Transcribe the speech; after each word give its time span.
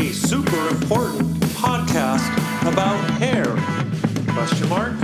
a 0.00 0.12
super 0.14 0.68
important 0.68 1.20
podcast 1.60 2.26
about 2.62 2.98
hair. 3.20 3.44
Question 4.32 4.66
mark? 4.70 4.94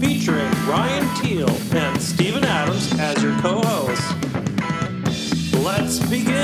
Featuring 0.00 0.50
Ryan 0.66 1.08
Teal 1.22 1.48
and 1.72 2.02
Stephen 2.02 2.42
Adams 2.42 2.92
as 2.98 3.22
your 3.22 3.32
co-hosts. 3.38 4.12
Let's 5.54 6.00
begin. 6.10 6.34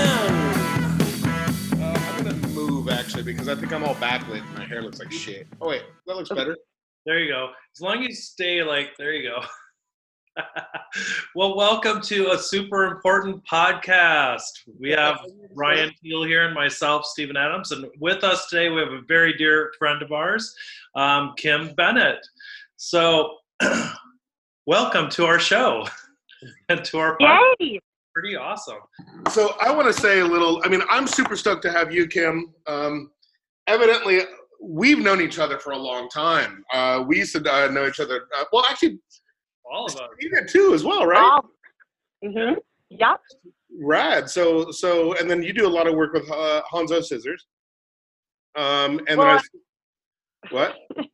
Uh, 1.83 2.01
I'm 2.15 2.25
gonna 2.25 2.47
move 2.55 2.89
actually 2.89 3.25
because 3.25 3.49
I 3.49 3.57
think 3.57 3.73
I'm 3.73 3.83
all 3.83 3.97
backlit 3.97 4.45
my 4.57 4.65
hair 4.65 4.83
looks 4.83 5.01
like 5.01 5.11
shit. 5.11 5.49
Oh 5.61 5.71
wait, 5.71 5.83
that 6.07 6.15
looks 6.15 6.29
better. 6.29 6.57
There 7.07 7.19
you 7.19 7.29
go. 7.29 7.51
As 7.75 7.81
long 7.81 8.03
as 8.03 8.09
you 8.09 8.15
stay 8.15 8.63
like, 8.63 8.91
there 8.99 9.13
you 9.13 9.29
go. 9.29 9.41
well, 11.35 11.57
welcome 11.57 12.01
to 12.03 12.33
a 12.33 12.39
super 12.39 12.85
important 12.85 13.45
podcast. 13.45 14.41
We 14.79 14.91
have 14.91 15.21
Ryan 15.55 15.93
Teal 16.03 16.25
here 16.25 16.47
and 16.47 16.55
myself, 16.55 17.05
Stephen 17.05 17.37
Adams, 17.37 17.73
and 17.73 17.87
with 17.99 18.25
us 18.25 18.49
today 18.49 18.69
we 18.69 18.81
have 18.81 18.93
a 18.93 19.01
very 19.07 19.37
dear 19.37 19.73
friend 19.79 20.03
of 20.03 20.13
ours, 20.13 20.55
um, 20.95 21.35
Kim 21.37 21.75
Bennett. 21.75 22.27
So, 22.77 23.37
welcome 24.67 25.09
to 25.11 25.25
our 25.25 25.39
show 25.39 25.87
and 26.69 26.85
to 26.85 26.99
our 26.99 27.19
podcast. 27.19 27.41
Yay! 27.61 27.81
Pretty 28.15 28.37
awesome. 28.37 28.79
So 29.31 29.55
I 29.61 29.73
want 29.73 29.87
to 29.87 29.99
say 29.99 30.21
a 30.21 30.27
little. 30.27 30.61
I 30.65 30.69
mean, 30.69 30.83
I'm 30.91 31.07
super 31.07 31.37
stoked 31.37 31.63
to 31.63 31.71
have 31.71 31.93
you, 31.93 32.09
Kim. 32.09 32.53
Um, 32.67 33.13
evidently, 33.69 34.23
we've 34.61 34.99
known 34.99 35.21
each 35.21 35.39
other 35.39 35.59
for 35.59 35.73
a 35.73 35.79
long 35.79 36.09
time. 36.09 36.65
Uh, 36.73 37.05
we 37.07 37.19
used 37.19 37.35
to 37.37 37.53
uh, 37.53 37.69
know 37.69 37.87
each 37.87 38.01
other. 38.01 38.27
Uh, 38.37 38.45
well, 38.53 38.65
actually, 38.69 38.99
All 39.71 39.87
of 39.87 39.95
us. 39.97 40.09
you 40.19 40.31
did 40.31 40.49
too, 40.49 40.75
as 40.75 40.85
well, 40.85 41.07
right? 41.07 41.41
Oh. 41.43 42.29
hmm 42.29 42.55
Yep. 42.91 43.21
Rad. 43.81 44.29
So, 44.29 44.71
so, 44.73 45.15
and 45.15 45.31
then 45.31 45.43
you 45.43 45.53
do 45.53 45.67
a 45.67 45.69
lot 45.69 45.87
of 45.87 45.95
work 45.95 46.13
with 46.13 46.29
uh, 46.31 46.61
Hanzo 46.73 47.03
Scissors. 47.03 47.47
Um, 48.57 49.01
and 49.07 49.17
Well, 49.19 49.29
then 49.29 49.39
I, 49.39 50.49
what? 50.51 50.77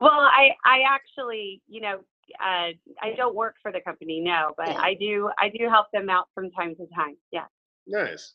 Well, 0.00 0.10
I 0.10 0.50
I 0.64 0.80
actually, 0.90 1.62
you 1.68 1.80
know, 1.80 2.00
uh, 2.44 2.70
I 3.00 3.12
don't 3.16 3.36
work 3.36 3.54
for 3.62 3.70
the 3.70 3.80
company, 3.80 4.18
no, 4.18 4.50
but 4.56 4.70
I 4.70 4.94
do 4.94 5.30
I 5.38 5.48
do 5.48 5.68
help 5.68 5.86
them 5.92 6.10
out 6.10 6.26
from 6.34 6.50
time 6.50 6.74
to 6.74 6.86
time. 6.92 7.16
Yeah. 7.30 7.44
Nice. 7.86 8.34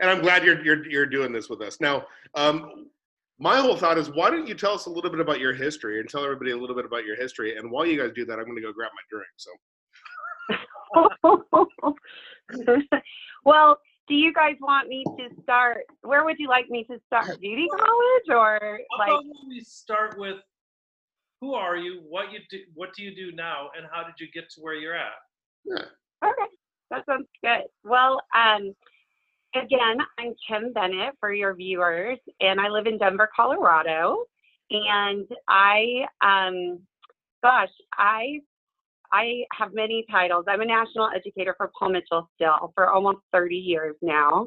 And 0.00 0.08
I'm 0.08 0.20
glad 0.20 0.44
you're 0.44 0.64
you're 0.64 0.88
you're 0.88 1.06
doing 1.06 1.32
this 1.32 1.48
with 1.48 1.60
us. 1.60 1.80
Now, 1.80 2.06
um, 2.36 2.86
my 3.38 3.60
whole 3.60 3.76
thought 3.76 3.98
is, 3.98 4.08
why 4.10 4.30
don't 4.30 4.46
you 4.46 4.54
tell 4.54 4.72
us 4.72 4.86
a 4.86 4.90
little 4.90 5.10
bit 5.10 5.20
about 5.20 5.40
your 5.40 5.52
history 5.52 6.00
and 6.00 6.08
tell 6.08 6.24
everybody 6.24 6.52
a 6.52 6.56
little 6.56 6.74
bit 6.76 6.84
about 6.86 7.04
your 7.04 7.16
history? 7.16 7.56
And 7.56 7.70
while 7.70 7.84
you 7.84 8.00
guys 8.00 8.12
do 8.14 8.24
that, 8.24 8.38
I'm 8.38 8.44
going 8.44 8.56
to 8.56 8.62
go 8.62 8.72
grab 8.72 8.90
my 8.94 9.02
drink. 9.10 9.28
So, 9.36 9.50
well, 13.44 13.78
do 14.08 14.14
you 14.14 14.32
guys 14.32 14.54
want 14.60 14.88
me 14.88 15.04
to 15.18 15.28
start? 15.42 15.84
Where 16.02 16.24
would 16.24 16.38
you 16.38 16.48
like 16.48 16.70
me 16.70 16.84
to 16.84 16.98
start? 17.06 17.40
Beauty 17.40 17.66
college 17.68 18.28
or 18.30 18.80
How 18.92 18.98
like? 18.98 19.08
about 19.08 19.24
we 19.48 19.60
start 19.60 20.18
with 20.18 20.36
who 21.40 21.54
are 21.54 21.76
you, 21.76 22.02
what 22.08 22.32
you 22.32 22.38
do, 22.50 22.60
what 22.74 22.94
do 22.96 23.02
you 23.02 23.14
do 23.14 23.36
now, 23.36 23.68
and 23.76 23.86
how 23.92 24.02
did 24.02 24.14
you 24.18 24.28
get 24.32 24.48
to 24.50 24.60
where 24.60 24.74
you're 24.74 24.96
at? 24.96 25.12
yeah. 25.64 25.84
Okay, 26.24 26.50
that 26.90 27.04
sounds 27.04 27.26
good. 27.44 27.64
Well, 27.84 28.20
um, 28.34 28.74
again, 29.62 29.98
I'm 30.18 30.34
Kim 30.46 30.72
Bennett 30.72 31.14
for 31.20 31.32
your 31.32 31.54
viewers, 31.54 32.18
and 32.40 32.60
I 32.60 32.68
live 32.68 32.86
in 32.86 32.98
Denver, 32.98 33.28
Colorado. 33.34 34.24
And 34.70 35.26
I, 35.48 36.04
um, 36.20 36.80
gosh, 37.42 37.70
I, 37.94 38.40
I 39.12 39.44
have 39.52 39.72
many 39.72 40.04
titles. 40.10 40.44
I'm 40.48 40.60
a 40.60 40.66
national 40.66 41.08
educator 41.14 41.54
for 41.56 41.70
Paul 41.78 41.90
Mitchell 41.90 42.28
still 42.34 42.72
for 42.74 42.90
almost 42.90 43.18
30 43.32 43.54
years 43.56 43.94
now, 44.02 44.46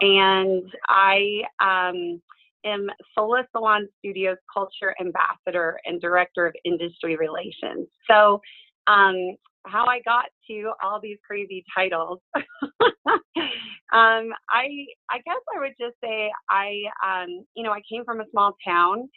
and 0.00 0.64
I 0.88 1.42
um, 1.60 2.20
am 2.64 2.88
Sola 3.14 3.46
Salon 3.52 3.88
Studios 4.00 4.38
Culture 4.52 4.94
Ambassador 5.00 5.78
and 5.84 6.00
Director 6.00 6.46
of 6.46 6.54
Industry 6.64 7.16
Relations. 7.16 7.88
So. 8.08 8.40
Um, 8.86 9.36
how 9.66 9.86
I 9.86 10.00
got 10.04 10.26
to 10.48 10.72
all 10.82 11.00
these 11.00 11.18
crazy 11.26 11.64
titles. 11.74 12.20
um, 12.36 14.32
I 14.50 14.86
I 15.10 15.18
guess 15.24 15.42
I 15.54 15.60
would 15.60 15.74
just 15.80 15.96
say 16.02 16.30
I 16.48 16.82
um, 17.04 17.44
you 17.54 17.62
know 17.62 17.72
I 17.72 17.80
came 17.90 18.04
from 18.04 18.20
a 18.20 18.30
small 18.30 18.56
town. 18.66 19.08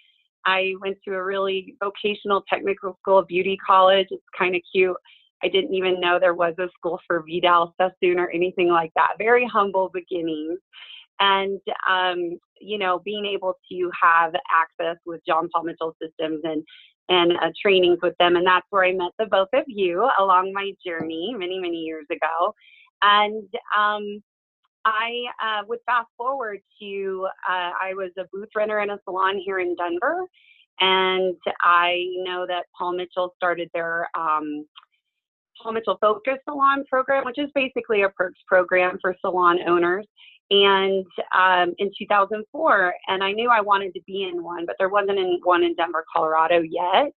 I 0.46 0.74
went 0.82 0.98
to 1.08 1.14
a 1.14 1.24
really 1.24 1.76
vocational 1.82 2.44
technical 2.50 2.98
school, 3.02 3.24
beauty 3.24 3.58
college. 3.66 4.08
It's 4.12 4.24
kind 4.38 4.56
of 4.56 4.62
cute. 4.74 4.98
I 5.44 5.48
didn't 5.48 5.74
even 5.74 6.00
know 6.00 6.20
there 6.20 6.34
was 6.34 6.54
a 6.58 6.68
school 6.78 7.00
for 7.08 7.24
Vidal 7.28 7.74
Sassoon 7.80 8.20
or 8.20 8.30
anything 8.30 8.70
like 8.70 8.92
that. 8.96 9.14
Very 9.18 9.46
humble 9.46 9.90
beginnings. 9.94 10.60
And 11.20 11.60
um, 11.90 12.40
you 12.60 12.78
know, 12.78 13.02
being 13.04 13.26
able 13.26 13.56
to 13.72 13.92
have 14.02 14.34
access 14.52 14.98
with 15.06 15.22
John 15.28 15.50
Paul 15.54 15.64
Mitchell 15.64 15.96
Systems 16.02 16.42
and 16.44 16.64
and 17.10 17.34
uh, 17.34 17.52
trainings 17.62 18.00
with 18.02 18.16
them. 18.20 18.36
And 18.36 18.46
that's 18.46 18.66
where 18.70 18.86
I 18.86 18.94
met 18.94 19.12
the 19.20 19.26
both 19.26 19.50
of 19.54 19.64
you 19.68 20.10
along 20.20 20.54
my 20.54 20.72
journey 20.86 21.34
many, 21.38 21.60
many 21.60 21.78
years 21.78 22.06
ago. 22.12 22.54
And 23.02 23.44
um, 23.78 24.24
I 24.86 25.26
uh, 25.42 25.64
would 25.68 25.80
fast 25.86 26.08
forward 26.18 26.60
to 26.82 27.28
uh, 27.50 27.72
I 27.82 27.94
was 27.94 28.12
a 28.18 28.24
booth 28.32 28.50
renter 28.56 28.80
in 28.80 28.90
a 28.90 29.00
salon 29.04 29.40
here 29.44 29.60
in 29.60 29.76
Denver. 29.76 30.26
And 30.80 31.36
I 31.62 32.06
know 32.24 32.46
that 32.48 32.66
Paul 32.78 32.94
Mitchell 32.94 33.34
started 33.38 33.70
their 33.74 34.10
um, 34.18 34.66
Paul 35.62 35.74
Mitchell 35.74 35.98
Focus 36.02 36.40
Salon 36.46 36.84
program, 36.90 37.26
which 37.26 37.38
is 37.38 37.50
basically 37.54 38.02
a 38.02 38.10
perks 38.10 38.40
program 38.48 38.98
for 39.02 39.16
salon 39.22 39.60
owners 39.68 40.06
and 40.50 41.06
um, 41.36 41.74
in 41.78 41.92
2004 41.98 42.94
and 43.08 43.24
i 43.24 43.32
knew 43.32 43.50
i 43.50 43.62
wanted 43.62 43.94
to 43.94 44.02
be 44.06 44.30
in 44.32 44.44
one 44.44 44.66
but 44.66 44.76
there 44.78 44.90
wasn't 44.90 45.18
in 45.18 45.40
one 45.44 45.64
in 45.64 45.76
denver 45.76 46.06
colorado 46.14 46.62
yet. 46.62 47.12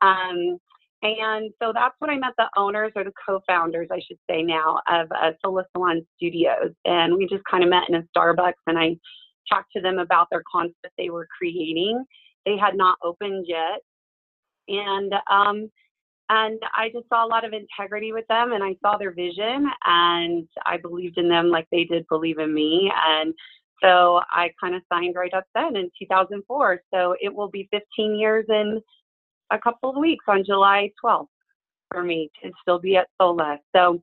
Um, 0.00 0.58
and 1.02 1.52
so 1.62 1.72
that's 1.72 1.94
when 1.98 2.10
i 2.10 2.16
met 2.16 2.32
the 2.38 2.48
owners 2.56 2.92
or 2.96 3.04
the 3.04 3.12
co-founders 3.26 3.88
i 3.92 4.00
should 4.06 4.18
say 4.28 4.42
now 4.42 4.80
of 4.88 5.06
uh, 5.12 5.32
sola 5.44 5.64
salon 5.72 6.04
studios 6.16 6.72
and 6.84 7.16
we 7.16 7.26
just 7.28 7.44
kind 7.50 7.62
of 7.62 7.70
met 7.70 7.88
in 7.88 7.94
a 7.94 8.02
starbucks 8.16 8.52
and 8.66 8.78
i 8.78 8.96
talked 9.48 9.72
to 9.72 9.80
them 9.80 9.98
about 9.98 10.28
their 10.30 10.42
concept 10.50 10.92
they 10.96 11.10
were 11.10 11.26
creating. 11.36 12.04
They 12.46 12.56
had 12.56 12.76
not 12.76 12.98
opened 13.02 13.46
yet. 13.48 13.80
And 14.68 15.12
um, 15.30 15.70
and 16.30 16.58
I 16.74 16.88
just 16.88 17.08
saw 17.08 17.24
a 17.24 17.28
lot 17.28 17.44
of 17.44 17.52
integrity 17.52 18.12
with 18.12 18.26
them 18.28 18.52
and 18.52 18.64
I 18.64 18.76
saw 18.82 18.96
their 18.96 19.12
vision 19.12 19.68
and 19.84 20.48
I 20.64 20.78
believed 20.78 21.18
in 21.18 21.28
them 21.28 21.50
like 21.50 21.66
they 21.70 21.84
did 21.84 22.06
believe 22.08 22.38
in 22.38 22.54
me. 22.54 22.90
And 23.06 23.34
so 23.82 24.20
I 24.30 24.50
kind 24.58 24.74
of 24.74 24.82
signed 24.90 25.16
right 25.16 25.34
up 25.34 25.44
then 25.54 25.76
in 25.76 25.90
2004 25.98 26.82
so 26.92 27.14
it 27.20 27.34
will 27.34 27.48
be 27.48 27.68
15 27.70 28.18
years 28.18 28.46
in 28.48 28.80
a 29.50 29.58
couple 29.58 29.90
of 29.90 29.96
weeks 29.96 30.24
on 30.26 30.44
July 30.44 30.90
12th 31.04 31.26
for 31.90 32.02
me 32.02 32.30
to 32.42 32.50
still 32.62 32.78
be 32.78 32.96
at 32.96 33.08
Sola. 33.20 33.58
So 33.74 34.02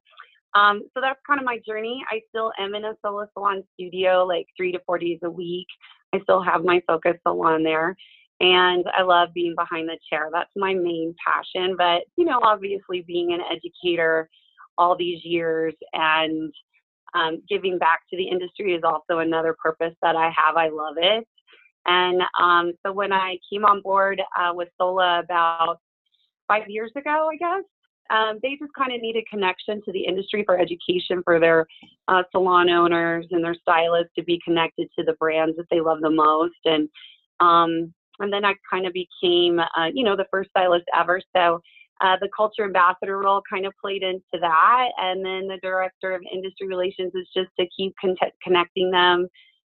um, 0.53 0.83
so 0.93 0.99
that's 0.99 1.19
kind 1.25 1.39
of 1.39 1.45
my 1.45 1.59
journey. 1.65 2.03
I 2.11 2.19
still 2.27 2.51
am 2.59 2.75
in 2.75 2.83
a 2.83 2.93
Sola 3.01 3.29
salon 3.33 3.63
studio 3.73 4.25
like 4.25 4.47
three 4.57 4.73
to 4.73 4.79
four 4.85 4.97
days 4.97 5.19
a 5.23 5.29
week. 5.29 5.67
I 6.13 6.19
still 6.23 6.43
have 6.43 6.65
my 6.65 6.81
focus 6.85 7.15
salon 7.25 7.63
there 7.63 7.95
and 8.41 8.83
I 8.97 9.03
love 9.03 9.29
being 9.35 9.53
behind 9.55 9.87
the 9.87 9.99
chair. 10.09 10.29
That's 10.33 10.49
my 10.55 10.73
main 10.73 11.13
passion. 11.23 11.75
But, 11.77 12.01
you 12.17 12.25
know, 12.25 12.39
obviously 12.41 13.03
being 13.05 13.33
an 13.33 13.41
educator 13.51 14.27
all 14.79 14.97
these 14.97 15.23
years 15.23 15.75
and 15.93 16.51
um, 17.13 17.43
giving 17.47 17.77
back 17.77 17.99
to 18.09 18.17
the 18.17 18.27
industry 18.27 18.73
is 18.73 18.81
also 18.83 19.19
another 19.19 19.55
purpose 19.63 19.93
that 20.01 20.15
I 20.15 20.31
have. 20.35 20.57
I 20.57 20.69
love 20.69 20.95
it. 20.97 21.27
And 21.85 22.23
um, 22.41 22.71
so 22.83 22.91
when 22.91 23.13
I 23.13 23.37
came 23.51 23.63
on 23.63 23.81
board 23.81 24.19
uh, 24.39 24.53
with 24.55 24.69
Sola 24.79 25.19
about 25.19 25.77
five 26.47 26.67
years 26.67 26.91
ago, 26.95 27.29
I 27.31 27.37
guess, 27.37 27.63
um, 28.09 28.39
they 28.41 28.57
just 28.59 28.73
kind 28.75 28.91
of 28.91 29.01
needed 29.01 29.23
connection 29.29 29.81
to 29.85 29.91
the 29.91 30.03
industry 30.03 30.43
for 30.45 30.59
education 30.59 31.21
for 31.23 31.39
their 31.39 31.67
uh, 32.07 32.23
salon 32.31 32.69
owners 32.69 33.27
and 33.29 33.43
their 33.43 33.55
stylists 33.55 34.13
to 34.17 34.23
be 34.23 34.41
connected 34.43 34.89
to 34.97 35.05
the 35.05 35.13
brands 35.13 35.55
that 35.57 35.67
they 35.69 35.79
love 35.79 35.99
the 36.01 36.09
most. 36.09 36.57
And 36.65 36.89
um, 37.39 37.93
and 38.21 38.31
then 38.31 38.45
I 38.45 38.53
kind 38.69 38.85
of 38.85 38.93
became, 38.93 39.59
uh, 39.59 39.87
you 39.93 40.03
know, 40.03 40.15
the 40.15 40.27
first 40.31 40.49
stylist 40.51 40.85
ever. 40.97 41.21
So 41.35 41.59
uh, 42.01 42.17
the 42.19 42.29
culture 42.35 42.63
ambassador 42.65 43.17
role 43.19 43.41
kind 43.49 43.65
of 43.65 43.73
played 43.81 44.03
into 44.03 44.39
that, 44.39 44.89
and 44.97 45.23
then 45.25 45.47
the 45.47 45.59
director 45.61 46.13
of 46.13 46.21
industry 46.31 46.67
relations 46.67 47.11
is 47.15 47.27
just 47.35 47.49
to 47.59 47.65
keep 47.75 47.93
con- 48.01 48.15
connecting 48.43 48.91
them, 48.91 49.27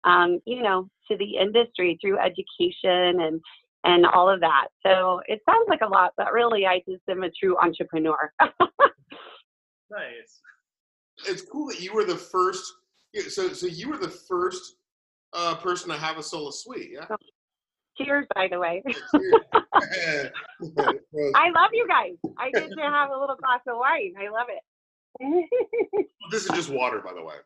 um, 0.05 0.41
you 0.47 0.63
know, 0.63 0.89
to 1.11 1.17
the 1.19 1.37
industry 1.37 1.99
through 2.01 2.19
education 2.19 3.21
and 3.21 3.41
and 3.87 4.07
all 4.07 4.31
of 4.31 4.41
that. 4.41 4.69
So 4.83 5.21
it 5.27 5.43
sounds 5.47 5.67
like 5.69 5.83
a 5.83 5.87
lot, 5.87 6.13
but 6.17 6.33
really, 6.33 6.65
I 6.65 6.79
just 6.89 7.03
am 7.11 7.23
a 7.23 7.31
true 7.31 7.59
entrepreneur. 7.59 8.33
Nice. 9.91 10.41
It's 11.29 11.43
cool 11.43 11.69
that 11.69 11.81
you 11.81 11.95
were 11.95 12.05
the 12.05 12.17
first. 12.17 12.73
So, 13.29 13.53
so 13.53 13.67
you 13.67 13.89
were 13.89 13.99
the 13.99 14.09
first 14.09 14.77
uh, 15.33 15.55
person 15.57 15.91
to 15.91 15.97
have 15.97 16.19
a 16.19 16.23
Sola 16.23 16.53
suite. 16.53 16.91
Yeah. 16.93 17.07
Cheers, 17.99 18.27
by 18.35 18.49
the 18.51 18.59
way. 18.59 18.83
I 18.85 18.93
I 21.35 21.51
love 21.51 21.71
you 21.73 21.87
guys. 21.89 22.17
I 22.39 22.51
get 22.51 22.71
to 22.71 22.83
have 22.83 23.11
a 23.11 23.19
little 23.19 23.37
glass 23.37 23.61
of 23.69 23.77
wine. 23.77 24.15
I 24.19 24.29
love 24.31 24.49
it. 24.49 26.01
this 26.31 26.45
is 26.45 26.51
just 26.51 26.71
water, 26.71 27.01
by 27.05 27.13
the 27.15 27.23
way. 27.23 27.37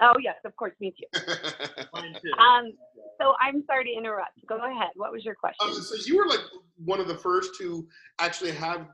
Oh 0.00 0.14
yes, 0.20 0.36
of 0.44 0.54
course, 0.56 0.74
me 0.80 0.92
too. 0.96 1.20
Too. 2.22 2.32
Um, 2.40 2.72
so 3.20 3.34
I'm 3.40 3.64
sorry 3.66 3.84
to 3.84 3.92
interrupt. 3.92 4.46
Go 4.48 4.56
ahead. 4.56 4.90
What 4.94 5.12
was 5.12 5.24
your 5.24 5.34
question? 5.34 5.56
um, 5.60 5.74
so 5.74 5.96
you 6.06 6.16
were 6.16 6.26
like 6.26 6.40
one 6.76 7.00
of 7.00 7.08
the 7.08 7.16
first 7.16 7.50
to 7.58 7.86
actually 8.20 8.52
have 8.52 8.86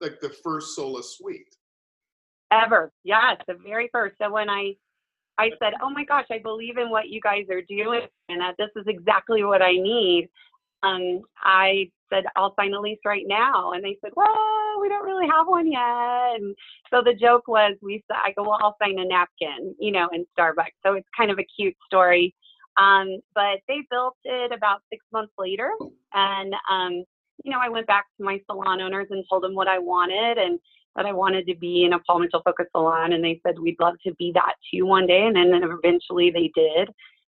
like 0.00 0.20
the 0.20 0.28
first 0.28 0.76
Sola 0.76 1.02
suite. 1.02 1.56
Ever. 2.52 2.92
Yes, 3.04 3.36
the 3.46 3.54
very 3.54 3.88
first. 3.92 4.16
So 4.20 4.30
when 4.30 4.50
I 4.50 4.74
I 5.40 5.50
said, 5.62 5.74
"Oh 5.82 5.90
my 5.90 6.04
gosh, 6.04 6.26
I 6.30 6.38
believe 6.38 6.78
in 6.78 6.90
what 6.90 7.08
you 7.08 7.20
guys 7.20 7.46
are 7.50 7.62
doing 7.62 8.02
and 8.28 8.40
that 8.40 8.56
this 8.58 8.70
is 8.76 8.84
exactly 8.86 9.44
what 9.44 9.62
I 9.62 9.72
need." 9.72 10.28
Um, 10.82 11.22
I 11.42 11.90
said, 12.12 12.24
"I'll 12.36 12.54
sign 12.56 12.74
a 12.74 12.80
lease 12.80 12.98
right 13.04 13.24
now." 13.26 13.72
And 13.72 13.84
they 13.84 13.96
said, 14.02 14.12
"Well, 14.16 14.80
we 14.80 14.88
don't 14.88 15.04
really 15.04 15.28
have 15.28 15.46
one 15.48 15.70
yet." 15.70 16.40
And 16.40 16.54
so 16.90 17.02
the 17.02 17.14
joke 17.14 17.48
was 17.48 17.76
we 17.82 18.04
said, 18.08 18.18
I 18.24 18.32
go, 18.32 18.42
"Well, 18.42 18.58
I'll 18.62 18.76
sign 18.82 18.98
a 18.98 19.04
napkin, 19.04 19.74
you 19.78 19.92
know, 19.92 20.08
in 20.12 20.26
Starbucks." 20.38 20.78
So 20.84 20.94
it's 20.94 21.08
kind 21.16 21.30
of 21.30 21.38
a 21.38 21.44
cute 21.56 21.76
story. 21.86 22.34
Um, 22.76 23.18
but 23.34 23.60
they 23.68 23.82
built 23.90 24.16
it 24.24 24.52
about 24.52 24.82
6 24.90 25.04
months 25.12 25.32
later 25.38 25.72
and 26.14 26.54
um, 26.70 27.04
you 27.44 27.50
know, 27.50 27.58
I 27.60 27.68
went 27.68 27.86
back 27.86 28.06
to 28.18 28.24
my 28.24 28.40
salon 28.46 28.80
owners 28.80 29.08
and 29.10 29.24
told 29.28 29.42
them 29.42 29.54
what 29.54 29.68
I 29.68 29.78
wanted 29.78 30.38
and 30.38 30.58
that 30.96 31.06
I 31.06 31.12
wanted 31.12 31.46
to 31.46 31.54
be 31.56 31.84
in 31.84 31.92
a 31.92 31.98
Paul 32.00 32.20
Mitchell 32.20 32.42
focus 32.44 32.66
salon, 32.72 33.12
and 33.12 33.22
they 33.22 33.40
said 33.46 33.58
we'd 33.58 33.80
love 33.80 33.94
to 34.06 34.14
be 34.14 34.32
that 34.34 34.54
too 34.72 34.86
one 34.86 35.06
day, 35.06 35.26
and 35.26 35.36
then 35.36 35.62
eventually 35.62 36.30
they 36.30 36.50
did. 36.54 36.88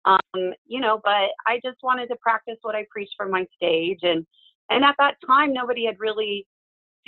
Um, 0.05 0.53
you 0.67 0.81
know, 0.81 1.01
but 1.03 1.31
I 1.47 1.61
just 1.65 1.79
wanted 1.83 2.09
to 2.09 2.17
practice 2.17 2.59
what 2.63 2.77
I 2.77 2.87
preached 2.91 3.15
from 3.17 3.31
my 3.31 3.47
stage, 3.57 4.01
and 4.03 4.27
and 4.71 4.85
at 4.85 4.95
that 4.99 5.17
time 5.27 5.53
nobody 5.53 5.87
had 5.87 5.99
really 5.99 6.47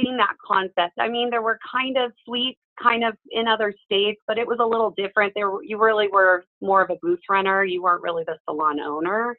seen 0.01 0.17
that 0.17 0.37
concept. 0.45 0.95
I 0.99 1.09
mean, 1.09 1.31
there 1.31 1.43
were 1.43 1.59
kind 1.71 1.97
of 1.97 2.13
suites, 2.25 2.61
kind 2.81 3.05
of 3.05 3.15
in 3.31 3.49
other 3.49 3.75
states, 3.85 4.21
but 4.27 4.39
it 4.39 4.47
was 4.47 4.59
a 4.61 4.67
little 4.67 4.95
different. 4.97 5.33
There, 5.35 5.63
you 5.63 5.79
really 5.79 6.09
were 6.09 6.45
more 6.61 6.83
of 6.83 6.91
a 6.91 6.97
booth 7.03 7.21
renter. 7.29 7.65
You 7.65 7.83
weren't 7.83 8.03
really 8.03 8.25
the 8.25 8.39
salon 8.49 8.81
owner, 8.81 9.37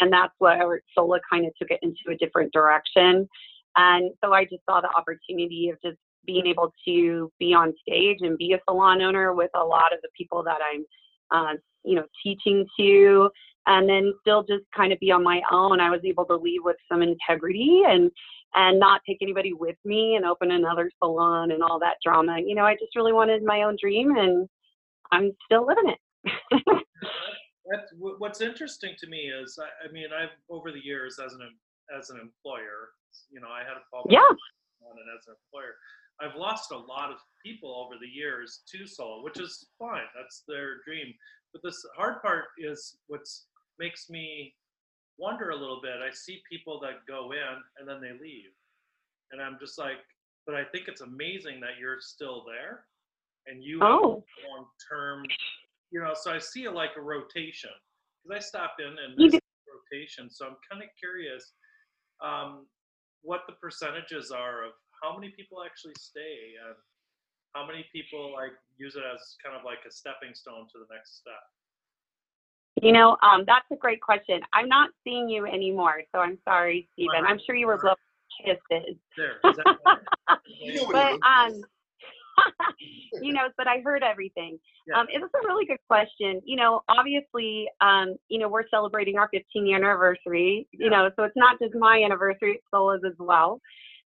and 0.00 0.12
that's 0.12 0.34
where 0.38 0.82
Sola 0.94 1.18
kind 1.30 1.46
of 1.46 1.52
took 1.60 1.70
it 1.70 1.80
into 1.82 2.10
a 2.10 2.16
different 2.16 2.52
direction. 2.52 3.28
And 3.76 4.10
so 4.22 4.32
I 4.32 4.44
just 4.44 4.62
saw 4.68 4.80
the 4.80 4.90
opportunity 4.94 5.70
of 5.70 5.80
just 5.82 5.98
being 6.26 6.46
able 6.46 6.72
to 6.86 7.30
be 7.38 7.52
on 7.52 7.74
stage 7.86 8.18
and 8.20 8.38
be 8.38 8.52
a 8.52 8.60
salon 8.68 9.02
owner 9.02 9.34
with 9.34 9.50
a 9.54 9.64
lot 9.64 9.92
of 9.92 10.00
the 10.02 10.08
people 10.16 10.42
that 10.44 10.58
I'm, 10.72 10.84
uh, 11.30 11.54
you 11.84 11.96
know, 11.96 12.04
teaching 12.22 12.66
to, 12.78 13.30
and 13.66 13.88
then 13.88 14.12
still 14.20 14.42
just 14.42 14.64
kind 14.76 14.92
of 14.92 14.98
be 15.00 15.10
on 15.10 15.22
my 15.22 15.40
own. 15.50 15.80
I 15.80 15.90
was 15.90 16.00
able 16.04 16.24
to 16.26 16.36
leave 16.36 16.60
with 16.64 16.76
some 16.90 17.02
integrity 17.02 17.82
and 17.86 18.10
and 18.54 18.78
not 18.78 19.00
take 19.06 19.18
anybody 19.22 19.54
with 19.54 19.76
me 19.84 20.16
and 20.16 20.26
open 20.26 20.50
another 20.50 20.90
salon 21.02 21.52
and 21.52 21.62
all 21.62 21.78
that 21.78 21.96
drama. 22.04 22.36
You 22.44 22.54
know, 22.54 22.64
I 22.64 22.74
just 22.74 22.94
really 22.94 23.12
wanted 23.12 23.42
my 23.42 23.62
own 23.62 23.76
dream, 23.80 24.16
and 24.16 24.46
I'm 25.10 25.32
still 25.46 25.66
living 25.66 25.90
it. 25.90 25.98
That's 27.70 27.90
what's 27.98 28.40
interesting 28.40 28.94
to 28.98 29.06
me 29.06 29.30
is, 29.30 29.58
I, 29.58 29.88
I 29.88 29.92
mean, 29.92 30.08
I've 30.12 30.36
over 30.50 30.70
the 30.72 30.84
years 30.84 31.18
as 31.24 31.32
an 31.32 31.40
as 31.96 32.10
an 32.10 32.18
employer, 32.20 32.90
you 33.30 33.40
know, 33.40 33.48
I 33.48 33.60
had 33.60 33.76
a 33.76 33.84
Paul 33.90 34.06
yeah. 34.10 34.18
on 34.20 34.98
it 34.98 35.08
as 35.16 35.26
an 35.28 35.34
employer. 35.46 35.74
I've 36.20 36.36
lost 36.36 36.70
a 36.72 36.76
lot 36.76 37.10
of 37.10 37.18
people 37.44 37.74
over 37.84 37.94
the 38.00 38.06
years 38.08 38.60
to 38.72 38.86
Sola, 38.86 39.22
which 39.22 39.40
is 39.40 39.66
fine. 39.78 40.06
That's 40.16 40.44
their 40.46 40.76
dream. 40.84 41.12
But 41.52 41.62
this 41.64 41.84
hard 41.96 42.22
part 42.22 42.44
is 42.58 42.96
what 43.08 43.22
makes 43.78 44.08
me 44.08 44.54
wonder 45.18 45.50
a 45.50 45.56
little 45.56 45.80
bit. 45.82 45.96
I 46.06 46.10
see 46.12 46.40
people 46.50 46.80
that 46.80 47.06
go 47.08 47.32
in 47.32 47.56
and 47.78 47.88
then 47.88 48.00
they 48.00 48.12
leave. 48.12 48.50
And 49.32 49.40
I'm 49.40 49.58
just 49.60 49.78
like, 49.78 49.98
but 50.46 50.54
I 50.54 50.64
think 50.64 50.88
it's 50.88 51.00
amazing 51.00 51.60
that 51.60 51.78
you're 51.80 52.00
still 52.00 52.44
there 52.46 52.84
and 53.46 53.62
you 53.62 53.80
have 53.80 53.88
Oh. 53.90 54.24
long 54.48 54.66
term, 54.88 55.24
you 55.90 56.00
know, 56.00 56.12
so 56.14 56.32
I 56.32 56.38
see 56.38 56.64
it 56.64 56.72
like 56.72 56.90
a 56.96 57.00
rotation 57.00 57.70
because 58.22 58.36
I 58.36 58.40
stop 58.46 58.76
in 58.78 58.86
and 58.86 59.16
rotation. 59.92 60.30
So 60.30 60.46
I'm 60.46 60.56
kind 60.70 60.82
of 60.82 60.88
curious 60.98 61.52
um, 62.22 62.66
what 63.22 63.42
the 63.46 63.54
percentages 63.54 64.30
are 64.30 64.64
of 64.64 64.72
how 65.02 65.18
many 65.18 65.32
people 65.36 65.58
actually 65.66 65.94
stay 65.98 66.54
and 66.64 66.76
how 67.54 67.66
many 67.66 67.84
people 67.92 68.32
like 68.32 68.52
use 68.78 68.94
it 68.96 69.02
as 69.02 69.36
kind 69.44 69.58
of 69.58 69.64
like 69.64 69.82
a 69.86 69.90
stepping 69.90 70.32
stone 70.32 70.66
to 70.72 70.78
the 70.78 70.86
next 70.94 71.18
step. 71.18 71.42
You 72.80 72.92
know, 72.92 73.16
um, 73.22 73.44
that's 73.46 73.66
a 73.70 73.76
great 73.76 74.00
question. 74.00 74.40
I'm 74.52 74.68
not 74.68 74.90
seeing 75.04 75.28
you 75.28 75.46
anymore, 75.46 76.02
so 76.10 76.20
I'm 76.20 76.38
sorry, 76.44 76.88
Stephen. 76.94 77.26
I'm 77.26 77.38
sure 77.44 77.54
you 77.54 77.66
were 77.66 77.78
blowing 77.78 77.96
kisses. 78.44 78.96
There. 79.16 79.36
Is 79.50 79.56
that 79.56 79.64
better? 79.84 80.02
You 80.60 80.74
know 80.74 80.86
but 80.90 81.18
um, 81.26 81.60
you 83.20 83.32
know, 83.32 83.48
but 83.56 83.66
I 83.66 83.80
heard 83.84 84.02
everything. 84.02 84.58
Yeah. 84.86 85.00
Um, 85.00 85.06
it 85.12 85.20
was 85.20 85.30
a 85.34 85.46
really 85.46 85.66
good 85.66 85.78
question. 85.88 86.40
You 86.44 86.56
know, 86.56 86.82
obviously, 86.88 87.68
um, 87.80 88.16
you 88.28 88.38
know, 88.38 88.48
we're 88.48 88.68
celebrating 88.68 89.18
our 89.18 89.28
15 89.28 89.66
year 89.66 89.76
anniversary. 89.76 90.66
You 90.72 90.88
know, 90.88 91.10
so 91.16 91.24
it's 91.24 91.36
not 91.36 91.58
just 91.60 91.74
my 91.74 92.02
anniversary; 92.02 92.52
it's 92.52 92.64
Sola's 92.70 93.02
as 93.06 93.14
well. 93.18 93.60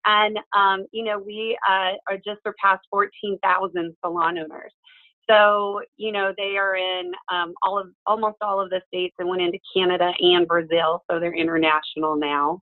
And 0.05 0.37
um, 0.55 0.85
you 0.91 1.03
know, 1.03 1.19
we 1.19 1.57
uh, 1.69 1.93
are 2.09 2.17
just 2.17 2.41
surpassed 2.45 2.85
14,000 2.89 3.95
salon 4.03 4.37
owners. 4.37 4.71
So 5.29 5.81
you 5.97 6.11
know, 6.11 6.33
they 6.37 6.57
are 6.57 6.75
in 6.75 7.11
um, 7.31 7.53
all 7.61 7.79
of 7.79 7.87
almost 8.05 8.37
all 8.41 8.59
of 8.59 8.69
the 8.69 8.81
states 8.87 9.15
and 9.19 9.29
went 9.29 9.41
into 9.41 9.59
Canada 9.73 10.11
and 10.19 10.47
Brazil. 10.47 11.03
So 11.09 11.19
they're 11.19 11.35
international 11.35 12.15
now. 12.15 12.59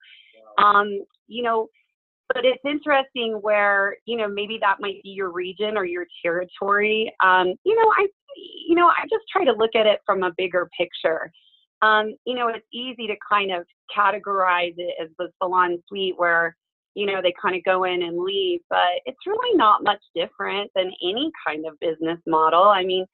Um, 0.57 1.03
you 1.27 1.43
know, 1.43 1.69
but 2.33 2.45
it's 2.45 2.61
interesting 2.65 3.39
where 3.41 3.95
you 4.05 4.17
know 4.17 4.27
maybe 4.27 4.57
that 4.61 4.77
might 4.79 5.01
be 5.03 5.09
your 5.09 5.31
region 5.31 5.77
or 5.77 5.85
your 5.85 6.05
territory 6.23 7.13
um, 7.23 7.53
you 7.63 7.75
know 7.75 7.91
i 7.97 8.07
you 8.67 8.75
know 8.75 8.87
i 8.87 9.03
just 9.03 9.23
try 9.31 9.43
to 9.43 9.51
look 9.51 9.75
at 9.75 9.85
it 9.85 9.99
from 10.05 10.23
a 10.23 10.31
bigger 10.37 10.69
picture 10.77 11.31
um, 11.81 12.13
you 12.25 12.35
know 12.35 12.47
it's 12.47 12.65
easy 12.73 13.07
to 13.07 13.15
kind 13.27 13.51
of 13.51 13.65
categorize 13.95 14.73
it 14.77 14.95
as 15.01 15.09
the 15.17 15.29
salon 15.41 15.81
suite 15.87 16.13
where 16.17 16.55
you 16.95 17.05
know 17.05 17.21
they 17.21 17.33
kind 17.41 17.55
of 17.55 17.63
go 17.63 17.83
in 17.83 18.03
and 18.03 18.19
leave 18.19 18.59
but 18.69 19.01
it's 19.05 19.25
really 19.25 19.57
not 19.57 19.83
much 19.83 20.01
different 20.15 20.69
than 20.75 20.91
any 21.03 21.31
kind 21.45 21.65
of 21.65 21.79
business 21.79 22.19
model 22.27 22.63
i 22.63 22.83
mean 22.83 23.05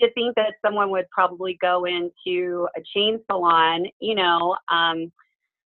to 0.00 0.10
think 0.12 0.34
that 0.34 0.54
someone 0.64 0.90
would 0.90 1.08
probably 1.10 1.56
go 1.60 1.84
into 1.84 2.66
a 2.76 2.80
chain 2.94 3.20
salon 3.30 3.84
you 4.00 4.14
know 4.14 4.56
um, 4.70 5.12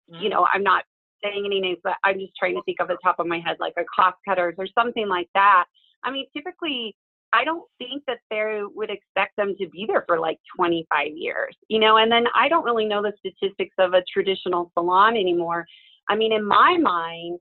you 0.07 0.29
know 0.29 0.47
i'm 0.53 0.63
not 0.63 0.83
saying 1.23 1.43
any 1.45 1.59
names, 1.59 1.79
but 1.83 1.93
I'm 2.03 2.19
just 2.19 2.33
trying 2.37 2.55
to 2.55 2.61
think 2.63 2.77
of 2.79 2.87
the 2.87 2.97
top 3.03 3.19
of 3.19 3.27
my 3.27 3.39
head, 3.39 3.57
like 3.59 3.73
a 3.77 3.83
cost 3.95 4.17
cutters 4.27 4.55
or 4.57 4.67
something 4.77 5.07
like 5.07 5.29
that. 5.33 5.65
I 6.03 6.11
mean, 6.11 6.25
typically, 6.35 6.95
I 7.31 7.43
don't 7.43 7.63
think 7.79 8.03
that 8.07 8.19
they 8.29 8.61
would 8.75 8.91
expect 8.91 9.35
them 9.37 9.55
to 9.59 9.67
be 9.69 9.85
there 9.87 10.03
for 10.07 10.19
like 10.19 10.37
25 10.55 11.07
years, 11.15 11.55
you 11.67 11.79
know, 11.79 11.97
and 11.97 12.11
then 12.11 12.25
I 12.35 12.47
don't 12.47 12.65
really 12.65 12.85
know 12.85 13.01
the 13.01 13.13
statistics 13.17 13.75
of 13.79 13.93
a 13.93 14.03
traditional 14.11 14.71
salon 14.77 15.15
anymore. 15.15 15.65
I 16.09 16.15
mean, 16.15 16.33
in 16.33 16.45
my 16.45 16.77
mind, 16.77 17.39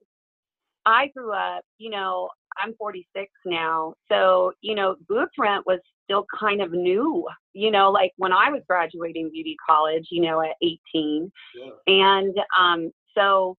I 0.84 1.08
grew 1.16 1.32
up, 1.32 1.62
you 1.78 1.90
know, 1.90 2.28
I'm 2.62 2.74
46 2.74 3.30
now. 3.44 3.94
So, 4.10 4.52
you 4.60 4.74
know, 4.74 4.96
booth 5.08 5.30
rent 5.38 5.64
was 5.66 5.78
still 6.04 6.26
kind 6.38 6.60
of 6.60 6.72
new, 6.72 7.26
you 7.54 7.70
know, 7.70 7.90
like 7.90 8.12
when 8.16 8.32
I 8.32 8.50
was 8.50 8.62
graduating 8.68 9.30
beauty 9.30 9.56
college, 9.66 10.06
you 10.10 10.22
know, 10.22 10.40
at 10.42 10.56
18. 10.62 11.30
Yeah. 11.54 11.70
And 11.86 12.34
um, 12.58 12.90
so, 13.16 13.56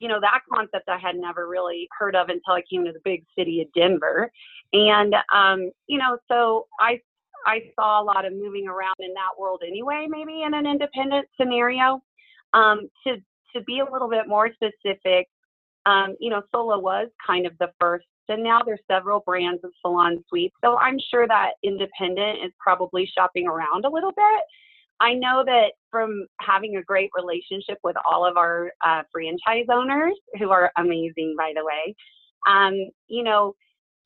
you 0.00 0.08
know, 0.08 0.20
that 0.20 0.40
concept 0.52 0.88
I 0.88 0.98
had 0.98 1.16
never 1.16 1.48
really 1.48 1.88
heard 1.98 2.14
of 2.14 2.28
until 2.28 2.54
I 2.54 2.62
came 2.70 2.84
to 2.84 2.92
the 2.92 3.00
big 3.04 3.24
city 3.36 3.60
of 3.60 3.68
Denver. 3.74 4.30
And, 4.72 5.14
um, 5.34 5.70
you 5.86 5.98
know, 5.98 6.18
so 6.30 6.66
I, 6.78 7.00
I 7.46 7.62
saw 7.74 8.02
a 8.02 8.04
lot 8.04 8.24
of 8.24 8.32
moving 8.32 8.68
around 8.68 8.96
in 9.00 9.12
that 9.14 9.38
world 9.38 9.62
anyway, 9.66 10.06
maybe 10.08 10.42
in 10.42 10.54
an 10.54 10.66
independent 10.66 11.26
scenario. 11.38 12.00
Um, 12.52 12.88
to, 13.06 13.16
to 13.54 13.62
be 13.64 13.80
a 13.80 13.92
little 13.92 14.08
bit 14.08 14.28
more 14.28 14.50
specific, 14.52 15.28
um, 15.86 16.16
you 16.20 16.30
know, 16.30 16.42
Sola 16.52 16.78
was 16.78 17.08
kind 17.24 17.46
of 17.46 17.52
the 17.58 17.68
first, 17.80 18.06
and 18.28 18.42
now 18.42 18.60
there's 18.64 18.80
several 18.90 19.20
brands 19.20 19.62
of 19.64 19.70
salon 19.80 20.22
suites. 20.28 20.54
So 20.62 20.76
I'm 20.76 20.98
sure 21.10 21.26
that 21.26 21.52
independent 21.62 22.38
is 22.44 22.52
probably 22.58 23.10
shopping 23.16 23.46
around 23.46 23.84
a 23.84 23.90
little 23.90 24.12
bit. 24.12 24.42
I 25.00 25.14
know 25.14 25.42
that 25.46 25.72
from 25.90 26.26
having 26.40 26.76
a 26.76 26.82
great 26.82 27.10
relationship 27.16 27.78
with 27.82 27.96
all 28.08 28.26
of 28.26 28.36
our 28.36 28.70
uh, 28.84 29.02
franchise 29.10 29.66
owners, 29.72 30.14
who 30.38 30.50
are 30.50 30.70
amazing, 30.76 31.34
by 31.38 31.52
the 31.56 31.64
way, 31.64 31.94
um, 32.46 32.74
you 33.08 33.22
know, 33.22 33.54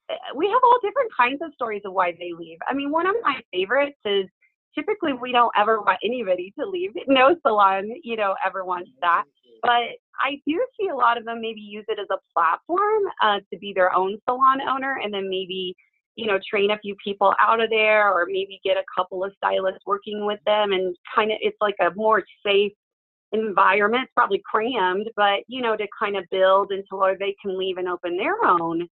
eh, 0.08 0.14
we 0.36 0.46
have 0.46 0.60
all 0.62 0.78
different 0.82 1.10
kinds 1.16 1.40
of 1.42 1.52
stories 1.54 1.82
of 1.84 1.92
why 1.92 2.12
they 2.12 2.30
leave. 2.38 2.58
I 2.68 2.74
mean, 2.74 2.92
one 2.92 3.08
of 3.08 3.16
my 3.22 3.40
favorites 3.52 3.98
is 4.04 4.26
typically 4.74 5.12
we 5.12 5.32
don't 5.32 5.52
ever 5.58 5.80
want 5.80 5.98
anybody 6.04 6.52
to 6.58 6.66
leave. 6.66 6.92
No 7.08 7.34
salon, 7.42 7.92
you 8.04 8.16
know, 8.16 8.36
ever 8.46 8.64
wants 8.64 8.90
that. 9.00 9.24
But 9.62 9.98
I 10.20 10.40
do 10.46 10.64
see 10.78 10.88
a 10.88 10.94
lot 10.94 11.18
of 11.18 11.24
them 11.24 11.40
maybe 11.40 11.60
use 11.60 11.84
it 11.88 11.98
as 11.98 12.06
a 12.10 12.18
platform 12.32 13.02
uh, 13.22 13.40
to 13.52 13.58
be 13.58 13.72
their 13.74 13.94
own 13.94 14.18
salon 14.28 14.60
owner 14.60 14.98
and 15.02 15.12
then 15.12 15.28
maybe 15.28 15.74
you 16.16 16.26
know, 16.26 16.38
train 16.48 16.70
a 16.70 16.78
few 16.78 16.94
people 17.02 17.34
out 17.40 17.60
of 17.60 17.70
there 17.70 18.12
or 18.12 18.26
maybe 18.26 18.60
get 18.64 18.76
a 18.76 18.84
couple 18.96 19.24
of 19.24 19.32
stylists 19.36 19.80
working 19.84 20.24
with 20.26 20.38
them 20.46 20.72
and 20.72 20.94
kind 21.14 21.32
of 21.32 21.38
it's 21.40 21.56
like 21.60 21.74
a 21.80 21.92
more 21.96 22.22
safe 22.46 22.72
environment. 23.32 24.04
It's 24.04 24.12
probably 24.14 24.40
crammed, 24.48 25.10
but 25.16 25.40
you 25.48 25.60
know, 25.60 25.76
to 25.76 25.86
kind 25.98 26.16
of 26.16 26.24
build 26.30 26.70
until 26.70 27.00
they 27.18 27.34
can 27.42 27.58
leave 27.58 27.78
and 27.78 27.88
open 27.88 28.16
their 28.16 28.44
own 28.44 28.88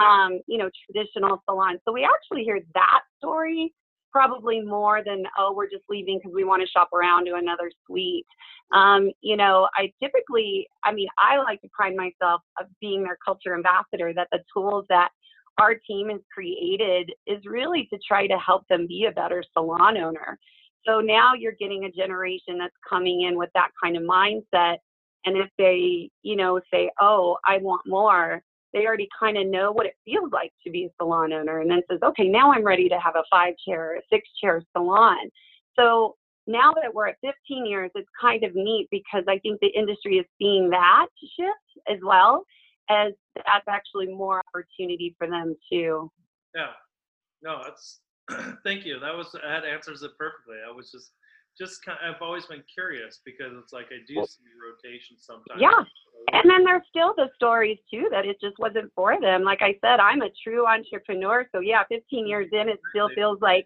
um, 0.00 0.40
you 0.46 0.58
know, 0.58 0.68
traditional 0.84 1.42
salon. 1.48 1.78
So 1.84 1.92
we 1.92 2.04
actually 2.04 2.44
hear 2.44 2.60
that 2.74 3.00
story 3.18 3.72
probably 4.12 4.60
more 4.62 5.02
than 5.04 5.24
oh 5.38 5.52
we're 5.54 5.68
just 5.68 5.84
leaving 5.90 6.18
because 6.18 6.32
we 6.34 6.44
want 6.44 6.62
to 6.62 6.68
shop 6.68 6.88
around 6.94 7.26
to 7.26 7.34
another 7.34 7.70
suite 7.86 8.24
um, 8.72 9.10
you 9.20 9.36
know 9.36 9.68
i 9.74 9.90
typically 10.02 10.66
i 10.84 10.92
mean 10.92 11.08
i 11.18 11.36
like 11.38 11.60
to 11.60 11.68
pride 11.72 11.94
myself 11.94 12.40
of 12.60 12.66
being 12.80 13.02
their 13.02 13.18
culture 13.24 13.54
ambassador 13.54 14.12
that 14.14 14.28
the 14.32 14.40
tools 14.52 14.84
that 14.88 15.10
our 15.58 15.74
team 15.74 16.10
has 16.10 16.20
created 16.32 17.10
is 17.26 17.38
really 17.46 17.88
to 17.92 17.98
try 18.06 18.26
to 18.26 18.36
help 18.38 18.66
them 18.68 18.86
be 18.86 19.06
a 19.06 19.12
better 19.12 19.42
salon 19.52 19.96
owner 19.96 20.38
so 20.86 21.00
now 21.00 21.32
you're 21.34 21.56
getting 21.58 21.84
a 21.84 21.90
generation 21.90 22.58
that's 22.58 22.74
coming 22.88 23.22
in 23.22 23.36
with 23.36 23.50
that 23.54 23.70
kind 23.82 23.96
of 23.96 24.02
mindset 24.02 24.76
and 25.24 25.36
if 25.36 25.48
they 25.58 26.10
you 26.22 26.36
know 26.36 26.60
say 26.72 26.90
oh 27.00 27.36
i 27.46 27.58
want 27.58 27.82
more 27.86 28.42
they 28.76 28.86
already 28.86 29.08
kind 29.18 29.38
of 29.38 29.46
know 29.46 29.72
what 29.72 29.86
it 29.86 29.94
feels 30.04 30.30
like 30.32 30.52
to 30.64 30.70
be 30.70 30.84
a 30.84 30.88
salon 31.00 31.32
owner 31.32 31.60
and 31.60 31.70
then 31.70 31.80
says, 31.90 31.98
okay, 32.04 32.28
now 32.28 32.52
I'm 32.52 32.64
ready 32.64 32.90
to 32.90 33.00
have 33.00 33.16
a 33.16 33.22
five 33.30 33.54
chair, 33.66 33.96
a 33.96 34.00
six 34.12 34.28
chair 34.38 34.62
salon. 34.76 35.30
So 35.78 36.16
now 36.46 36.72
that 36.80 36.94
we're 36.94 37.08
at 37.08 37.16
15 37.22 37.66
years, 37.66 37.90
it's 37.94 38.08
kind 38.20 38.44
of 38.44 38.54
neat 38.54 38.88
because 38.90 39.24
I 39.28 39.38
think 39.38 39.60
the 39.60 39.68
industry 39.68 40.18
is 40.18 40.26
seeing 40.38 40.70
that 40.70 41.06
shift 41.36 41.88
as 41.88 41.98
well 42.02 42.44
as 42.88 43.12
that's 43.34 43.66
actually 43.68 44.06
more 44.06 44.40
opportunity 44.48 45.14
for 45.18 45.28
them 45.28 45.56
too. 45.70 46.10
Yeah. 46.54 46.72
No, 47.42 47.62
that's 47.64 48.00
thank 48.64 48.84
you. 48.84 48.98
That 49.00 49.16
was 49.16 49.32
that 49.32 49.64
answers 49.64 50.02
it 50.02 50.12
perfectly. 50.18 50.56
I 50.66 50.74
was 50.74 50.90
just 50.90 51.12
just 51.58 51.84
kind 51.84 51.98
of, 52.04 52.14
I've 52.14 52.22
always 52.22 52.44
been 52.46 52.62
curious 52.72 53.20
because 53.24 53.52
it's 53.62 53.72
like 53.72 53.86
I 53.86 54.04
do 54.06 54.14
see 54.26 54.44
rotation 54.60 55.16
sometimes. 55.18 55.60
Yeah. 55.60 55.82
And 56.32 56.50
then 56.50 56.64
there's 56.64 56.82
still 56.88 57.14
the 57.16 57.28
stories 57.34 57.78
too 57.90 58.08
that 58.10 58.26
it 58.26 58.36
just 58.40 58.58
wasn't 58.58 58.92
for 58.94 59.20
them. 59.20 59.42
Like 59.42 59.62
I 59.62 59.76
said, 59.80 60.00
I'm 60.00 60.22
a 60.22 60.28
true 60.42 60.66
entrepreneur. 60.66 61.46
So 61.52 61.60
yeah, 61.60 61.82
15 61.88 62.26
years 62.26 62.48
in, 62.52 62.68
it 62.68 62.80
still 62.90 63.08
feels 63.14 63.38
like 63.40 63.64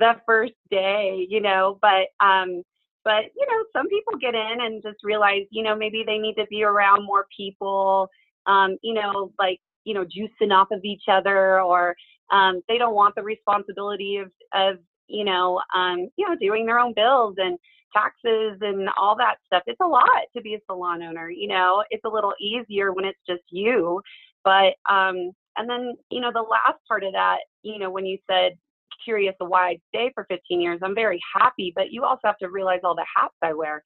the 0.00 0.14
first 0.26 0.54
day, 0.70 1.26
you 1.30 1.40
know, 1.40 1.78
but, 1.80 2.08
um, 2.24 2.62
but 3.04 3.24
you 3.36 3.46
know, 3.48 3.64
some 3.76 3.88
people 3.88 4.14
get 4.20 4.34
in 4.34 4.58
and 4.60 4.82
just 4.82 4.98
realize, 5.04 5.44
you 5.50 5.62
know, 5.62 5.76
maybe 5.76 6.04
they 6.06 6.18
need 6.18 6.34
to 6.34 6.46
be 6.50 6.64
around 6.64 7.04
more 7.06 7.26
people, 7.36 8.08
um, 8.46 8.76
you 8.82 8.94
know, 8.94 9.32
like, 9.38 9.60
you 9.84 9.94
know, 9.94 10.04
juicing 10.04 10.52
off 10.52 10.68
of 10.72 10.80
each 10.84 11.04
other 11.08 11.62
or, 11.62 11.94
um, 12.32 12.62
they 12.68 12.78
don't 12.78 12.94
want 12.96 13.14
the 13.14 13.22
responsibility 13.22 14.18
of, 14.18 14.30
of, 14.54 14.78
you 15.08 15.24
know, 15.24 15.60
um, 15.74 16.08
you 16.16 16.28
know, 16.28 16.36
doing 16.40 16.66
their 16.66 16.80
own 16.80 16.94
bills 16.94 17.36
and, 17.38 17.58
taxes 17.92 18.58
and 18.60 18.88
all 18.96 19.16
that 19.16 19.36
stuff. 19.46 19.64
It's 19.66 19.80
a 19.82 19.86
lot 19.86 20.22
to 20.36 20.42
be 20.42 20.54
a 20.54 20.60
salon 20.66 21.02
owner, 21.02 21.28
you 21.30 21.48
know. 21.48 21.84
It's 21.90 22.04
a 22.04 22.08
little 22.08 22.34
easier 22.40 22.92
when 22.92 23.04
it's 23.04 23.18
just 23.28 23.42
you. 23.50 24.00
But 24.44 24.74
um 24.88 25.32
and 25.56 25.68
then, 25.68 25.96
you 26.10 26.20
know, 26.20 26.30
the 26.32 26.40
last 26.42 26.78
part 26.88 27.04
of 27.04 27.12
that, 27.14 27.38
you 27.62 27.78
know, 27.80 27.90
when 27.90 28.06
you 28.06 28.18
said 28.30 28.52
curious 29.04 29.34
why 29.38 29.70
I 29.70 29.80
stay 29.88 30.10
for 30.14 30.24
15 30.28 30.60
years, 30.60 30.80
I'm 30.82 30.94
very 30.94 31.20
happy, 31.34 31.72
but 31.74 31.90
you 31.90 32.04
also 32.04 32.20
have 32.24 32.38
to 32.38 32.48
realize 32.48 32.80
all 32.84 32.94
the 32.94 33.06
hats 33.16 33.34
I 33.42 33.52
wear. 33.52 33.82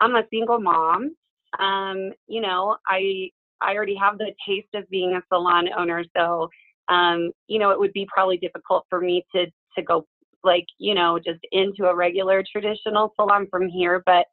I'm 0.00 0.16
a 0.16 0.24
single 0.30 0.60
mom. 0.60 1.14
Um, 1.58 2.12
you 2.26 2.40
know, 2.40 2.76
I 2.86 3.30
I 3.60 3.74
already 3.74 3.96
have 3.96 4.18
the 4.18 4.32
taste 4.46 4.68
of 4.74 4.88
being 4.88 5.14
a 5.14 5.22
salon 5.28 5.68
owner, 5.76 6.04
so 6.16 6.48
um, 6.88 7.32
you 7.48 7.58
know, 7.58 7.70
it 7.70 7.78
would 7.78 7.92
be 7.92 8.06
probably 8.12 8.38
difficult 8.38 8.84
for 8.88 9.00
me 9.00 9.24
to 9.34 9.46
to 9.76 9.82
go 9.82 10.06
like 10.44 10.66
you 10.78 10.94
know 10.94 11.18
just 11.18 11.40
into 11.52 11.86
a 11.86 11.94
regular 11.94 12.44
traditional 12.50 13.12
salon 13.16 13.46
from 13.50 13.68
here 13.68 14.02
but 14.06 14.26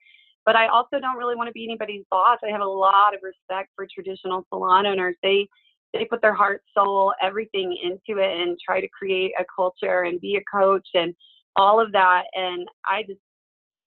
but 0.45 0.55
i 0.55 0.67
also 0.67 0.99
don't 0.99 1.17
really 1.17 1.35
want 1.35 1.47
to 1.47 1.53
be 1.53 1.63
anybody's 1.63 2.03
boss 2.11 2.37
i 2.43 2.49
have 2.49 2.61
a 2.61 2.65
lot 2.65 3.13
of 3.13 3.21
respect 3.23 3.69
for 3.75 3.87
traditional 3.93 4.45
salon 4.49 4.85
owners 4.85 5.15
they 5.23 5.47
they 5.97 6.05
put 6.05 6.21
their 6.21 6.33
heart 6.33 6.61
soul 6.77 7.13
everything 7.21 7.77
into 7.83 8.19
it 8.21 8.41
and 8.41 8.57
try 8.63 8.81
to 8.81 8.87
create 8.87 9.31
a 9.39 9.45
culture 9.53 10.03
and 10.03 10.21
be 10.21 10.35
a 10.35 10.57
coach 10.57 10.87
and 10.93 11.13
all 11.55 11.79
of 11.79 11.91
that 11.91 12.23
and 12.33 12.67
i 12.85 13.01
just 13.03 13.19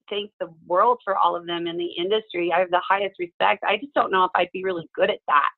thank 0.08 0.30
the 0.40 0.48
world 0.66 0.98
for 1.04 1.16
all 1.18 1.36
of 1.36 1.46
them 1.46 1.66
in 1.66 1.76
the 1.76 1.90
industry 1.98 2.52
i 2.52 2.58
have 2.58 2.70
the 2.70 2.82
highest 2.88 3.16
respect 3.18 3.62
i 3.64 3.76
just 3.76 3.92
don't 3.94 4.10
know 4.10 4.24
if 4.24 4.30
i'd 4.36 4.50
be 4.52 4.64
really 4.64 4.88
good 4.94 5.10
at 5.10 5.20
that 5.26 5.50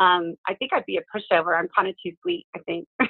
um, 0.00 0.36
I 0.46 0.54
think 0.54 0.72
I'd 0.72 0.86
be 0.86 0.98
a 0.98 1.02
pushover. 1.14 1.58
I'm 1.58 1.68
kind 1.74 1.88
of 1.88 1.94
too 2.00 2.12
sweet, 2.22 2.46
I 2.54 2.60
think. 2.60 2.86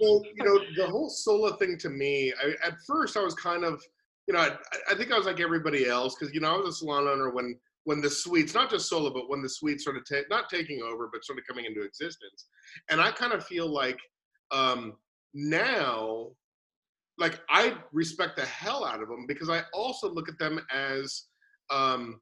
well, 0.00 0.22
you 0.34 0.44
know, 0.44 0.60
the 0.76 0.86
whole 0.86 1.08
Sola 1.08 1.56
thing 1.56 1.76
to 1.78 1.90
me, 1.90 2.32
I, 2.40 2.54
at 2.66 2.74
first 2.86 3.16
I 3.16 3.22
was 3.22 3.34
kind 3.34 3.64
of, 3.64 3.82
you 4.28 4.34
know, 4.34 4.40
I, 4.40 4.56
I 4.90 4.94
think 4.94 5.12
I 5.12 5.18
was 5.18 5.26
like 5.26 5.40
everybody 5.40 5.86
else 5.86 6.14
because, 6.14 6.32
you 6.32 6.40
know, 6.40 6.54
I 6.54 6.58
was 6.58 6.68
a 6.68 6.78
salon 6.78 7.08
owner 7.08 7.30
when 7.30 7.58
when 7.84 8.00
the 8.00 8.10
suites, 8.10 8.54
not 8.54 8.70
just 8.70 8.88
Sola, 8.88 9.10
but 9.10 9.28
when 9.28 9.42
the 9.42 9.48
suites 9.48 9.84
sort 9.84 9.96
of 9.96 10.04
ta- 10.08 10.26
not 10.30 10.48
taking 10.48 10.82
over, 10.82 11.08
but 11.12 11.24
sort 11.24 11.38
of 11.38 11.46
coming 11.46 11.66
into 11.66 11.82
existence. 11.82 12.46
And 12.90 13.00
I 13.00 13.10
kind 13.10 13.32
of 13.32 13.44
feel 13.44 13.68
like 13.68 13.98
um, 14.50 14.94
now, 15.34 16.28
like 17.18 17.40
I 17.48 17.76
respect 17.92 18.36
the 18.36 18.46
hell 18.46 18.84
out 18.84 19.02
of 19.02 19.08
them 19.08 19.26
because 19.26 19.48
I 19.50 19.62
also 19.72 20.12
look 20.12 20.28
at 20.28 20.38
them 20.38 20.60
as 20.72 21.24
um, 21.70 22.20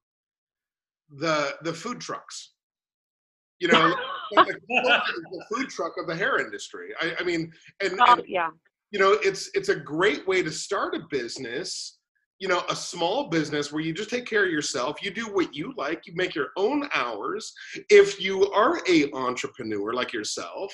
the 1.11 1.55
the 1.63 1.73
food 1.73 2.01
trucks. 2.01 2.55
You 3.61 3.69
know, 3.69 3.95
the, 4.33 4.59
the, 4.69 5.45
food 5.55 5.69
truck 5.69 5.93
of 5.97 6.09
the 6.09 6.17
hair 6.17 6.41
industry. 6.41 6.89
I, 7.01 7.15
I 7.21 7.23
mean, 7.23 7.53
and, 7.81 7.93
oh, 8.01 8.15
and 8.15 8.23
yeah, 8.27 8.51
you 8.91 8.99
know, 8.99 9.13
it's 9.23 9.51
it's 9.55 9.69
a 9.69 9.77
great 9.77 10.27
way 10.27 10.43
to 10.43 10.51
start 10.51 10.95
a 10.97 11.01
business. 11.11 11.99
You 12.43 12.49
know, 12.49 12.65
a 12.69 12.75
small 12.75 13.29
business 13.29 13.71
where 13.71 13.83
you 13.83 13.93
just 13.93 14.11
take 14.11 14.27
care 14.27 14.45
of 14.45 14.51
yourself. 14.51 15.01
You 15.01 15.13
do 15.13 15.27
what 15.33 15.55
you 15.55 15.73
like. 15.77 16.09
You 16.09 16.13
make 16.17 16.35
your 16.35 16.49
own 16.57 16.89
hours. 16.93 17.53
If 17.89 18.21
you 18.21 18.51
are 18.51 18.81
a 18.89 19.13
entrepreneur 19.13 19.93
like 19.93 20.13
yourself, 20.13 20.73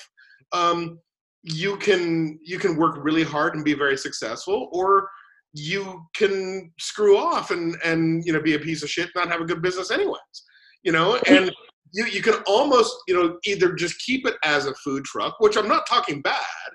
um, 0.51 0.97
you 1.43 1.77
can 1.77 2.39
you 2.43 2.57
can 2.57 2.75
work 2.75 2.97
really 3.03 3.23
hard 3.23 3.53
and 3.53 3.63
be 3.63 3.75
very 3.75 3.97
successful, 3.97 4.69
or 4.71 5.09
you 5.53 6.01
can 6.15 6.71
screw 6.79 7.19
off 7.19 7.51
and 7.51 7.75
and 7.85 8.25
you 8.25 8.33
know 8.33 8.41
be 8.41 8.55
a 8.55 8.59
piece 8.59 8.81
of 8.81 8.89
shit, 8.89 9.09
not 9.15 9.29
have 9.29 9.41
a 9.41 9.45
good 9.45 9.61
business 9.61 9.91
anyways. 9.91 10.37
You 10.81 10.91
know, 10.91 11.19
and 11.27 11.51
you 11.93 12.05
you 12.05 12.23
can 12.23 12.41
almost 12.47 12.95
you 13.07 13.13
know 13.13 13.37
either 13.45 13.73
just 13.73 14.03
keep 14.03 14.25
it 14.25 14.37
as 14.43 14.65
a 14.65 14.73
food 14.83 15.05
truck, 15.05 15.39
which 15.39 15.55
I'm 15.55 15.67
not 15.67 15.85
talking 15.87 16.23
bad. 16.23 16.69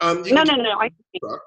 Um, 0.00 0.22
no, 0.22 0.42
no, 0.42 0.54
no. 0.54 0.80
I 0.80 0.90
truck, 1.22 1.42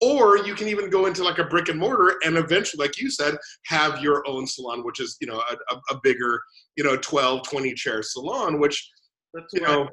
or 0.00 0.38
you 0.38 0.54
can 0.54 0.68
even 0.68 0.88
go 0.88 1.06
into 1.06 1.22
like 1.22 1.38
a 1.38 1.44
brick 1.44 1.68
and 1.68 1.78
mortar 1.78 2.16
and 2.24 2.36
eventually 2.36 2.82
like 2.82 2.98
you 2.98 3.10
said 3.10 3.36
have 3.66 4.02
your 4.02 4.26
own 4.26 4.46
salon 4.46 4.82
which 4.84 5.00
is 5.00 5.16
you 5.20 5.26
know 5.26 5.42
a, 5.50 5.74
a, 5.74 5.80
a 5.90 6.00
bigger 6.02 6.40
you 6.76 6.84
know 6.84 6.96
12 6.96 7.42
20 7.48 7.74
chair 7.74 8.02
salon 8.02 8.58
which 8.58 8.90
that's 9.34 9.52
you 9.52 9.60
right. 9.60 9.72
know 9.72 9.88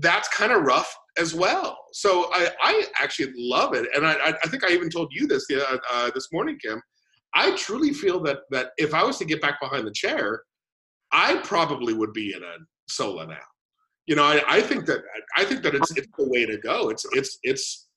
that's 0.00 0.28
kind 0.28 0.52
of 0.52 0.62
rough 0.62 0.94
as 1.18 1.34
well. 1.34 1.78
So 1.92 2.30
I, 2.32 2.50
I 2.62 2.84
actually 3.00 3.32
love 3.36 3.74
it, 3.74 3.88
and 3.94 4.06
I, 4.06 4.14
I 4.42 4.48
think 4.48 4.64
I 4.64 4.72
even 4.72 4.88
told 4.88 5.12
you 5.12 5.26
this 5.26 5.46
uh, 5.50 5.76
uh, 5.92 6.10
this 6.14 6.28
morning, 6.32 6.58
Kim. 6.62 6.80
I 7.34 7.54
truly 7.56 7.92
feel 7.92 8.20
that 8.24 8.40
that 8.50 8.70
if 8.78 8.94
I 8.94 9.04
was 9.04 9.18
to 9.18 9.24
get 9.24 9.40
back 9.40 9.60
behind 9.60 9.86
the 9.86 9.92
chair, 9.92 10.42
I 11.12 11.36
probably 11.44 11.94
would 11.94 12.12
be 12.12 12.34
in 12.34 12.42
a 12.42 12.56
Sola 12.88 13.26
now. 13.26 13.36
You 14.06 14.16
know, 14.16 14.24
I, 14.24 14.42
I 14.48 14.60
think 14.60 14.86
that 14.86 15.00
I 15.36 15.44
think 15.44 15.62
that 15.62 15.74
it's 15.74 15.90
it's 15.96 16.08
the 16.18 16.28
way 16.28 16.46
to 16.46 16.58
go. 16.58 16.88
It's 16.88 17.06
it's 17.12 17.38
it's 17.42 17.88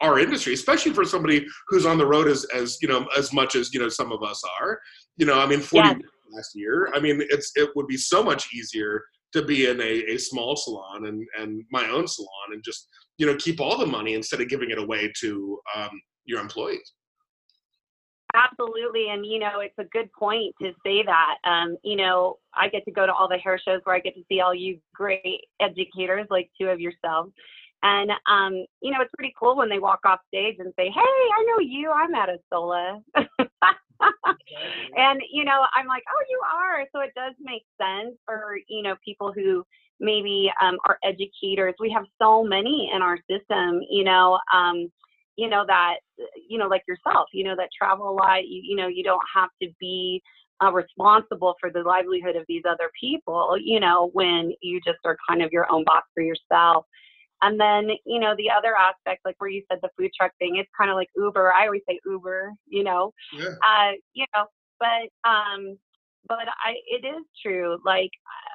our 0.00 0.18
industry, 0.18 0.54
especially 0.54 0.92
for 0.92 1.04
somebody 1.04 1.46
who's 1.68 1.86
on 1.86 1.98
the 1.98 2.06
road 2.06 2.28
as 2.28 2.44
as 2.54 2.78
you 2.82 2.88
know 2.88 3.06
as 3.16 3.32
much 3.32 3.54
as 3.54 3.72
you 3.72 3.80
know 3.80 3.88
some 3.88 4.12
of 4.12 4.22
us 4.22 4.42
are. 4.60 4.80
You 5.16 5.26
know, 5.26 5.40
I 5.40 5.46
mean, 5.46 5.60
forty 5.60 5.88
yeah. 5.88 5.96
last 6.32 6.50
year. 6.54 6.90
I 6.94 7.00
mean, 7.00 7.20
it's 7.30 7.52
it 7.56 7.70
would 7.76 7.86
be 7.86 7.96
so 7.96 8.22
much 8.22 8.52
easier 8.54 9.02
to 9.34 9.42
be 9.42 9.66
in 9.66 9.80
a, 9.80 10.12
a 10.12 10.16
small 10.16 10.56
salon 10.56 11.06
and, 11.06 11.26
and 11.38 11.64
my 11.70 11.88
own 11.88 12.06
salon 12.06 12.52
and 12.52 12.62
just 12.64 12.88
you 13.18 13.26
know 13.26 13.36
keep 13.36 13.60
all 13.60 13.76
the 13.76 13.86
money 13.86 14.14
instead 14.14 14.40
of 14.40 14.48
giving 14.48 14.70
it 14.70 14.78
away 14.78 15.12
to 15.20 15.58
um, 15.76 15.90
your 16.24 16.40
employees 16.40 16.92
absolutely 18.34 19.08
and 19.10 19.26
you 19.26 19.38
know 19.38 19.60
it's 19.60 19.78
a 19.78 19.84
good 19.84 20.10
point 20.12 20.54
to 20.60 20.72
say 20.84 21.02
that 21.02 21.36
um, 21.44 21.76
you 21.82 21.96
know 21.96 22.36
i 22.54 22.68
get 22.68 22.84
to 22.84 22.92
go 22.92 23.06
to 23.06 23.12
all 23.12 23.28
the 23.28 23.38
hair 23.38 23.60
shows 23.62 23.80
where 23.84 23.96
i 23.96 24.00
get 24.00 24.14
to 24.14 24.22
see 24.28 24.40
all 24.40 24.54
you 24.54 24.78
great 24.94 25.40
educators 25.60 26.26
like 26.30 26.48
two 26.60 26.68
of 26.68 26.80
yourselves 26.80 27.32
and 27.84 28.10
um, 28.26 28.64
you 28.80 28.90
know 28.90 29.00
it's 29.00 29.12
pretty 29.16 29.34
cool 29.38 29.56
when 29.56 29.68
they 29.68 29.78
walk 29.78 30.00
off 30.04 30.18
stage 30.28 30.56
and 30.58 30.72
say 30.76 30.86
hey 30.86 31.00
i 31.00 31.44
know 31.46 31.60
you. 31.60 31.92
I'm 31.92 32.14
at 32.14 32.28
a 32.28 32.38
sola 32.52 33.00
and 34.96 35.20
you 35.30 35.44
know 35.44 35.64
i'm 35.74 35.86
like 35.86 36.02
oh 36.08 36.24
you 36.28 36.40
are. 36.52 36.86
So 36.92 37.00
it 37.00 37.12
does 37.14 37.34
make 37.40 37.62
sense 37.80 38.16
for 38.26 38.56
you 38.68 38.82
know 38.82 38.96
people 39.04 39.32
who 39.32 39.64
maybe 40.00 40.50
um, 40.60 40.76
are 40.88 40.98
educators. 41.04 41.74
We 41.78 41.90
have 41.92 42.04
so 42.20 42.42
many 42.42 42.90
in 42.94 43.02
our 43.02 43.18
system 43.30 43.80
you 43.88 44.04
know 44.04 44.38
um, 44.52 44.90
you 45.36 45.48
know 45.48 45.64
that 45.66 45.96
you 46.48 46.58
know 46.58 46.66
like 46.66 46.82
yourself 46.88 47.28
you 47.32 47.44
know 47.44 47.54
that 47.56 47.68
travel 47.76 48.10
a 48.10 48.16
lot. 48.16 48.48
You, 48.48 48.62
you 48.64 48.76
know 48.76 48.88
you 48.88 49.04
don't 49.04 49.22
have 49.34 49.50
to 49.62 49.68
be 49.78 50.22
uh, 50.62 50.72
responsible 50.72 51.54
for 51.60 51.70
the 51.70 51.82
livelihood 51.82 52.36
of 52.36 52.44
these 52.48 52.62
other 52.68 52.90
people 52.98 53.56
you 53.60 53.80
know 53.80 54.10
when 54.12 54.52
you 54.62 54.80
just 54.86 54.98
are 55.04 55.16
kind 55.28 55.42
of 55.42 55.52
your 55.52 55.70
own 55.70 55.84
boss 55.84 56.04
for 56.14 56.22
yourself 56.22 56.86
and 57.42 57.60
then, 57.60 57.90
you 58.04 58.20
know, 58.20 58.34
the 58.36 58.50
other 58.50 58.74
aspect, 58.76 59.22
like 59.24 59.36
where 59.38 59.50
you 59.50 59.62
said 59.70 59.78
the 59.82 59.90
food 59.98 60.10
truck 60.18 60.32
thing, 60.38 60.56
it's 60.56 60.70
kind 60.78 60.90
of 60.90 60.96
like 60.96 61.08
Uber. 61.16 61.52
I 61.52 61.66
always 61.66 61.82
say 61.88 61.98
Uber, 62.06 62.52
you 62.66 62.84
know, 62.84 63.12
yeah. 63.36 63.48
uh, 63.66 63.92
you 64.12 64.24
know, 64.34 64.46
but, 64.78 65.28
um, 65.28 65.76
but 66.28 66.46
I, 66.64 66.74
it 66.86 67.06
is 67.06 67.24
true. 67.44 67.78
Like 67.84 68.10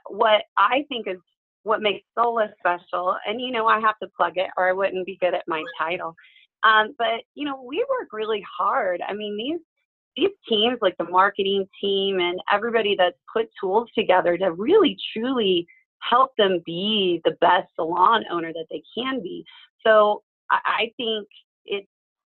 what 0.07 0.43
I 0.57 0.85
think 0.89 1.07
is 1.07 1.17
what 1.63 1.81
makes 1.81 2.05
Sola 2.17 2.49
special, 2.59 3.15
and 3.27 3.39
you 3.39 3.51
know, 3.51 3.67
I 3.67 3.79
have 3.79 3.97
to 4.01 4.09
plug 4.15 4.33
it 4.37 4.47
or 4.57 4.69
I 4.69 4.73
wouldn't 4.73 5.05
be 5.05 5.17
good 5.21 5.33
at 5.33 5.43
my 5.47 5.63
title. 5.77 6.15
Um, 6.63 6.95
but 6.97 7.21
you 7.35 7.45
know, 7.45 7.61
we 7.61 7.85
work 7.89 8.09
really 8.11 8.43
hard. 8.57 9.01
I 9.07 9.13
mean, 9.13 9.37
these 9.37 9.59
these 10.15 10.35
teams, 10.47 10.79
like 10.81 10.95
the 10.97 11.05
marketing 11.05 11.67
team 11.79 12.19
and 12.19 12.39
everybody 12.51 12.95
that's 12.97 13.17
put 13.31 13.47
tools 13.61 13.87
together 13.97 14.37
to 14.37 14.51
really 14.51 14.97
truly 15.13 15.67
help 16.07 16.31
them 16.37 16.61
be 16.65 17.21
the 17.25 17.35
best 17.41 17.67
salon 17.75 18.23
owner 18.31 18.51
that 18.53 18.65
they 18.69 18.83
can 18.97 19.21
be. 19.21 19.45
So 19.85 20.23
I, 20.51 20.91
think 20.97 21.27
it 21.65 21.87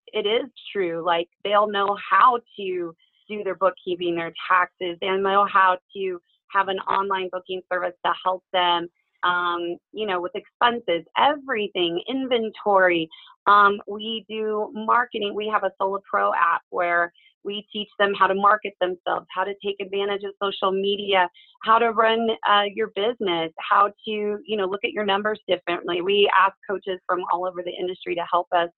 it 0.09 0.27
is 0.27 0.51
true. 0.73 1.05
Like 1.05 1.29
they'll 1.45 1.69
know 1.69 1.97
how 2.11 2.41
to 2.59 2.95
do 3.29 3.45
their 3.45 3.55
bookkeeping, 3.55 4.17
their 4.17 4.33
taxes, 4.49 4.97
they 5.01 5.09
know 5.09 5.47
how 5.51 5.79
to 5.95 6.21
have 6.51 6.69
an 6.69 6.79
online 6.81 7.29
booking 7.31 7.61
service 7.71 7.95
to 8.05 8.13
help 8.25 8.43
them 8.53 8.89
um, 9.25 9.77
you 9.93 10.07
know, 10.07 10.21
with 10.21 10.33
expenses, 10.35 11.05
everything, 11.17 12.01
inventory. 12.09 13.09
Um, 13.47 13.81
we 13.87 14.25
do 14.29 14.71
marketing. 14.75 15.35
We 15.35 15.49
have 15.49 15.65
a 15.65 15.73
Sola 15.79 15.99
Pro 16.09 16.33
app 16.35 16.63
where 16.71 17.13
we 17.49 17.67
teach 17.73 17.89
them 17.99 18.13
how 18.15 18.27
to 18.27 18.35
market 18.35 18.75
themselves, 18.79 19.27
how 19.35 19.43
to 19.43 19.55
take 19.65 19.77
advantage 19.81 20.23
of 20.23 20.33
social 20.43 20.71
media, 20.71 21.29
how 21.65 21.79
to 21.79 21.93
run 21.93 22.29
uh, 22.49 22.65
your 22.79 22.89
business, 22.95 23.51
how 23.71 23.87
to, 24.05 24.13
you 24.51 24.57
know, 24.59 24.67
look 24.67 24.85
at 24.85 24.93
your 24.93 25.07
numbers 25.07 25.41
differently. 25.49 26.03
We 26.03 26.31
ask 26.39 26.55
coaches 26.69 27.01
from 27.07 27.21
all 27.33 27.47
over 27.49 27.63
the 27.65 27.73
industry 27.73 28.15
to 28.15 28.25
help 28.31 28.49
us. 28.53 28.69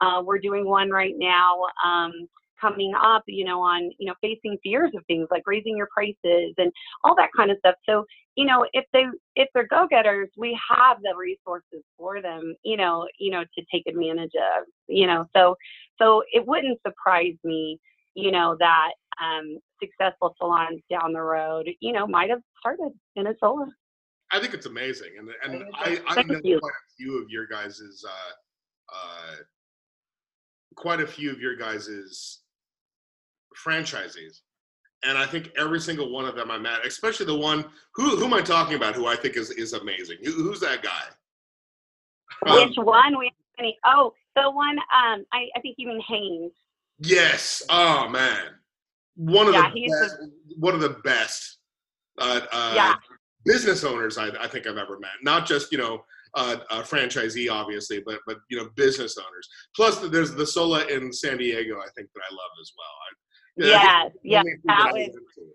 Uh, 0.00 0.22
we're 0.24 0.38
doing 0.38 0.64
one 0.68 0.90
right 0.90 1.14
now. 1.18 1.50
Um, 1.84 2.12
coming 2.62 2.92
up, 3.02 3.24
you 3.26 3.44
know, 3.44 3.60
on, 3.60 3.90
you 3.98 4.06
know, 4.06 4.14
facing 4.22 4.56
fears 4.62 4.92
of 4.96 5.04
things 5.06 5.26
like 5.32 5.42
raising 5.46 5.76
your 5.76 5.88
prices 5.92 6.54
and 6.58 6.70
all 7.02 7.16
that 7.16 7.30
kind 7.36 7.50
of 7.50 7.56
stuff. 7.58 7.74
So, 7.88 8.04
you 8.36 8.46
know, 8.46 8.64
if 8.72 8.84
they 8.92 9.04
if 9.34 9.48
they're 9.52 9.66
go-getters, 9.66 10.28
we 10.36 10.58
have 10.70 10.98
the 11.02 11.14
resources 11.18 11.84
for 11.98 12.22
them, 12.22 12.54
you 12.62 12.76
know, 12.76 13.06
you 13.18 13.32
know, 13.32 13.42
to 13.42 13.64
take 13.72 13.84
advantage 13.88 14.30
of, 14.36 14.64
you 14.86 15.06
know. 15.08 15.26
So 15.34 15.56
so 16.00 16.22
it 16.32 16.46
wouldn't 16.46 16.78
surprise 16.86 17.34
me, 17.42 17.78
you 18.14 18.30
know, 18.30 18.56
that 18.58 18.92
um 19.22 19.58
successful 19.82 20.34
salons 20.38 20.80
down 20.90 21.12
the 21.12 21.20
road, 21.20 21.68
you 21.80 21.92
know, 21.92 22.06
might 22.06 22.30
have 22.30 22.40
started 22.60 22.92
in 23.16 23.26
a 23.26 23.34
Sola. 23.40 23.66
I 24.32 24.40
think 24.40 24.54
it's 24.54 24.66
amazing, 24.66 25.10
and 25.18 25.28
and 25.44 25.64
I, 25.74 26.00
I 26.08 26.22
know 26.22 26.40
you. 26.42 26.58
quite 26.58 26.72
a 26.72 26.96
few 26.96 27.22
of 27.22 27.28
your 27.28 27.46
guys's 27.46 28.04
uh, 28.08 28.94
uh, 28.94 29.36
quite 30.74 31.00
a 31.00 31.06
few 31.06 31.30
of 31.30 31.38
your 31.38 31.54
guys's 31.56 32.40
franchisees, 33.62 34.40
and 35.04 35.18
I 35.18 35.26
think 35.26 35.52
every 35.58 35.80
single 35.80 36.10
one 36.10 36.24
of 36.24 36.34
them 36.34 36.50
I 36.50 36.56
met, 36.56 36.86
especially 36.86 37.26
the 37.26 37.36
one 37.36 37.64
who 37.94 38.16
who 38.16 38.24
am 38.24 38.32
I 38.32 38.40
talking 38.40 38.74
about? 38.74 38.94
Who 38.94 39.06
I 39.06 39.16
think 39.16 39.36
is 39.36 39.50
is 39.50 39.74
amazing. 39.74 40.16
Who, 40.24 40.32
who's 40.32 40.60
that 40.60 40.82
guy? 40.82 42.50
Um, 42.50 42.68
Which 42.68 42.76
one? 42.78 43.18
We 43.18 43.30
any, 43.58 43.78
oh, 43.84 44.14
the 44.34 44.50
one 44.50 44.78
um 44.78 45.26
I, 45.32 45.46
I 45.54 45.60
think 45.60 45.76
you 45.76 45.88
mean 45.88 46.00
Haynes. 46.08 46.52
Yes. 47.02 47.62
Oh 47.68 48.08
man, 48.08 48.46
one 49.16 49.46
of 49.48 49.54
Yeah, 49.54 49.70
the 49.72 49.88
best, 50.00 50.16
one 50.58 50.74
of 50.74 50.80
the 50.80 50.96
best 51.04 51.58
uh, 52.18 52.40
uh, 52.52 52.72
Yeah. 52.74 52.94
business 53.44 53.84
owners 53.84 54.18
I, 54.18 54.28
I 54.40 54.46
think 54.48 54.66
I've 54.66 54.76
ever 54.78 54.98
met. 54.98 55.10
Not 55.22 55.46
just 55.46 55.72
you 55.72 55.78
know 55.78 56.04
uh, 56.34 56.56
a 56.70 56.76
franchisee, 56.82 57.50
obviously, 57.50 58.02
but 58.04 58.20
but 58.26 58.38
you 58.50 58.56
know 58.58 58.68
business 58.76 59.16
owners. 59.18 59.48
Plus, 59.76 59.98
there's 60.08 60.34
the 60.34 60.46
Sola 60.46 60.86
in 60.86 61.12
San 61.12 61.38
Diego. 61.38 61.78
I 61.78 61.88
think 61.96 62.08
that 62.14 62.22
I 62.30 62.32
love 62.32 62.50
as 62.60 62.72
well. 62.78 63.68
I, 63.68 63.70
yeah, 63.70 63.76
I 63.76 64.02
think 64.10 64.14
Yes, 64.24 64.44
it's 64.44 64.62
yes, 64.64 64.66
that 64.66 64.80
of 64.80 64.86
the 64.86 64.92
would 64.92 65.12
things 65.12 65.16
I 65.16 65.40
love. 65.42 65.48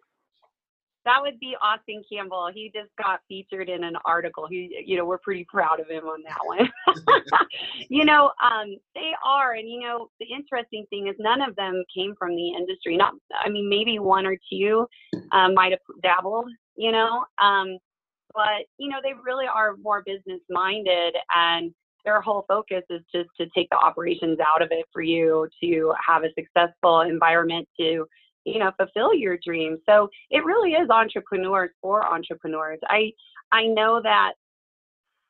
That 1.08 1.22
would 1.22 1.40
be 1.40 1.56
Austin 1.62 2.04
Campbell. 2.12 2.50
He 2.54 2.70
just 2.76 2.90
got 3.02 3.22
featured 3.30 3.70
in 3.70 3.86
an 3.86 3.96
article. 4.04 4.46
He, 4.50 4.84
you 4.86 4.98
know, 4.98 5.06
we're 5.06 5.18
pretty 5.18 5.46
proud 5.50 5.80
of 5.80 5.88
him 5.88 6.04
on 6.04 6.22
that 6.24 6.38
one. 6.44 6.70
you 7.90 8.04
know, 8.04 8.32
um, 8.44 8.76
they 8.94 9.12
are, 9.26 9.54
and 9.54 9.70
you 9.70 9.80
know, 9.80 10.10
the 10.20 10.26
interesting 10.26 10.86
thing 10.90 11.08
is 11.08 11.16
none 11.18 11.42
of 11.42 11.56
them 11.56 11.82
came 11.96 12.14
from 12.20 12.36
the 12.36 12.50
industry. 12.50 12.98
Not, 12.98 13.14
I 13.34 13.50
mean, 13.50 13.70
maybe 13.70 14.00
one 14.00 14.26
or 14.26 14.38
two 14.52 14.86
um, 15.32 15.54
might 15.54 15.72
have 15.72 15.80
dabbled, 16.04 16.50
you 16.76 16.92
know, 16.92 17.24
um, 17.42 17.78
but 18.34 18.66
you 18.78 18.90
know, 18.90 18.98
they 19.02 19.14
really 19.26 19.46
are 19.48 19.78
more 19.78 20.04
business 20.06 20.42
minded, 20.50 21.16
and 21.34 21.74
their 22.04 22.20
whole 22.20 22.44
focus 22.50 22.84
is 22.90 23.02
just 23.14 23.30
to 23.40 23.48
take 23.56 23.70
the 23.70 23.78
operations 23.78 24.40
out 24.46 24.62
of 24.62 24.70
it 24.72 24.86
for 24.92 25.02
you 25.02 25.48
to 25.64 25.94
have 26.06 26.24
a 26.24 26.34
successful 26.38 27.02
environment 27.02 27.66
to 27.80 28.06
you 28.48 28.60
know 28.60 28.72
fulfill 28.78 29.14
your 29.14 29.38
dreams. 29.44 29.80
So 29.88 30.10
it 30.30 30.46
really 30.46 30.72
is 30.72 30.90
entrepreneurs 30.90 31.72
for 31.82 32.06
entrepreneurs. 32.06 32.80
I 32.88 33.12
i 33.52 33.66
know 33.66 34.02
that 34.02 34.34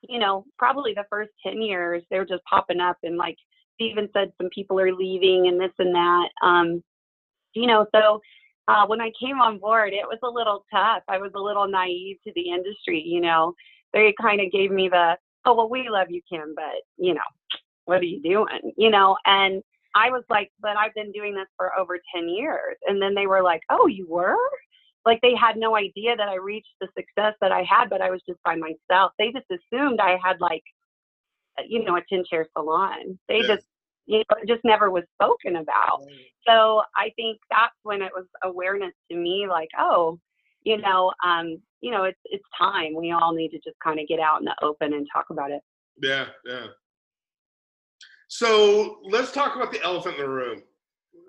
you 0.01 0.19
know 0.19 0.45
probably 0.57 0.93
the 0.93 1.05
first 1.09 1.31
10 1.45 1.61
years 1.61 2.03
they're 2.09 2.25
just 2.25 2.43
popping 2.49 2.79
up 2.79 2.97
and 3.03 3.17
like 3.17 3.37
steven 3.75 4.09
said 4.13 4.31
some 4.39 4.49
people 4.53 4.79
are 4.79 4.93
leaving 4.93 5.47
and 5.47 5.59
this 5.59 5.71
and 5.79 5.93
that 5.93 6.29
um 6.43 6.83
you 7.53 7.67
know 7.67 7.85
so 7.93 8.21
uh, 8.67 8.85
when 8.85 9.01
i 9.01 9.11
came 9.19 9.39
on 9.39 9.57
board 9.57 9.93
it 9.93 10.05
was 10.05 10.19
a 10.23 10.29
little 10.29 10.65
tough. 10.73 11.03
I 11.07 11.17
was 11.17 11.31
a 11.35 11.39
little 11.39 11.67
naive 11.67 12.17
to 12.25 12.33
the 12.35 12.49
industry 12.49 13.01
you 13.05 13.21
know. 13.21 13.53
They 13.93 14.13
kind 14.21 14.41
of 14.41 14.51
gave 14.51 14.71
me 14.71 14.89
the 14.89 15.15
oh 15.45 15.55
well 15.55 15.69
we 15.69 15.87
love 15.89 16.07
you 16.09 16.21
kim 16.29 16.53
but 16.55 16.81
you 16.97 17.13
know 17.13 17.21
what 17.85 18.01
are 18.01 18.05
you 18.05 18.21
doing? 18.21 18.73
You 18.77 18.89
know 18.89 19.15
and 19.25 19.63
I 19.97 20.09
was 20.11 20.23
like, 20.29 20.51
but 20.61 20.77
I've 20.77 20.93
been 20.93 21.11
doing 21.11 21.33
this 21.33 21.47
for 21.57 21.77
over 21.77 21.97
10 22.15 22.29
years. 22.29 22.77
And 22.87 23.01
then 23.01 23.15
they 23.15 23.27
were 23.27 23.41
like, 23.41 23.61
oh, 23.69 23.87
you 23.87 24.07
were? 24.07 24.37
Like 25.05 25.19
they 25.21 25.35
had 25.35 25.57
no 25.57 25.75
idea 25.75 26.15
that 26.15 26.27
I 26.29 26.35
reached 26.35 26.75
the 26.81 26.87
success 26.97 27.33
that 27.41 27.51
I 27.51 27.63
had, 27.63 27.89
but 27.89 28.01
I 28.01 28.09
was 28.11 28.21
just 28.27 28.39
by 28.43 28.55
myself. 28.55 29.13
They 29.17 29.31
just 29.31 29.47
assumed 29.49 29.99
I 29.99 30.17
had 30.23 30.39
like, 30.39 30.63
you 31.67 31.83
know, 31.83 31.95
a 31.97 32.01
10 32.09 32.25
chair 32.29 32.45
salon. 32.55 33.17
They 33.27 33.39
Yeah. 33.39 33.55
just, 33.55 33.65
you 34.05 34.19
know, 34.19 34.37
it 34.41 34.47
just 34.47 34.63
never 34.63 34.91
was 34.91 35.03
spoken 35.15 35.55
about. 35.57 36.03
So 36.47 36.83
I 36.95 37.11
think 37.15 37.39
that's 37.49 37.75
when 37.83 38.01
it 38.01 38.11
was 38.15 38.25
awareness 38.43 38.93
to 39.11 39.17
me, 39.17 39.47
like, 39.49 39.69
oh, 39.79 40.19
you 40.63 40.77
know, 40.77 41.13
um, 41.25 41.61
you 41.81 41.91
know, 41.91 42.03
it's 42.03 42.19
it's 42.25 42.43
time. 42.57 42.95
We 42.95 43.11
all 43.11 43.33
need 43.33 43.49
to 43.49 43.59
just 43.59 43.77
kind 43.83 43.99
of 43.99 44.07
get 44.07 44.19
out 44.19 44.39
in 44.39 44.45
the 44.45 44.55
open 44.61 44.93
and 44.93 45.07
talk 45.13 45.25
about 45.29 45.51
it. 45.51 45.61
Yeah, 46.01 46.27
yeah. 46.45 46.67
So 48.27 48.99
let's 49.03 49.31
talk 49.31 49.55
about 49.55 49.71
the 49.71 49.81
elephant 49.83 50.15
in 50.15 50.21
the 50.21 50.29
room. 50.29 50.61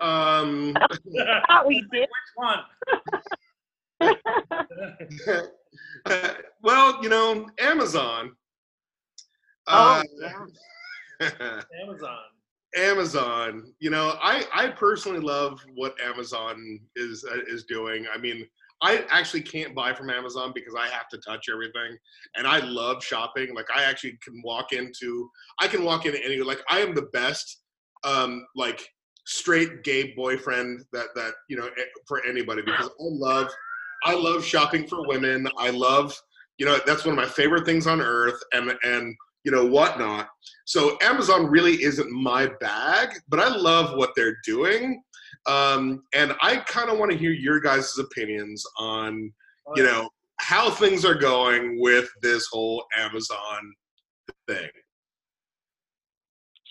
Um, 0.01 0.73
Thought 1.47 1.67
we 1.67 1.85
did. 1.91 2.07
Which 2.07 2.09
one? 2.35 2.59
well, 6.63 7.03
you 7.03 7.09
know, 7.09 7.49
Amazon. 7.59 8.31
oh, 9.67 10.01
Uh, 10.01 10.03
yeah. 11.21 11.61
Amazon. 11.83 12.17
Amazon. 12.75 13.73
You 13.79 13.89
know, 13.89 14.17
I 14.21 14.45
I 14.53 14.67
personally 14.69 15.19
love 15.19 15.59
what 15.75 15.95
Amazon 16.01 16.79
is 16.95 17.25
uh, 17.29 17.39
is 17.47 17.63
doing. 17.65 18.05
I 18.13 18.17
mean, 18.17 18.45
I 18.81 19.03
actually 19.09 19.41
can't 19.41 19.75
buy 19.75 19.93
from 19.93 20.09
Amazon 20.09 20.51
because 20.55 20.73
I 20.77 20.87
have 20.87 21.09
to 21.09 21.17
touch 21.17 21.47
everything, 21.51 21.97
and 22.35 22.47
I 22.47 22.59
love 22.59 23.03
shopping. 23.03 23.53
Like 23.53 23.67
I 23.73 23.83
actually 23.83 24.17
can 24.23 24.41
walk 24.43 24.71
into 24.71 25.29
I 25.59 25.67
can 25.67 25.83
walk 25.83 26.05
into 26.05 26.23
any 26.23 26.37
like 26.41 26.61
I 26.69 26.79
am 26.79 26.95
the 26.95 27.09
best 27.13 27.61
um 28.03 28.45
like 28.55 28.87
straight 29.25 29.83
gay 29.83 30.13
boyfriend 30.15 30.83
that 30.93 31.07
that 31.15 31.33
you 31.49 31.57
know 31.57 31.69
for 32.07 32.25
anybody 32.25 32.61
because 32.61 32.87
I 32.87 32.91
love 32.99 33.49
I 34.03 34.13
love 34.15 34.43
shopping 34.45 34.87
for 34.87 35.07
women. 35.07 35.47
I 35.57 35.69
love 35.69 36.19
you 36.57 36.65
know 36.65 36.79
that's 36.85 37.05
one 37.05 37.17
of 37.17 37.23
my 37.23 37.29
favorite 37.29 37.65
things 37.65 37.85
on 37.85 38.01
earth 38.01 38.39
and 38.53 38.73
and 38.83 39.15
you 39.43 39.51
know 39.51 39.65
whatnot. 39.65 40.29
So 40.65 40.97
Amazon 41.01 41.47
really 41.47 41.83
isn't 41.83 42.11
my 42.11 42.47
bag, 42.59 43.09
but 43.27 43.39
I 43.39 43.49
love 43.49 43.97
what 43.97 44.11
they're 44.15 44.37
doing. 44.45 45.01
Um, 45.45 46.03
and 46.13 46.35
I 46.41 46.57
kind 46.57 46.89
of 46.89 46.97
want 46.99 47.11
to 47.11 47.17
hear 47.17 47.31
your 47.31 47.59
guys' 47.59 47.97
opinions 47.97 48.63
on, 48.77 49.31
you 49.75 49.83
know, 49.83 50.09
how 50.39 50.69
things 50.69 51.05
are 51.05 51.15
going 51.15 51.79
with 51.81 52.09
this 52.21 52.47
whole 52.51 52.85
Amazon 52.97 53.73
thing. 54.47 54.69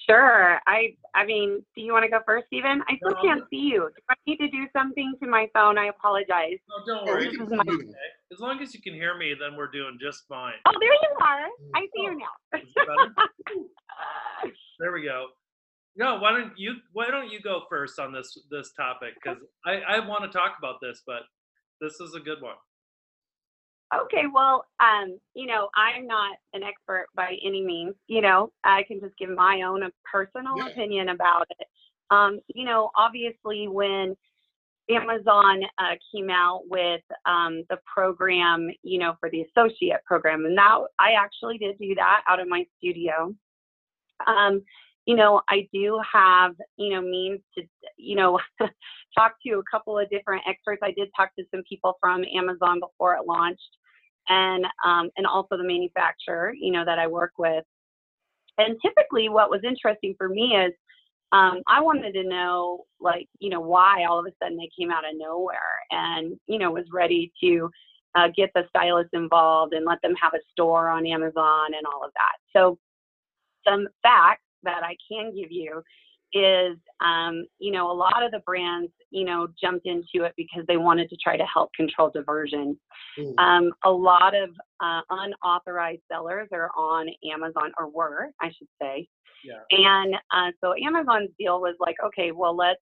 Sure. 0.08 0.58
I 0.66 0.96
I 1.14 1.26
mean, 1.26 1.62
do 1.76 1.82
you 1.82 1.92
want 1.92 2.04
to 2.04 2.08
go 2.10 2.20
first, 2.24 2.46
Stephen? 2.46 2.82
I 2.88 2.96
still 2.96 3.10
No. 3.16 3.22
can't 3.22 3.42
see 3.50 3.58
you. 3.58 3.90
Do 3.94 4.02
I 4.08 4.14
need 4.26 4.38
to 4.38 4.48
do 4.48 4.66
something 4.74 5.14
to 5.22 5.28
my 5.28 5.50
phone? 5.52 5.76
I 5.76 5.86
apologize. 5.86 6.56
No, 6.68 6.84
don't 6.86 7.08
Oh, 7.08 7.12
worry. 7.12 7.24
This 7.26 7.34
is 7.40 7.50
my- 7.50 7.62
Okay. 7.68 7.84
As 8.32 8.38
long 8.40 8.60
as 8.62 8.72
you 8.74 8.80
can 8.80 8.94
hear 8.94 9.16
me, 9.18 9.34
then 9.34 9.54
we're 9.54 9.70
doing 9.70 9.98
just 10.00 10.26
fine. 10.28 10.54
Oh, 10.66 10.72
there 10.80 10.92
you 10.94 11.16
are. 11.20 11.46
I 11.74 11.80
see 11.94 12.02
you 12.04 12.14
now. 12.18 12.58
Is 12.58 12.68
it 12.74 12.86
better? 12.86 13.14
There 14.80 14.92
we 14.92 15.02
go. 15.02 15.26
No, 15.98 16.16
why 16.18 16.30
don't 16.30 16.52
you 16.56 16.76
why 16.92 17.10
don't 17.10 17.28
you 17.30 17.40
go 17.40 17.62
first 17.68 17.98
on 17.98 18.12
this 18.12 18.38
this 18.50 18.72
topic? 18.76 19.14
Because 19.14 19.38
I, 19.66 19.80
I 19.96 20.06
want 20.06 20.22
to 20.22 20.30
talk 20.30 20.54
about 20.56 20.76
this, 20.80 21.02
but 21.04 21.22
this 21.80 22.00
is 22.00 22.14
a 22.14 22.20
good 22.20 22.40
one. 22.40 22.54
Okay, 24.04 24.24
well, 24.32 24.66
um, 24.80 25.18
you 25.34 25.46
know, 25.46 25.70
I'm 25.74 26.06
not 26.06 26.36
an 26.52 26.62
expert 26.62 27.06
by 27.16 27.36
any 27.44 27.64
means. 27.64 27.94
You 28.06 28.20
know, 28.20 28.52
I 28.62 28.84
can 28.84 29.00
just 29.00 29.16
give 29.18 29.30
my 29.30 29.62
own 29.62 29.82
uh, 29.82 29.88
personal 30.10 30.56
Yeah. 30.56 30.68
opinion 30.68 31.08
about 31.08 31.46
it. 31.58 31.66
Um, 32.10 32.38
you 32.54 32.64
know, 32.64 32.90
obviously, 32.94 33.66
when 33.66 34.14
Amazon 34.90 35.62
uh, 35.78 35.96
came 36.14 36.30
out 36.30 36.62
with 36.68 37.02
um, 37.26 37.64
the 37.70 37.78
program, 37.92 38.68
you 38.82 38.98
know, 38.98 39.14
for 39.20 39.30
the 39.30 39.42
associate 39.42 40.04
program, 40.04 40.44
and 40.44 40.56
that 40.56 40.78
I 40.98 41.12
actually 41.12 41.58
did 41.58 41.76
do 41.78 41.94
that 41.96 42.22
out 42.28 42.40
of 42.40 42.46
my 42.48 42.66
studio. 42.78 43.34
Um, 44.26 44.62
you 45.08 45.16
know, 45.16 45.40
I 45.48 45.66
do 45.72 45.98
have, 46.12 46.52
you 46.76 46.90
know, 46.90 47.00
means 47.00 47.40
to, 47.56 47.62
you 47.96 48.14
know, 48.14 48.38
talk 49.18 49.36
to 49.46 49.54
a 49.54 49.62
couple 49.70 49.98
of 49.98 50.08
different 50.10 50.42
experts. 50.46 50.82
I 50.84 50.90
did 50.90 51.08
talk 51.16 51.34
to 51.38 51.46
some 51.50 51.62
people 51.66 51.96
from 51.98 52.24
Amazon 52.36 52.78
before 52.78 53.14
it 53.14 53.26
launched, 53.26 53.78
and 54.28 54.66
um, 54.84 55.08
and 55.16 55.26
also 55.26 55.56
the 55.56 55.64
manufacturer, 55.64 56.52
you 56.52 56.70
know, 56.72 56.84
that 56.84 56.98
I 56.98 57.06
work 57.06 57.32
with. 57.38 57.64
And 58.58 58.76
typically, 58.84 59.30
what 59.30 59.48
was 59.48 59.62
interesting 59.66 60.14
for 60.18 60.28
me 60.28 60.54
is 60.56 60.74
um, 61.32 61.62
I 61.66 61.80
wanted 61.80 62.12
to 62.12 62.24
know, 62.24 62.84
like, 63.00 63.28
you 63.38 63.48
know, 63.48 63.60
why 63.60 64.04
all 64.04 64.18
of 64.18 64.26
a 64.26 64.32
sudden 64.42 64.58
they 64.58 64.68
came 64.78 64.90
out 64.90 65.08
of 65.08 65.16
nowhere 65.16 65.80
and, 65.90 66.38
you 66.46 66.58
know, 66.58 66.70
was 66.70 66.84
ready 66.92 67.32
to 67.42 67.70
uh, 68.14 68.28
get 68.36 68.50
the 68.54 68.64
stylists 68.68 69.14
involved 69.14 69.72
and 69.72 69.86
let 69.86 70.02
them 70.02 70.14
have 70.20 70.34
a 70.34 70.44
store 70.52 70.88
on 70.88 71.06
Amazon 71.06 71.68
and 71.74 71.86
all 71.86 72.04
of 72.04 72.10
that. 72.12 72.36
So, 72.54 72.78
some 73.66 73.88
facts 74.02 74.42
that 74.62 74.82
I 74.82 74.96
can 75.10 75.34
give 75.34 75.50
you 75.50 75.82
is, 76.32 76.76
um, 77.00 77.46
you 77.58 77.72
know, 77.72 77.90
a 77.90 77.92
lot 77.92 78.22
of 78.22 78.30
the 78.32 78.40
brands, 78.40 78.92
you 79.10 79.24
know, 79.24 79.48
jumped 79.60 79.86
into 79.86 80.26
it 80.26 80.34
because 80.36 80.64
they 80.68 80.76
wanted 80.76 81.08
to 81.10 81.16
try 81.16 81.36
to 81.36 81.44
help 81.44 81.72
control 81.74 82.10
diversion. 82.10 82.78
Mm. 83.18 83.38
Um, 83.38 83.72
a 83.84 83.90
lot 83.90 84.34
of 84.34 84.50
uh, 84.80 85.00
unauthorized 85.10 86.02
sellers 86.10 86.48
are 86.52 86.70
on 86.76 87.08
Amazon, 87.32 87.72
or 87.78 87.88
were, 87.88 88.30
I 88.42 88.48
should 88.48 88.68
say. 88.80 89.08
Yeah. 89.44 89.60
And 89.70 90.14
uh, 90.32 90.50
so 90.62 90.74
Amazon's 90.74 91.30
deal 91.38 91.60
was 91.60 91.76
like, 91.80 91.96
okay, 92.04 92.32
well, 92.32 92.56
let's 92.56 92.80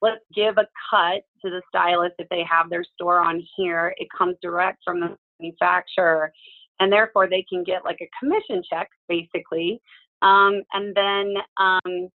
let's 0.00 0.20
give 0.34 0.56
a 0.58 0.66
cut 0.90 1.22
to 1.42 1.50
the 1.50 1.62
stylist 1.68 2.14
if 2.18 2.28
they 2.28 2.44
have 2.48 2.70
their 2.70 2.84
store 2.94 3.20
on 3.20 3.42
here. 3.56 3.94
It 3.96 4.08
comes 4.16 4.36
direct 4.42 4.78
from 4.84 5.00
the 5.00 5.16
manufacturer, 5.40 6.32
and 6.80 6.92
therefore 6.92 7.28
they 7.28 7.44
can 7.48 7.64
get 7.64 7.84
like 7.84 7.98
a 8.00 8.10
commission 8.18 8.62
check, 8.70 8.88
basically. 9.08 9.80
Um, 10.24 10.62
and 10.72 10.94
then 10.96 11.34
um, 11.58 12.08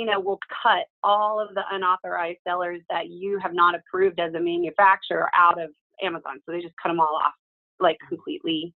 you 0.00 0.06
know, 0.06 0.18
we'll 0.18 0.38
cut 0.62 0.86
all 1.02 1.38
of 1.38 1.54
the 1.54 1.62
unauthorized 1.70 2.38
sellers 2.48 2.80
that 2.88 3.10
you 3.10 3.38
have 3.38 3.52
not 3.52 3.74
approved 3.74 4.18
as 4.18 4.32
a 4.32 4.40
manufacturer 4.40 5.28
out 5.36 5.62
of 5.62 5.68
Amazon. 6.02 6.40
So 6.46 6.52
they 6.52 6.62
just 6.62 6.74
cut 6.82 6.88
them 6.88 7.00
all 7.00 7.20
off, 7.22 7.34
like 7.80 7.96
mm-hmm. 7.96 8.14
completely. 8.14 8.74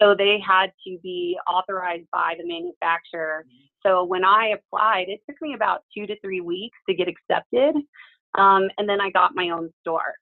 So 0.00 0.14
they 0.16 0.38
had 0.46 0.70
to 0.86 0.96
be 1.02 1.36
authorized 1.50 2.06
by 2.12 2.34
the 2.38 2.46
manufacturer. 2.46 3.44
Mm-hmm. 3.48 3.88
So 3.88 4.04
when 4.04 4.24
I 4.24 4.54
applied, 4.54 5.08
it 5.08 5.20
took 5.28 5.42
me 5.42 5.54
about 5.54 5.80
two 5.92 6.06
to 6.06 6.14
three 6.20 6.40
weeks 6.40 6.78
to 6.88 6.94
get 6.94 7.08
accepted. 7.08 7.74
Um, 8.38 8.68
and 8.78 8.88
then 8.88 9.00
I 9.00 9.10
got 9.10 9.34
my 9.34 9.50
own 9.50 9.70
store. 9.80 10.14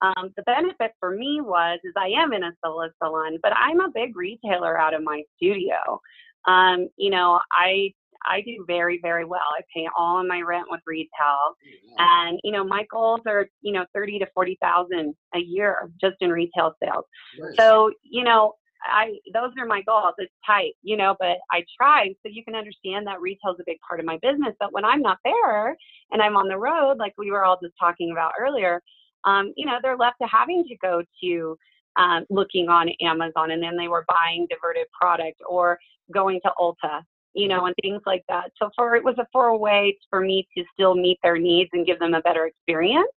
Um, 0.00 0.30
the 0.36 0.44
benefit 0.44 0.92
for 1.00 1.10
me 1.10 1.40
was 1.40 1.80
is 1.82 1.92
I 1.96 2.10
am 2.22 2.32
in 2.32 2.44
a 2.44 2.52
Sola 2.64 2.90
salon, 3.02 3.38
but 3.42 3.52
I'm 3.56 3.80
a 3.80 3.90
big 3.92 4.16
retailer 4.16 4.78
out 4.78 4.94
of 4.94 5.02
my 5.02 5.22
studio. 5.36 6.00
Um, 6.48 6.88
you 6.96 7.10
know, 7.10 7.40
I 7.52 7.92
I 8.26 8.40
do 8.40 8.64
very 8.66 8.98
very 9.00 9.24
well. 9.24 9.40
I 9.56 9.62
pay 9.74 9.88
all 9.96 10.20
of 10.20 10.26
my 10.26 10.40
rent 10.40 10.66
with 10.70 10.80
retail, 10.86 11.54
and 11.98 12.40
you 12.42 12.52
know 12.52 12.64
my 12.64 12.84
goals 12.90 13.20
are 13.26 13.46
you 13.60 13.72
know 13.72 13.84
thirty 13.94 14.18
to 14.18 14.26
forty 14.34 14.58
thousand 14.60 15.14
a 15.34 15.38
year 15.38 15.90
just 16.00 16.16
in 16.20 16.30
retail 16.30 16.74
sales. 16.82 17.04
Nice. 17.38 17.54
So 17.56 17.90
you 18.02 18.24
know 18.24 18.54
I 18.84 19.16
those 19.32 19.50
are 19.58 19.66
my 19.66 19.82
goals. 19.82 20.14
It's 20.18 20.32
tight, 20.46 20.74
you 20.82 20.96
know, 20.96 21.16
but 21.18 21.38
I 21.50 21.64
try 21.76 22.08
so 22.22 22.30
you 22.30 22.44
can 22.44 22.54
understand 22.54 23.06
that 23.06 23.20
retail 23.20 23.52
is 23.52 23.60
a 23.60 23.64
big 23.66 23.78
part 23.86 24.00
of 24.00 24.06
my 24.06 24.18
business. 24.22 24.54
But 24.58 24.72
when 24.72 24.84
I'm 24.84 25.02
not 25.02 25.18
there 25.24 25.76
and 26.10 26.22
I'm 26.22 26.36
on 26.36 26.48
the 26.48 26.58
road, 26.58 26.98
like 26.98 27.14
we 27.18 27.30
were 27.30 27.44
all 27.44 27.58
just 27.62 27.74
talking 27.78 28.10
about 28.12 28.32
earlier, 28.38 28.82
um, 29.24 29.52
you 29.56 29.66
know, 29.66 29.78
they're 29.82 29.96
left 29.96 30.16
to 30.22 30.28
having 30.28 30.64
to 30.64 30.76
go 30.76 31.02
to 31.22 31.58
um, 31.96 32.24
looking 32.30 32.68
on 32.68 32.88
Amazon 33.00 33.50
and 33.50 33.62
then 33.62 33.76
they 33.76 33.88
were 33.88 34.04
buying 34.08 34.46
diverted 34.48 34.86
product 34.98 35.40
or 35.48 35.78
going 36.12 36.40
to 36.44 36.52
Ulta, 36.58 37.02
you 37.34 37.48
mm-hmm. 37.48 37.56
know, 37.56 37.66
and 37.66 37.74
things 37.82 38.02
like 38.06 38.22
that. 38.28 38.50
So 38.60 38.70
for 38.76 38.96
it 38.96 39.04
was 39.04 39.16
a 39.18 39.26
for 39.32 39.46
a 39.46 39.56
way 39.56 39.96
for 40.10 40.20
me 40.20 40.46
to 40.56 40.64
still 40.72 40.94
meet 40.94 41.18
their 41.22 41.38
needs 41.38 41.70
and 41.72 41.86
give 41.86 41.98
them 41.98 42.14
a 42.14 42.22
better 42.22 42.46
experience 42.46 43.08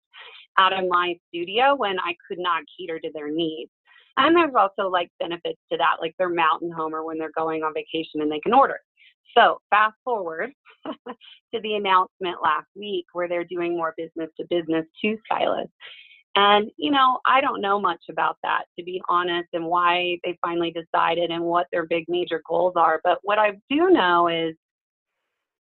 out 0.59 0.73
of 0.73 0.87
my 0.89 1.15
studio 1.29 1.75
when 1.75 1.99
I 1.99 2.13
could 2.27 2.39
not 2.39 2.63
cater 2.77 2.99
to 2.99 3.09
their 3.13 3.31
needs. 3.31 3.71
And 4.17 4.35
there's 4.35 4.53
also 4.57 4.89
like 4.89 5.09
benefits 5.19 5.59
to 5.71 5.77
that, 5.77 5.97
like 6.01 6.13
their 6.19 6.29
mountain 6.29 6.71
home 6.71 6.93
or 6.93 7.05
when 7.05 7.17
they're 7.17 7.31
going 7.35 7.63
on 7.63 7.73
vacation 7.73 8.21
and 8.21 8.31
they 8.31 8.39
can 8.39 8.53
order. 8.53 8.77
So 9.37 9.59
fast 9.69 9.95
forward 10.03 10.51
to 10.85 11.61
the 11.61 11.75
announcement 11.75 12.37
last 12.43 12.67
week 12.75 13.05
where 13.13 13.29
they're 13.29 13.45
doing 13.45 13.77
more 13.77 13.93
business 13.97 14.29
to 14.37 14.45
business 14.49 14.85
to 15.01 15.17
stylists. 15.25 15.73
And, 16.35 16.71
you 16.77 16.91
know, 16.91 17.19
I 17.25 17.41
don't 17.41 17.61
know 17.61 17.79
much 17.79 18.03
about 18.09 18.37
that, 18.43 18.63
to 18.79 18.85
be 18.85 19.01
honest, 19.09 19.49
and 19.53 19.65
why 19.65 20.17
they 20.23 20.37
finally 20.41 20.71
decided 20.71 21.29
and 21.29 21.43
what 21.43 21.67
their 21.71 21.85
big 21.85 22.05
major 22.07 22.41
goals 22.47 22.73
are. 22.77 23.01
But 23.03 23.19
what 23.23 23.37
I 23.37 23.51
do 23.69 23.89
know 23.89 24.29
is 24.29 24.55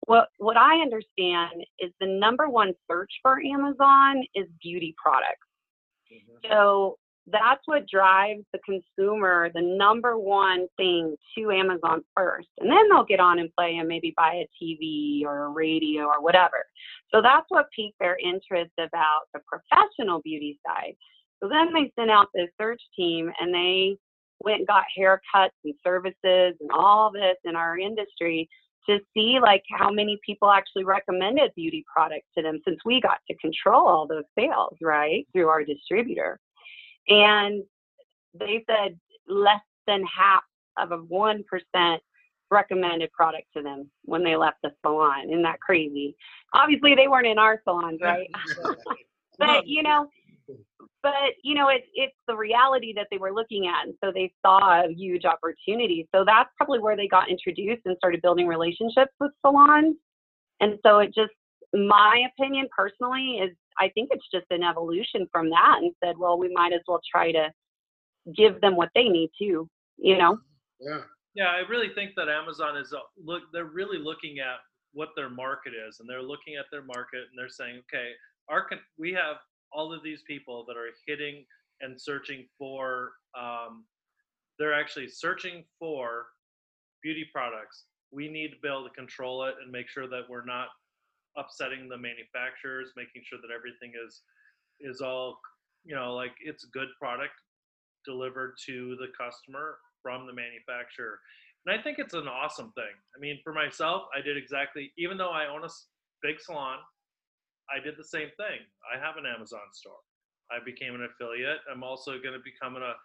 what, 0.07 0.29
what 0.39 0.57
I 0.57 0.81
understand 0.81 1.65
is 1.81 1.91
the 2.01 2.07
number 2.07 2.49
one 2.49 2.75
search 2.89 3.11
for 3.23 3.41
Amazon 3.41 4.23
is 4.35 4.47
beauty 4.63 4.95
products. 5.03 5.47
Mm-hmm. 6.13 6.53
So 6.53 6.97
that's 7.31 7.61
what 7.67 7.89
drives 7.89 8.45
the 8.53 8.59
consumer 8.65 9.51
the 9.55 9.63
number 9.63 10.19
one 10.19 10.67
thing 10.77 11.15
to 11.37 11.51
Amazon 11.51 12.03
first. 12.17 12.49
And 12.59 12.71
then 12.71 12.89
they'll 12.89 13.05
get 13.05 13.21
on 13.21 13.39
and 13.39 13.51
play 13.57 13.77
and 13.77 13.89
maybe 13.89 14.13
buy 14.17 14.45
a 14.45 14.49
TV 14.63 15.25
or 15.25 15.45
a 15.45 15.49
radio 15.49 16.05
or 16.05 16.21
whatever. 16.21 16.65
So 17.15 17.23
that's 17.23 17.47
what 17.49 17.67
piqued 17.75 17.99
their 18.01 18.19
interest 18.19 18.73
about 18.79 19.23
the 19.33 19.41
professional 19.47 20.21
beauty 20.23 20.59
side. 20.67 20.95
So 21.41 21.49
then 21.49 21.73
they 21.73 21.93
sent 21.99 22.11
out 22.11 22.29
this 22.35 22.49
search 22.61 22.83
team 22.97 23.31
and 23.41 23.55
they 23.55 23.97
went 24.45 24.59
and 24.59 24.67
got 24.67 24.85
haircuts 24.99 25.51
and 25.65 25.75
services 25.85 26.57
and 26.61 26.71
all 26.75 27.13
this 27.13 27.37
in 27.45 27.55
our 27.55 27.79
industry 27.79 28.49
to 28.89 28.99
see 29.15 29.39
like 29.41 29.63
how 29.79 29.91
many 29.91 30.19
people 30.27 30.51
actually 30.51 30.85
recommended 30.85 31.53
beauty 31.55 31.85
products 31.93 32.27
to 32.37 32.43
them 32.43 32.61
since 32.67 32.79
we 32.85 33.01
got 33.01 33.19
to 33.29 33.37
control 33.37 33.87
all 33.87 34.07
those 34.09 34.25
sales 34.37 34.77
right 34.81 35.27
through 35.33 35.49
our 35.49 35.65
distributor 35.65 36.41
and 37.09 37.63
they 38.39 38.65
said 38.69 38.99
less 39.29 39.61
than 39.87 40.05
half 40.05 40.43
of 40.79 40.93
a 40.93 40.99
1% 40.99 41.99
recommended 42.51 43.11
product 43.13 43.47
to 43.57 43.63
them 43.63 43.91
when 44.05 44.23
they 44.23 44.37
left 44.37 44.59
the 44.63 44.71
salon. 44.83 45.29
Isn't 45.29 45.43
that 45.43 45.61
crazy? 45.61 46.15
Obviously, 46.53 46.95
they 46.95 47.09
weren't 47.09 47.27
in 47.27 47.39
our 47.39 47.61
salons, 47.65 48.01
right? 48.03 48.29
but, 49.39 49.67
you 49.67 49.83
know, 49.83 50.09
but 51.03 51.35
you 51.43 51.55
know 51.55 51.69
it's 51.69 51.87
it's 51.95 52.15
the 52.29 52.37
reality 52.37 52.93
that 52.95 53.07
they 53.11 53.19
were 53.19 53.33
looking 53.33 53.67
at 53.67 53.87
and 53.87 53.95
so 54.03 54.13
they 54.13 54.33
saw 54.45 54.85
a 54.85 54.93
huge 54.93 55.25
opportunity 55.25 56.09
so 56.15 56.25
that's 56.25 56.51
probably 56.57 56.79
where 56.79 56.97
they 56.97 57.09
got 57.09 57.29
introduced 57.29 57.83
and 57.85 57.97
started 57.97 58.23
building 58.23 58.47
relationships 58.47 59.13
with 59.21 59.31
salons 59.45 59.97
and 60.61 60.79
so 60.85 61.01
it 61.01 61.13
just 61.15 61.33
my 61.75 62.25
opinion 62.33 62.69
personally 62.77 63.41
is 63.43 63.51
I 63.79 63.89
think 63.91 64.11
it's 64.13 64.27
just 64.33 64.47
an 64.51 64.63
evolution 64.63 65.27
from 65.33 65.51
that 65.51 65.79
and 65.81 65.93
said, 66.03 66.17
well, 66.19 66.39
we 66.39 66.51
might 66.53 66.73
as 66.73 66.81
well 66.87 67.01
try 67.11 67.33
to 67.33 67.51
give 68.37 68.61
them 68.61 68.77
what 68.77 68.91
they 68.95 69.05
need 69.05 69.31
too, 69.39 69.69
you 69.99 70.19
know? 70.19 70.39
Yeah. 70.81 71.01
Yeah, 71.35 71.47
I 71.49 71.69
really 71.69 71.89
think 71.95 72.13
that 72.17 72.29
Amazon 72.29 72.77
is 72.77 72.93
uh, 72.93 72.99
look. 73.23 73.45
They're 73.55 73.65
really 73.65 73.97
looking 73.97 74.39
at 74.39 74.59
what 74.93 75.11
their 75.17 75.31
market 75.31 75.73
is, 75.73 75.99
and 75.99 76.09
they're 76.09 76.23
looking 76.23 76.57
at 76.57 76.67
their 76.71 76.83
market, 76.83 77.21
and 77.31 77.39
they're 77.39 77.49
saying, 77.49 77.81
okay, 77.89 78.11
our 78.51 78.69
we 78.99 79.13
have 79.13 79.37
all 79.73 79.95
of 79.95 80.03
these 80.03 80.23
people 80.27 80.67
that 80.69 80.77
are 80.77 80.89
hitting 81.07 81.45
and 81.81 81.99
searching 81.99 82.47
for. 82.59 83.13
Um, 83.39 83.85
they're 84.59 84.75
actually 84.75 85.09
searching 85.09 85.65
for 85.79 86.27
beauty 87.03 87.27
products. 87.33 87.85
We 88.13 88.29
need 88.29 88.49
to 88.49 88.57
be 88.63 88.69
able 88.69 88.85
to 88.85 88.95
control 88.95 89.45
it 89.47 89.55
and 89.63 89.73
make 89.73 89.89
sure 89.89 90.07
that 90.09 90.29
we're 90.29 90.45
not 90.45 90.69
upsetting 91.37 91.89
the 91.89 91.99
manufacturers, 91.99 92.93
making 92.97 93.23
sure 93.25 93.39
that 93.41 93.55
everything 93.55 93.93
is 93.97 94.23
is 94.81 95.01
all 95.01 95.39
you 95.85 95.95
know 95.95 96.15
like 96.15 96.33
it's 96.45 96.65
good 96.73 96.89
product 96.99 97.35
delivered 98.05 98.55
to 98.67 98.97
the 98.97 99.09
customer 99.19 99.79
from 100.03 100.27
the 100.27 100.33
manufacturer. 100.33 101.19
And 101.65 101.79
I 101.79 101.83
think 101.83 101.99
it's 101.99 102.15
an 102.15 102.27
awesome 102.27 102.73
thing. 102.75 102.91
I 103.15 103.21
mean, 103.21 103.39
for 103.45 103.53
myself, 103.53 104.03
I 104.17 104.21
did 104.21 104.37
exactly 104.37 104.93
even 104.99 105.17
though 105.17 105.31
I 105.31 105.47
own 105.47 105.65
a 105.65 105.71
big 106.23 106.41
salon, 106.41 106.79
I 107.71 107.83
did 107.83 107.95
the 107.97 108.05
same 108.05 108.29
thing. 108.37 108.67
I 108.83 108.99
have 108.99 109.17
an 109.17 109.27
Amazon 109.27 109.71
store. 109.73 110.03
I 110.51 110.63
became 110.65 110.95
an 110.95 111.09
affiliate. 111.09 111.59
I'm 111.71 111.83
also 111.83 112.13
going 112.21 112.35
to 112.35 112.43
become 112.45 112.77
an 112.77 112.83
uh, 112.83 112.99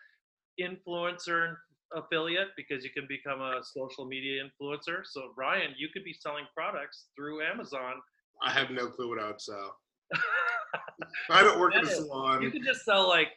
influencer 0.60 1.56
affiliate 1.96 2.50
because 2.58 2.84
you 2.84 2.90
can 2.92 3.08
become 3.08 3.42
a 3.42 3.62
social 3.64 4.06
media 4.06 4.44
influencer. 4.44 5.06
So, 5.06 5.32
Ryan, 5.38 5.72
you 5.78 5.88
could 5.94 6.04
be 6.04 6.14
selling 6.14 6.46
products 6.56 7.06
through 7.16 7.42
Amazon 7.44 8.02
I 8.44 8.52
have 8.52 8.70
no 8.70 8.88
clue 8.88 9.10
what 9.10 9.20
I 9.20 9.28
would 9.28 9.42
sell. 9.42 9.78
I 11.30 11.44
don't 11.44 11.60
work 11.60 11.76
in 11.76 11.84
a 11.84 11.88
salon. 11.88 12.42
You 12.42 12.52
could 12.52 12.64
just 12.64 12.86
sell 12.86 13.08
like 13.08 13.30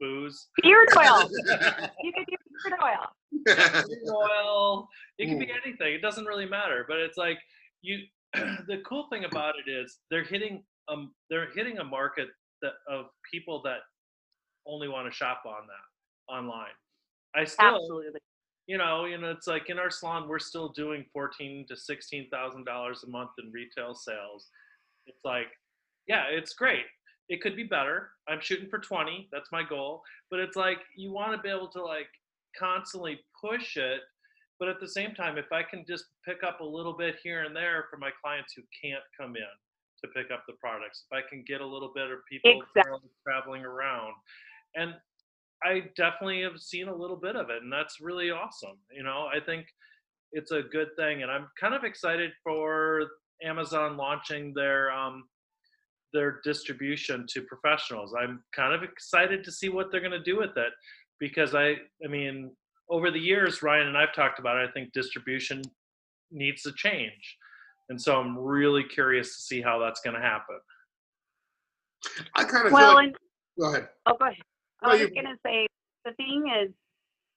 booze. 0.00 0.48
Beard 0.62 0.88
oil. 0.98 1.28
you 2.02 2.12
could 2.12 2.26
do 2.26 2.36
beard 2.64 2.80
oil. 2.82 3.06
beard 3.44 3.86
oil. 4.10 4.88
It 5.18 5.28
could 5.28 5.38
be 5.38 5.50
anything. 5.50 5.94
It 5.94 6.02
doesn't 6.02 6.26
really 6.26 6.46
matter. 6.46 6.84
But 6.88 6.98
it's 6.98 7.16
like 7.16 7.38
you. 7.82 7.98
the 8.34 8.82
cool 8.86 9.06
thing 9.10 9.24
about 9.24 9.54
it 9.56 9.70
is 9.70 10.00
they're 10.10 10.22
hitting 10.22 10.62
um 10.88 11.12
they're 11.30 11.48
hitting 11.54 11.78
a 11.78 11.84
market 11.84 12.28
that 12.60 12.72
of 12.86 13.06
people 13.30 13.62
that 13.64 13.78
only 14.66 14.86
want 14.86 15.10
to 15.10 15.16
shop 15.16 15.44
on 15.46 15.66
that 15.66 16.32
online. 16.32 16.76
I 17.34 17.44
still, 17.44 17.76
Absolutely. 17.76 18.20
You 18.68 18.76
know, 18.76 19.06
you 19.06 19.16
know, 19.16 19.30
it's 19.30 19.46
like 19.46 19.70
in 19.70 19.78
our 19.78 19.90
salon, 19.90 20.28
we're 20.28 20.38
still 20.38 20.68
doing 20.68 21.04
fourteen 21.12 21.64
to 21.68 21.76
sixteen 21.76 22.28
thousand 22.30 22.64
dollars 22.64 23.02
a 23.02 23.10
month 23.10 23.30
in 23.42 23.50
retail 23.50 23.94
sales. 23.94 24.50
It's 25.06 25.24
like, 25.24 25.48
yeah, 26.06 26.24
it's 26.30 26.52
great. 26.52 26.84
It 27.30 27.40
could 27.40 27.56
be 27.56 27.64
better. 27.64 28.10
I'm 28.28 28.40
shooting 28.40 28.68
for 28.68 28.78
twenty. 28.78 29.28
That's 29.32 29.50
my 29.50 29.62
goal. 29.62 30.02
But 30.30 30.40
it's 30.40 30.54
like 30.54 30.78
you 30.96 31.12
want 31.12 31.32
to 31.34 31.42
be 31.42 31.48
able 31.48 31.68
to 31.68 31.82
like 31.82 32.08
constantly 32.56 33.20
push 33.40 33.78
it. 33.78 34.00
But 34.60 34.68
at 34.68 34.80
the 34.80 34.88
same 34.88 35.14
time, 35.14 35.38
if 35.38 35.50
I 35.50 35.62
can 35.62 35.84
just 35.88 36.04
pick 36.26 36.42
up 36.46 36.60
a 36.60 36.64
little 36.64 36.92
bit 36.92 37.16
here 37.22 37.44
and 37.44 37.56
there 37.56 37.86
for 37.90 37.96
my 37.96 38.10
clients 38.22 38.52
who 38.54 38.62
can't 38.82 39.04
come 39.18 39.34
in 39.36 39.42
to 40.02 40.08
pick 40.08 40.30
up 40.30 40.44
the 40.46 40.54
products, 40.60 41.04
if 41.10 41.16
I 41.16 41.26
can 41.26 41.42
get 41.46 41.60
a 41.60 41.66
little 41.66 41.92
bit 41.94 42.10
of 42.10 42.18
people 42.30 42.62
Exactly. 42.76 43.08
traveling 43.24 43.64
around, 43.64 44.12
and 44.74 44.94
I 45.64 45.84
definitely 45.96 46.42
have 46.42 46.58
seen 46.60 46.88
a 46.88 46.94
little 46.94 47.16
bit 47.16 47.36
of 47.36 47.50
it, 47.50 47.62
and 47.62 47.72
that's 47.72 48.00
really 48.00 48.30
awesome. 48.30 48.78
You 48.92 49.02
know, 49.02 49.28
I 49.34 49.40
think 49.44 49.66
it's 50.32 50.52
a 50.52 50.62
good 50.62 50.88
thing, 50.96 51.22
and 51.22 51.30
I'm 51.30 51.48
kind 51.60 51.74
of 51.74 51.84
excited 51.84 52.30
for 52.44 53.02
Amazon 53.42 53.96
launching 53.96 54.52
their 54.54 54.90
um, 54.92 55.24
their 56.12 56.40
distribution 56.44 57.26
to 57.30 57.42
professionals. 57.42 58.14
I'm 58.18 58.42
kind 58.54 58.72
of 58.72 58.82
excited 58.82 59.44
to 59.44 59.52
see 59.52 59.68
what 59.68 59.90
they're 59.90 60.00
going 60.00 60.12
to 60.12 60.22
do 60.22 60.38
with 60.38 60.56
it 60.56 60.72
because 61.20 61.54
I, 61.54 61.74
I 62.04 62.08
mean, 62.08 62.50
over 62.88 63.10
the 63.10 63.18
years, 63.18 63.62
Ryan 63.62 63.88
and 63.88 63.98
I've 63.98 64.14
talked 64.14 64.38
about 64.38 64.56
it. 64.56 64.68
I 64.68 64.72
think 64.72 64.92
distribution 64.92 65.62
needs 66.30 66.62
to 66.62 66.72
change, 66.72 67.36
and 67.88 68.00
so 68.00 68.18
I'm 68.20 68.38
really 68.38 68.84
curious 68.84 69.34
to 69.36 69.42
see 69.42 69.60
how 69.60 69.78
that's 69.78 70.00
going 70.00 70.14
to 70.14 70.22
happen. 70.22 70.58
I 72.36 72.44
kind 72.44 72.66
of 72.66 72.72
Well, 72.72 72.90
feel 72.90 72.94
like. 72.94 73.06
and 73.08 73.16
Go 73.58 73.70
ahead. 73.70 73.88
oh, 74.06 74.16
go 74.18 74.26
ahead. 74.26 74.36
I 74.82 74.88
was 74.88 75.00
you- 75.00 75.14
gonna 75.14 75.36
say 75.44 75.66
the 76.04 76.12
thing 76.14 76.50
is, 76.62 76.72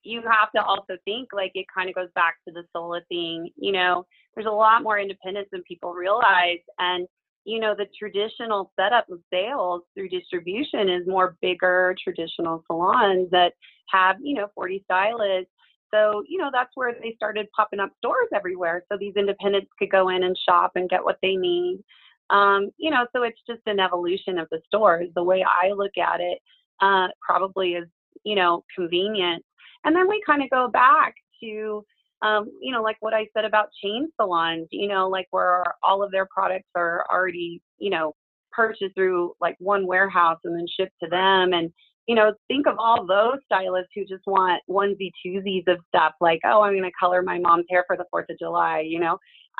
you 0.03 0.21
have 0.23 0.51
to 0.53 0.63
also 0.63 0.97
think 1.05 1.29
like 1.31 1.51
it 1.55 1.65
kind 1.73 1.87
of 1.89 1.95
goes 1.95 2.09
back 2.15 2.35
to 2.47 2.53
the 2.53 2.63
Sola 2.73 3.01
thing. 3.09 3.51
You 3.55 3.71
know, 3.71 4.05
there's 4.33 4.47
a 4.47 4.51
lot 4.51 4.83
more 4.83 4.99
independence 4.99 5.47
than 5.51 5.61
people 5.63 5.93
realize, 5.93 6.59
and 6.79 7.07
you 7.45 7.59
know 7.59 7.75
the 7.75 7.87
traditional 7.97 8.71
setup 8.79 9.09
of 9.09 9.19
sales 9.31 9.81
through 9.93 10.09
distribution 10.09 10.89
is 10.89 11.07
more 11.07 11.37
bigger 11.41 11.95
traditional 12.03 12.63
salons 12.67 13.29
that 13.31 13.53
have 13.89 14.17
you 14.21 14.35
know 14.35 14.47
40 14.55 14.81
stylists. 14.85 15.51
So 15.93 16.23
you 16.27 16.37
know 16.37 16.49
that's 16.51 16.71
where 16.75 16.95
they 17.01 17.13
started 17.15 17.47
popping 17.55 17.79
up 17.79 17.91
stores 17.97 18.29
everywhere, 18.33 18.83
so 18.91 18.97
these 18.97 19.15
independents 19.15 19.69
could 19.77 19.91
go 19.91 20.09
in 20.09 20.23
and 20.23 20.37
shop 20.47 20.71
and 20.75 20.89
get 20.89 21.03
what 21.03 21.17
they 21.21 21.35
need. 21.35 21.83
Um, 22.29 22.71
you 22.77 22.89
know, 22.91 23.05
so 23.13 23.23
it's 23.23 23.41
just 23.47 23.61
an 23.65 23.79
evolution 23.79 24.39
of 24.39 24.47
the 24.51 24.61
stores. 24.67 25.09
The 25.15 25.23
way 25.23 25.43
I 25.43 25.71
look 25.73 25.97
at 25.97 26.21
it 26.21 26.39
uh, 26.81 27.07
probably 27.25 27.73
is, 27.73 27.87
you 28.23 28.35
know, 28.35 28.63
convenient. 28.75 29.43
And 29.83 29.95
then 29.95 30.07
we 30.07 30.21
kind 30.25 30.43
of 30.43 30.49
go 30.49 30.67
back 30.67 31.15
to, 31.43 31.83
um, 32.21 32.51
you 32.61 32.71
know, 32.71 32.81
like 32.81 32.97
what 32.99 33.13
I 33.13 33.27
said 33.35 33.45
about 33.45 33.69
chain 33.83 34.09
salons, 34.19 34.67
you 34.71 34.87
know, 34.87 35.09
like 35.09 35.27
where 35.31 35.63
all 35.83 36.03
of 36.03 36.11
their 36.11 36.27
products 36.33 36.69
are 36.75 37.05
already, 37.11 37.61
you 37.79 37.89
know, 37.89 38.13
purchased 38.51 38.93
through 38.95 39.33
like 39.41 39.55
one 39.59 39.87
warehouse 39.87 40.39
and 40.43 40.55
then 40.55 40.65
shipped 40.77 40.95
to 41.03 41.09
them. 41.09 41.53
And, 41.53 41.71
you 42.07 42.15
know, 42.15 42.33
think 42.47 42.67
of 42.67 42.75
all 42.77 43.05
those 43.05 43.37
stylists 43.45 43.91
who 43.95 44.05
just 44.05 44.25
want 44.27 44.61
onesie 44.69 45.11
twosies 45.25 45.67
of 45.67 45.79
stuff 45.87 46.13
like, 46.19 46.39
oh, 46.45 46.61
I'm 46.61 46.73
going 46.73 46.83
to 46.83 46.91
color 46.99 47.21
my 47.21 47.39
mom's 47.39 47.65
hair 47.69 47.85
for 47.87 47.97
the 47.97 48.05
4th 48.13 48.29
of 48.29 48.39
July, 48.39 48.83
you 48.85 48.99
know. 48.99 49.17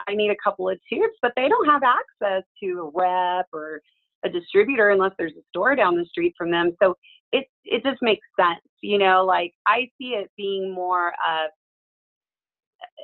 I 0.08 0.16
need 0.16 0.32
a 0.32 0.36
couple 0.44 0.70
of 0.70 0.80
tubes, 0.92 1.14
but 1.22 1.34
they 1.36 1.48
don't 1.48 1.70
have 1.70 1.84
access 1.84 2.44
to 2.64 2.92
a 2.96 3.00
rep 3.00 3.48
or 3.54 3.82
a 4.24 4.30
distributor 4.30 4.90
unless 4.90 5.12
there's 5.18 5.34
a 5.34 5.44
store 5.50 5.76
down 5.76 5.96
the 5.96 6.06
street 6.06 6.34
from 6.38 6.52
them. 6.52 6.72
So 6.82 6.96
it 7.32 7.46
it 7.66 7.84
just 7.84 8.02
makes 8.02 8.26
sense, 8.40 8.62
you 8.82 8.98
know. 8.98 9.24
Like 9.26 9.54
I 9.68 9.90
see 9.98 10.10
it 10.10 10.30
being 10.38 10.74
more 10.74 11.10
of 11.10 11.52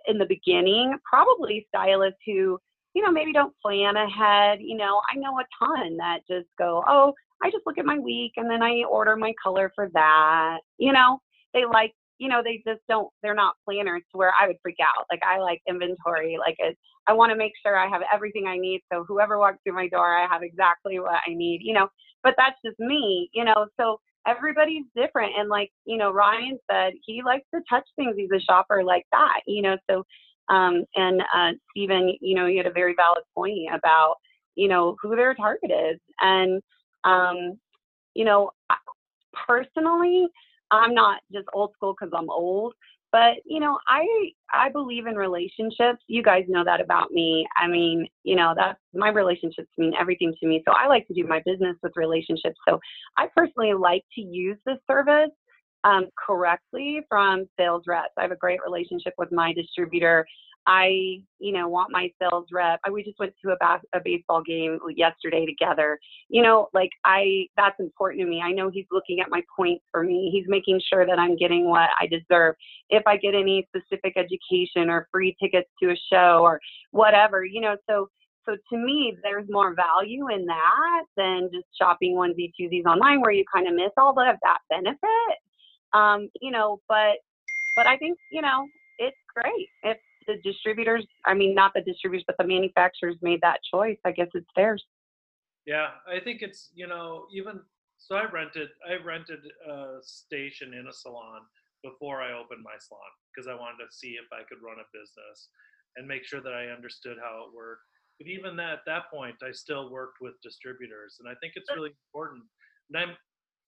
in 0.07 0.17
the 0.17 0.25
beginning, 0.25 0.97
probably 1.09 1.65
stylists 1.69 2.19
who 2.25 2.59
you 2.93 3.03
know 3.03 3.11
maybe 3.11 3.33
don't 3.33 3.53
plan 3.63 3.95
ahead. 3.95 4.59
You 4.61 4.77
know, 4.77 5.01
I 5.11 5.17
know 5.17 5.39
a 5.39 5.65
ton 5.65 5.97
that 5.97 6.19
just 6.29 6.47
go, 6.57 6.83
oh, 6.87 7.13
I 7.43 7.51
just 7.51 7.65
look 7.65 7.77
at 7.77 7.85
my 7.85 7.99
week 7.99 8.33
and 8.37 8.49
then 8.49 8.63
I 8.63 8.83
order 8.89 9.15
my 9.15 9.33
color 9.41 9.71
for 9.75 9.89
that. 9.93 10.59
You 10.77 10.93
know, 10.93 11.19
they 11.53 11.65
like 11.65 11.93
you 12.17 12.27
know 12.27 12.41
they 12.43 12.61
just 12.65 12.81
don't 12.87 13.09
they're 13.21 13.35
not 13.35 13.55
planners 13.65 14.01
to 14.11 14.17
where 14.17 14.33
i 14.39 14.47
would 14.47 14.57
freak 14.61 14.77
out. 14.81 15.05
Like 15.11 15.21
i 15.23 15.39
like 15.39 15.61
inventory 15.67 16.37
like 16.39 16.55
it, 16.59 16.77
i 17.07 17.13
want 17.13 17.31
to 17.31 17.35
make 17.37 17.53
sure 17.63 17.77
i 17.77 17.87
have 17.87 18.01
everything 18.13 18.47
i 18.47 18.57
need 18.57 18.81
so 18.91 19.05
whoever 19.07 19.37
walks 19.37 19.57
through 19.63 19.75
my 19.75 19.87
door 19.87 20.15
i 20.15 20.27
have 20.27 20.43
exactly 20.43 20.99
what 20.99 21.19
i 21.27 21.33
need 21.33 21.61
you 21.63 21.73
know? 21.73 21.87
But 22.23 22.35
that's 22.37 22.57
just 22.65 22.79
me 22.79 23.29
you 23.33 23.43
know? 23.43 23.67
So 23.79 23.99
everybody's 24.27 24.85
different 24.95 25.33
and 25.37 25.49
like 25.49 25.71
you 25.85 25.97
know 25.97 26.11
ryan 26.11 26.57
said 26.69 26.93
he 27.05 27.21
likes 27.23 27.45
to 27.53 27.61
touch 27.69 27.87
things 27.95 28.15
he's 28.17 28.29
a 28.35 28.39
shopper 28.39 28.83
like 28.83 29.05
that 29.11 29.41
you 29.47 29.61
know? 29.61 29.77
So 29.89 30.03
um 30.49 30.83
and 30.95 31.21
uh 31.35 31.51
stephen 31.71 32.15
you 32.21 32.35
know 32.35 32.45
you 32.45 32.57
had 32.57 32.67
a 32.67 32.71
very 32.71 32.95
valid 32.95 33.23
point 33.35 33.73
about 33.73 34.15
you 34.55 34.67
know 34.67 34.95
who 35.01 35.15
their 35.15 35.33
target 35.33 35.71
is 35.71 35.99
and 36.21 36.61
um 37.03 37.57
you 38.13 38.25
know 38.25 38.51
personally 39.47 40.27
I'm 40.71 40.93
not 40.93 41.21
just 41.31 41.47
old 41.53 41.73
school 41.73 41.95
because 41.99 42.13
I'm 42.15 42.29
old, 42.29 42.73
but 43.11 43.37
you 43.45 43.59
know, 43.59 43.77
I 43.87 44.05
I 44.51 44.69
believe 44.69 45.07
in 45.07 45.15
relationships. 45.15 45.99
You 46.07 46.23
guys 46.23 46.45
know 46.47 46.63
that 46.63 46.81
about 46.81 47.11
me. 47.11 47.47
I 47.57 47.67
mean, 47.67 48.07
you 48.23 48.35
know, 48.35 48.53
that 48.55 48.77
my 48.93 49.09
relationships 49.09 49.69
mean 49.77 49.93
everything 49.99 50.33
to 50.39 50.47
me. 50.47 50.63
So 50.67 50.73
I 50.75 50.87
like 50.87 51.07
to 51.07 51.13
do 51.13 51.25
my 51.25 51.41
business 51.45 51.75
with 51.81 51.93
relationships. 51.95 52.57
So 52.67 52.79
I 53.17 53.27
personally 53.35 53.73
like 53.73 54.03
to 54.15 54.21
use 54.21 54.57
this 54.65 54.77
service 54.89 55.31
um, 55.83 56.07
correctly 56.17 57.01
from 57.07 57.45
sales 57.57 57.83
reps. 57.87 58.13
I 58.17 58.23
have 58.23 58.31
a 58.31 58.35
great 58.35 58.59
relationship 58.65 59.13
with 59.17 59.31
my 59.31 59.53
distributor. 59.53 60.25
I, 60.67 61.21
you 61.39 61.53
know, 61.53 61.69
want 61.69 61.91
my 61.91 62.11
sales 62.21 62.47
rep. 62.51 62.81
I, 62.85 62.91
we 62.91 63.01
just 63.01 63.17
went 63.19 63.33
to 63.43 63.51
a, 63.51 63.57
bas- 63.57 63.87
a 63.93 63.99
baseball 64.03 64.43
game 64.43 64.77
yesterday 64.95 65.45
together. 65.45 65.97
You 66.27 66.43
know, 66.43 66.67
like 66.73 66.89
I, 67.05 67.45
that's 67.55 67.79
important 67.79 68.21
to 68.21 68.27
me. 68.27 68.41
I 68.43 68.51
know 68.51 68.69
he's 68.69 68.85
looking 68.91 69.21
at 69.21 69.29
my 69.29 69.41
points 69.55 69.85
for 69.91 70.03
me. 70.03 70.29
He's 70.31 70.45
making 70.47 70.81
sure 70.91 71.05
that 71.05 71.17
I'm 71.17 71.37
getting 71.37 71.69
what 71.69 71.89
I 71.99 72.07
deserve. 72.07 72.55
If 72.89 73.03
I 73.07 73.15
get 73.15 73.33
any 73.33 73.65
specific 73.69 74.17
education 74.17 74.89
or 74.89 75.07
free 75.09 75.37
tickets 75.41 75.69
to 75.81 75.91
a 75.91 75.95
show 76.11 76.41
or 76.43 76.59
whatever, 76.91 77.45
you 77.45 77.61
know, 77.61 77.77
so 77.89 78.09
so 78.45 78.55
to 78.71 78.77
me, 78.77 79.13
there's 79.23 79.45
more 79.49 79.75
value 79.75 80.29
in 80.29 80.45
that 80.45 81.03
than 81.17 81.49
just 81.53 81.65
shopping 81.77 82.15
onesie 82.15 82.51
twosies 82.59 82.85
online, 82.85 83.19
where 83.19 83.31
you 83.31 83.43
kind 83.53 83.67
of 83.67 83.73
miss 83.73 83.91
all 83.97 84.11
of 84.11 84.15
that 84.15 84.59
benefit. 84.69 85.37
Um, 85.93 86.29
you 86.41 86.51
know, 86.51 86.79
but 86.87 87.17
but 87.75 87.87
I 87.87 87.97
think 87.97 88.17
you 88.31 88.41
know 88.41 88.67
it's 88.99 89.17
great 89.35 89.67
if 89.83 89.97
the 90.27 90.35
distributors, 90.43 91.05
I 91.25 91.33
mean, 91.33 91.55
not 91.55 91.71
the 91.73 91.81
distributors, 91.81 92.25
but 92.27 92.35
the 92.37 92.45
manufacturers 92.45 93.15
made 93.21 93.39
that 93.41 93.59
choice. 93.73 93.97
I 94.05 94.11
guess 94.11 94.27
it's 94.33 94.49
theirs. 94.55 94.83
Yeah, 95.65 95.89
I 96.07 96.19
think 96.19 96.41
it's 96.41 96.69
you 96.75 96.87
know 96.87 97.25
even 97.33 97.59
so. 97.97 98.15
I 98.15 98.29
rented 98.31 98.69
I 98.87 99.03
rented 99.03 99.39
a 99.69 99.97
station 100.01 100.73
in 100.73 100.87
a 100.87 100.93
salon 100.93 101.41
before 101.83 102.21
I 102.21 102.33
opened 102.33 102.63
my 102.63 102.77
salon 102.79 103.11
because 103.33 103.47
I 103.47 103.55
wanted 103.55 103.83
to 103.85 103.91
see 103.91 104.15
if 104.15 104.27
I 104.31 104.47
could 104.47 104.63
run 104.63 104.77
a 104.79 104.87
business 104.93 105.49
and 105.95 106.07
make 106.07 106.23
sure 106.23 106.41
that 106.41 106.53
I 106.53 106.67
understood 106.67 107.17
how 107.21 107.45
it 107.47 107.55
worked. 107.55 107.83
But 108.19 108.27
even 108.27 108.59
at 108.59 108.79
that 108.85 109.11
point, 109.13 109.35
I 109.43 109.51
still 109.51 109.91
worked 109.91 110.17
with 110.21 110.41
distributors, 110.41 111.17
and 111.19 111.29
I 111.29 111.35
think 111.41 111.53
it's 111.55 111.69
really 111.75 111.91
important. 112.07 112.43
And 112.89 112.97
I'm 112.97 113.13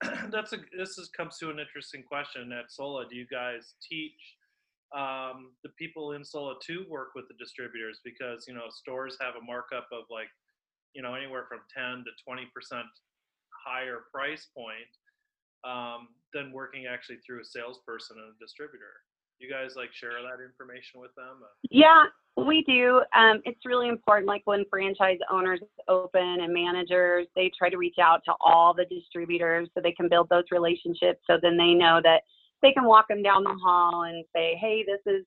that's 0.32 0.52
a 0.52 0.58
this 0.76 0.96
is 0.96 1.10
comes 1.14 1.36
to 1.38 1.50
an 1.50 1.58
interesting 1.58 2.02
question 2.02 2.52
at 2.52 2.72
Sola. 2.72 3.04
Do 3.08 3.16
you 3.16 3.26
guys 3.30 3.74
teach 3.84 4.16
um, 4.96 5.52
the 5.62 5.70
people 5.78 6.12
in 6.12 6.24
Sola 6.24 6.54
to 6.66 6.84
work 6.88 7.10
with 7.14 7.26
the 7.28 7.34
distributors 7.38 8.00
because 8.04 8.44
you 8.48 8.54
know 8.54 8.66
stores 8.70 9.16
have 9.20 9.34
a 9.40 9.44
markup 9.44 9.86
of 9.92 10.04
like 10.10 10.28
you 10.94 11.02
know 11.02 11.14
anywhere 11.14 11.46
from 11.48 11.60
10 11.74 12.04
to 12.04 12.10
20 12.24 12.50
percent 12.54 12.86
higher 13.54 14.06
price 14.12 14.48
point 14.56 14.90
um, 15.64 16.08
than 16.34 16.52
working 16.52 16.86
actually 16.86 17.18
through 17.26 17.40
a 17.40 17.44
salesperson 17.44 18.16
and 18.18 18.34
a 18.34 18.38
distributor. 18.40 19.04
You 19.38 19.50
guys 19.50 19.72
like 19.76 19.88
share 19.92 20.20
that 20.22 20.42
information 20.44 21.00
with 21.00 21.14
them? 21.14 21.40
Yeah, 21.70 22.04
we 22.36 22.62
do. 22.66 23.02
Um, 23.16 23.40
it's 23.44 23.64
really 23.64 23.88
important. 23.88 24.26
Like 24.26 24.42
when 24.44 24.64
franchise 24.68 25.18
owners 25.30 25.60
open 25.88 26.40
and 26.40 26.52
managers, 26.52 27.26
they 27.34 27.50
try 27.56 27.70
to 27.70 27.78
reach 27.78 27.96
out 27.98 28.20
to 28.26 28.34
all 28.40 28.74
the 28.74 28.84
distributors 28.84 29.68
so 29.72 29.80
they 29.80 29.92
can 29.92 30.08
build 30.10 30.28
those 30.28 30.44
relationships. 30.50 31.20
So 31.26 31.38
then 31.40 31.56
they 31.56 31.72
know 31.72 32.00
that 32.02 32.22
they 32.62 32.72
can 32.72 32.84
walk 32.84 33.08
them 33.08 33.22
down 33.22 33.44
the 33.44 33.58
hall 33.62 34.04
and 34.04 34.24
say, 34.34 34.56
"Hey, 34.60 34.84
this 34.86 35.00
is, 35.06 35.24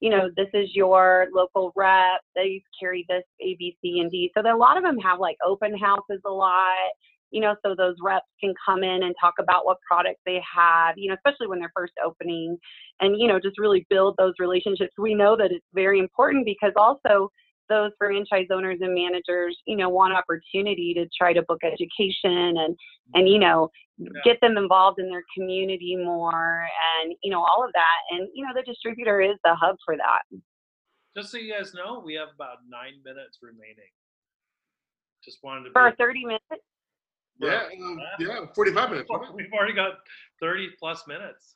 you 0.00 0.10
know, 0.10 0.30
this 0.36 0.48
is 0.54 0.74
your 0.74 1.28
local 1.32 1.72
rep. 1.76 2.20
They 2.34 2.62
carry 2.78 3.04
this 3.08 3.24
A, 3.40 3.56
B, 3.58 3.76
C, 3.82 4.00
and 4.00 4.10
D." 4.10 4.30
So 4.36 4.42
a 4.42 4.56
lot 4.56 4.76
of 4.76 4.82
them 4.82 4.98
have 4.98 5.18
like 5.18 5.36
open 5.44 5.76
houses 5.76 6.20
a 6.24 6.30
lot. 6.30 6.90
You 7.32 7.40
know, 7.40 7.56
so 7.64 7.74
those 7.74 7.96
reps 8.00 8.26
can 8.40 8.54
come 8.64 8.84
in 8.84 9.02
and 9.02 9.14
talk 9.20 9.34
about 9.40 9.66
what 9.66 9.78
products 9.86 10.20
they 10.24 10.40
have. 10.56 10.96
You 10.96 11.08
know, 11.08 11.16
especially 11.16 11.48
when 11.48 11.58
they're 11.58 11.72
first 11.74 11.94
opening 12.04 12.56
and 13.00 13.18
you 13.18 13.28
know 13.28 13.38
just 13.38 13.58
really 13.58 13.86
build 13.90 14.14
those 14.18 14.34
relationships 14.38 14.92
we 14.98 15.14
know 15.14 15.36
that 15.36 15.52
it's 15.52 15.66
very 15.74 15.98
important 15.98 16.44
because 16.44 16.72
also 16.76 17.30
those 17.68 17.90
franchise 17.98 18.46
owners 18.52 18.78
and 18.80 18.94
managers, 18.94 19.56
you 19.66 19.76
know, 19.76 19.88
want 19.88 20.14
opportunity 20.14 20.94
to 20.94 21.06
try 21.16 21.32
to 21.32 21.42
book 21.42 21.60
education 21.64 22.56
and 22.58 22.76
and 23.14 23.28
you 23.28 23.38
know 23.38 23.70
Yeah. 23.98 24.10
get 24.24 24.40
them 24.40 24.56
involved 24.58 24.98
in 24.98 25.08
their 25.08 25.24
community 25.36 25.96
more 25.96 26.66
and 27.00 27.14
you 27.22 27.30
know 27.30 27.40
all 27.40 27.64
of 27.64 27.72
that. 27.74 27.98
And 28.10 28.28
you 28.34 28.44
know, 28.46 28.52
the 28.54 28.62
distributor 28.62 29.20
is 29.20 29.36
the 29.44 29.54
hub 29.54 29.76
for 29.84 29.96
that. 29.96 30.22
Just 31.16 31.30
so 31.30 31.38
you 31.38 31.52
guys 31.52 31.72
know, 31.74 32.02
we 32.04 32.14
have 32.14 32.28
about 32.34 32.58
nine 32.68 33.00
minutes 33.04 33.38
remaining. 33.42 33.90
Just 35.24 35.38
wanted 35.42 35.64
to. 35.64 35.70
For 35.72 35.90
be- 35.90 35.96
30 35.98 36.24
minutes, 36.26 36.44
yeah, 37.38 37.62
um, 37.82 37.98
yeah, 38.20 38.40
45 38.54 38.90
minutes. 38.90 39.08
wasn't? 39.10 39.34
We've 39.34 39.52
already 39.52 39.72
got 39.74 39.94
30 40.40 40.70
plus 40.78 41.06
minutes. 41.06 41.54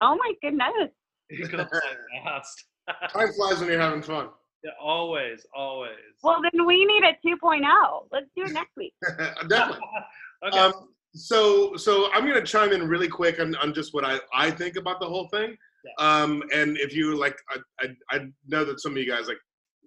oh 0.00 0.16
my 0.16 0.32
goodness. 0.42 0.90
It 1.30 1.50
goes 1.50 1.66
so 1.70 1.78
fast. 2.24 2.64
Time 3.12 3.32
flies 3.32 3.58
when 3.60 3.70
you're 3.70 3.80
having 3.80 4.02
fun. 4.02 4.28
Yeah, 4.64 4.70
always, 4.80 5.46
always. 5.54 5.92
Well, 6.22 6.40
then 6.42 6.64
we 6.66 6.86
need 6.86 7.04
a 7.04 7.12
2.0. 7.26 8.06
Let's 8.10 8.26
do 8.34 8.44
it 8.44 8.52
next 8.52 8.70
week. 8.76 8.94
Definitely. 9.48 9.80
okay. 10.46 10.58
Um, 10.58 10.72
so, 11.14 11.76
so 11.76 12.10
I'm 12.12 12.24
going 12.24 12.34
to 12.34 12.42
chime 12.42 12.72
in 12.72 12.88
really 12.88 13.08
quick 13.08 13.38
on, 13.40 13.54
on 13.56 13.74
just 13.74 13.92
what 13.92 14.04
I, 14.04 14.18
I 14.32 14.50
think 14.50 14.76
about 14.76 15.00
the 15.00 15.06
whole 15.06 15.28
thing. 15.28 15.54
Yeah. 15.84 16.22
Um, 16.22 16.42
and 16.54 16.78
if 16.78 16.94
you 16.94 17.14
like, 17.14 17.36
I, 17.50 17.58
I, 17.80 18.16
I 18.16 18.20
know 18.48 18.64
that 18.64 18.80
some 18.80 18.92
of 18.92 18.98
you 18.98 19.08
guys 19.08 19.28
like, 19.28 19.38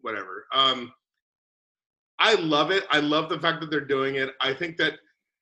whatever. 0.01 0.45
Um, 0.53 0.91
I 2.19 2.35
love 2.35 2.69
it. 2.69 2.85
I 2.91 2.99
love 2.99 3.29
the 3.29 3.39
fact 3.39 3.61
that 3.61 3.71
they're 3.71 3.81
doing 3.81 4.15
it. 4.15 4.29
I 4.41 4.53
think 4.53 4.77
that 4.77 4.93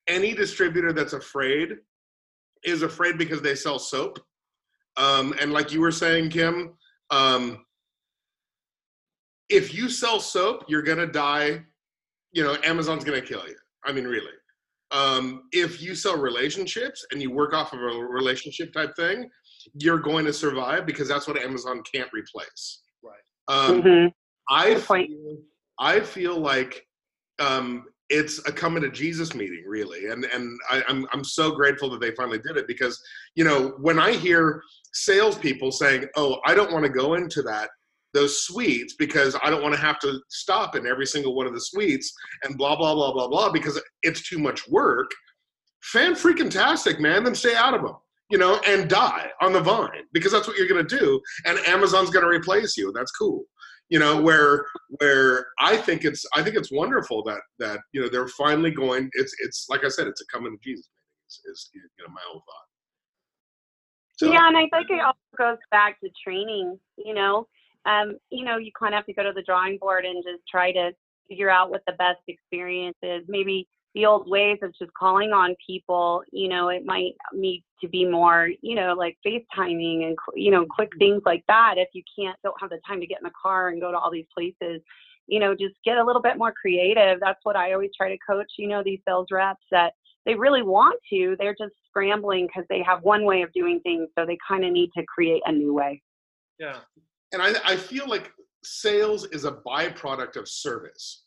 any 0.07 0.33
distributor 0.33 0.93
that's 0.93 1.13
afraid 1.13 1.75
is 2.63 2.83
afraid 2.83 3.17
because 3.17 3.41
they 3.41 3.55
sell 3.55 3.79
soap. 3.79 4.17
Um, 4.97 5.35
and 5.41 5.51
like 5.51 5.73
you 5.73 5.81
were 5.81 5.91
saying, 5.91 6.29
Kim, 6.29 6.73
um, 7.11 7.65
if 9.49 9.73
you 9.73 9.89
sell 9.89 10.19
soap, 10.19 10.65
you're 10.67 10.81
gonna 10.81 11.07
die. 11.07 11.63
You 12.31 12.43
know, 12.43 12.57
Amazon's 12.63 13.03
gonna 13.03 13.21
kill 13.21 13.47
you. 13.47 13.55
I 13.85 13.91
mean, 13.91 14.05
really. 14.05 14.31
Um, 14.91 15.43
if 15.51 15.81
you 15.81 15.95
sell 15.95 16.17
relationships 16.17 17.05
and 17.11 17.21
you 17.21 17.31
work 17.31 17.53
off 17.53 17.73
of 17.73 17.79
a 17.79 17.83
relationship 17.83 18.71
type 18.71 18.95
thing, 18.95 19.29
you're 19.73 19.99
going 19.99 20.25
to 20.25 20.33
survive 20.33 20.85
because 20.85 21.07
that's 21.07 21.27
what 21.27 21.37
Amazon 21.37 21.81
can't 21.91 22.09
replace. 22.13 22.83
Right. 23.03 23.19
Um, 23.47 23.81
Mhm. 23.81 24.13
I 24.49 24.75
feel, 24.75 25.37
I 25.79 25.99
feel 25.99 26.39
like 26.39 26.85
um, 27.39 27.85
it's 28.09 28.47
a 28.47 28.51
coming 28.51 28.83
to 28.83 28.91
Jesus 28.91 29.33
meeting, 29.33 29.63
really, 29.67 30.07
and 30.07 30.25
and 30.25 30.57
I, 30.69 30.83
I'm 30.87 31.07
I'm 31.11 31.23
so 31.23 31.51
grateful 31.51 31.89
that 31.89 31.99
they 31.99 32.11
finally 32.11 32.37
did 32.37 32.55
it 32.55 32.67
because 32.67 33.01
you 33.33 33.43
know 33.43 33.69
when 33.81 33.99
I 33.99 34.13
hear 34.13 34.61
salespeople 34.93 35.71
saying, 35.71 36.05
"Oh, 36.15 36.39
I 36.45 36.53
don't 36.53 36.71
want 36.71 36.85
to 36.85 36.91
go 36.91 37.15
into 37.15 37.41
that." 37.43 37.69
Those 38.15 38.43
suites 38.43 38.95
because 38.97 39.37
I 39.43 39.49
don't 39.49 39.61
want 39.61 39.75
to 39.75 39.81
have 39.81 39.99
to 39.99 40.19
stop 40.29 40.75
in 40.75 40.87
every 40.87 41.05
single 41.05 41.35
one 41.35 41.45
of 41.45 41.53
the 41.53 41.59
suites 41.59 42.11
and 42.43 42.57
blah 42.57 42.75
blah 42.75 42.95
blah 42.95 43.13
blah 43.13 43.27
blah 43.27 43.51
because 43.51 43.79
it's 44.01 44.27
too 44.27 44.39
much 44.39 44.67
work. 44.67 45.11
Fan 45.83 46.13
freaking 46.13 46.49
tastic, 46.49 46.99
man. 46.99 47.23
Then 47.23 47.35
stay 47.35 47.55
out 47.55 47.75
of 47.75 47.81
them, 47.81 47.95
you 48.31 48.37
know, 48.37 48.59
and 48.67 48.89
die 48.89 49.29
on 49.41 49.53
the 49.53 49.61
vine 49.61 50.05
because 50.13 50.31
that's 50.31 50.47
what 50.47 50.57
you're 50.57 50.67
gonna 50.67 50.83
do. 50.83 51.21
And 51.45 51.59
Amazon's 51.67 52.09
gonna 52.09 52.27
replace 52.29 52.77
you. 52.77 52.91
That's 52.95 53.11
cool 53.11 53.43
you 53.89 53.99
know 53.99 54.19
where 54.19 54.65
where 54.97 55.45
i 55.59 55.77
think 55.77 56.05
it's 56.05 56.25
i 56.33 56.41
think 56.41 56.55
it's 56.55 56.71
wonderful 56.71 57.21
that 57.21 57.39
that 57.59 57.79
you 57.91 58.01
know 58.01 58.09
they're 58.09 58.27
finally 58.29 58.71
going 58.71 59.07
it's 59.13 59.31
it's 59.37 59.67
like 59.69 59.85
i 59.85 59.87
said 59.87 60.07
it's 60.07 60.21
a 60.21 60.25
coming 60.33 60.57
to 60.57 60.57
jesus 60.67 60.89
is, 61.29 61.39
is 61.51 61.69
you 61.75 61.81
know 61.99 62.11
my 62.11 62.21
whole 62.25 62.39
thought 62.39 62.65
so 64.17 64.31
Yeah, 64.31 64.47
and 64.47 64.57
I 64.57 64.67
think 64.71 64.89
it 64.89 65.01
also 65.01 65.17
goes 65.37 65.57
back 65.71 65.99
to 65.99 66.09
training. 66.23 66.79
You 66.97 67.13
know, 67.13 67.47
um, 67.85 68.17
you 68.29 68.45
know, 68.45 68.57
you 68.57 68.71
kind 68.77 68.93
of 68.93 68.99
have 68.99 69.05
to 69.05 69.13
go 69.13 69.23
to 69.23 69.33
the 69.33 69.43
drawing 69.43 69.77
board 69.77 70.05
and 70.05 70.23
just 70.23 70.43
try 70.49 70.71
to 70.71 70.91
figure 71.27 71.49
out 71.49 71.69
what 71.69 71.81
the 71.87 71.93
best 71.93 72.21
experience 72.27 72.97
is. 73.01 73.23
Maybe 73.27 73.67
the 73.95 74.05
old 74.05 74.29
ways 74.29 74.57
of 74.61 74.73
just 74.77 74.91
calling 74.93 75.31
on 75.31 75.55
people. 75.65 76.21
You 76.31 76.49
know, 76.49 76.69
it 76.69 76.85
might 76.85 77.13
need 77.33 77.63
to 77.81 77.87
be 77.87 78.05
more, 78.05 78.49
you 78.61 78.75
know, 78.75 78.93
like 78.93 79.17
FaceTiming 79.25 80.07
and 80.07 80.17
you 80.35 80.51
know, 80.51 80.65
quick 80.69 80.91
things 80.99 81.21
like 81.25 81.43
that. 81.47 81.75
If 81.77 81.89
you 81.93 82.03
can't, 82.17 82.37
don't 82.43 82.59
have 82.59 82.69
the 82.69 82.79
time 82.87 82.99
to 82.99 83.07
get 83.07 83.19
in 83.19 83.23
the 83.23 83.31
car 83.41 83.69
and 83.69 83.81
go 83.81 83.91
to 83.91 83.97
all 83.97 84.11
these 84.11 84.27
places. 84.35 84.81
You 85.27 85.39
know, 85.39 85.55
just 85.55 85.75
get 85.83 85.97
a 85.97 86.03
little 86.03 86.21
bit 86.21 86.37
more 86.37 86.53
creative. 86.53 87.19
That's 87.19 87.39
what 87.43 87.55
I 87.55 87.73
always 87.73 87.89
try 87.97 88.09
to 88.09 88.17
coach. 88.27 88.51
You 88.59 88.67
know, 88.67 88.83
these 88.83 88.99
sales 89.07 89.27
reps 89.31 89.63
that 89.71 89.93
they 90.25 90.35
really 90.35 90.61
want 90.61 90.99
to. 91.11 91.35
They're 91.39 91.55
just 91.57 91.73
scrambling 91.87 92.47
because 92.47 92.65
they 92.69 92.83
have 92.83 93.01
one 93.03 93.25
way 93.25 93.41
of 93.41 93.53
doing 93.53 93.79
things, 93.81 94.09
so 94.17 94.25
they 94.25 94.37
kind 94.47 94.65
of 94.65 94.71
need 94.71 94.91
to 94.97 95.03
create 95.05 95.41
a 95.45 95.51
new 95.51 95.73
way. 95.73 96.01
yeah. 96.59 96.79
And 97.35 97.43
I, 97.43 97.73
I 97.73 97.75
feel 97.75 98.07
like 98.09 98.31
sales 98.63 99.25
is 99.25 99.45
a 99.45 99.59
byproduct 99.67 100.35
of 100.37 100.47
service 100.49 101.25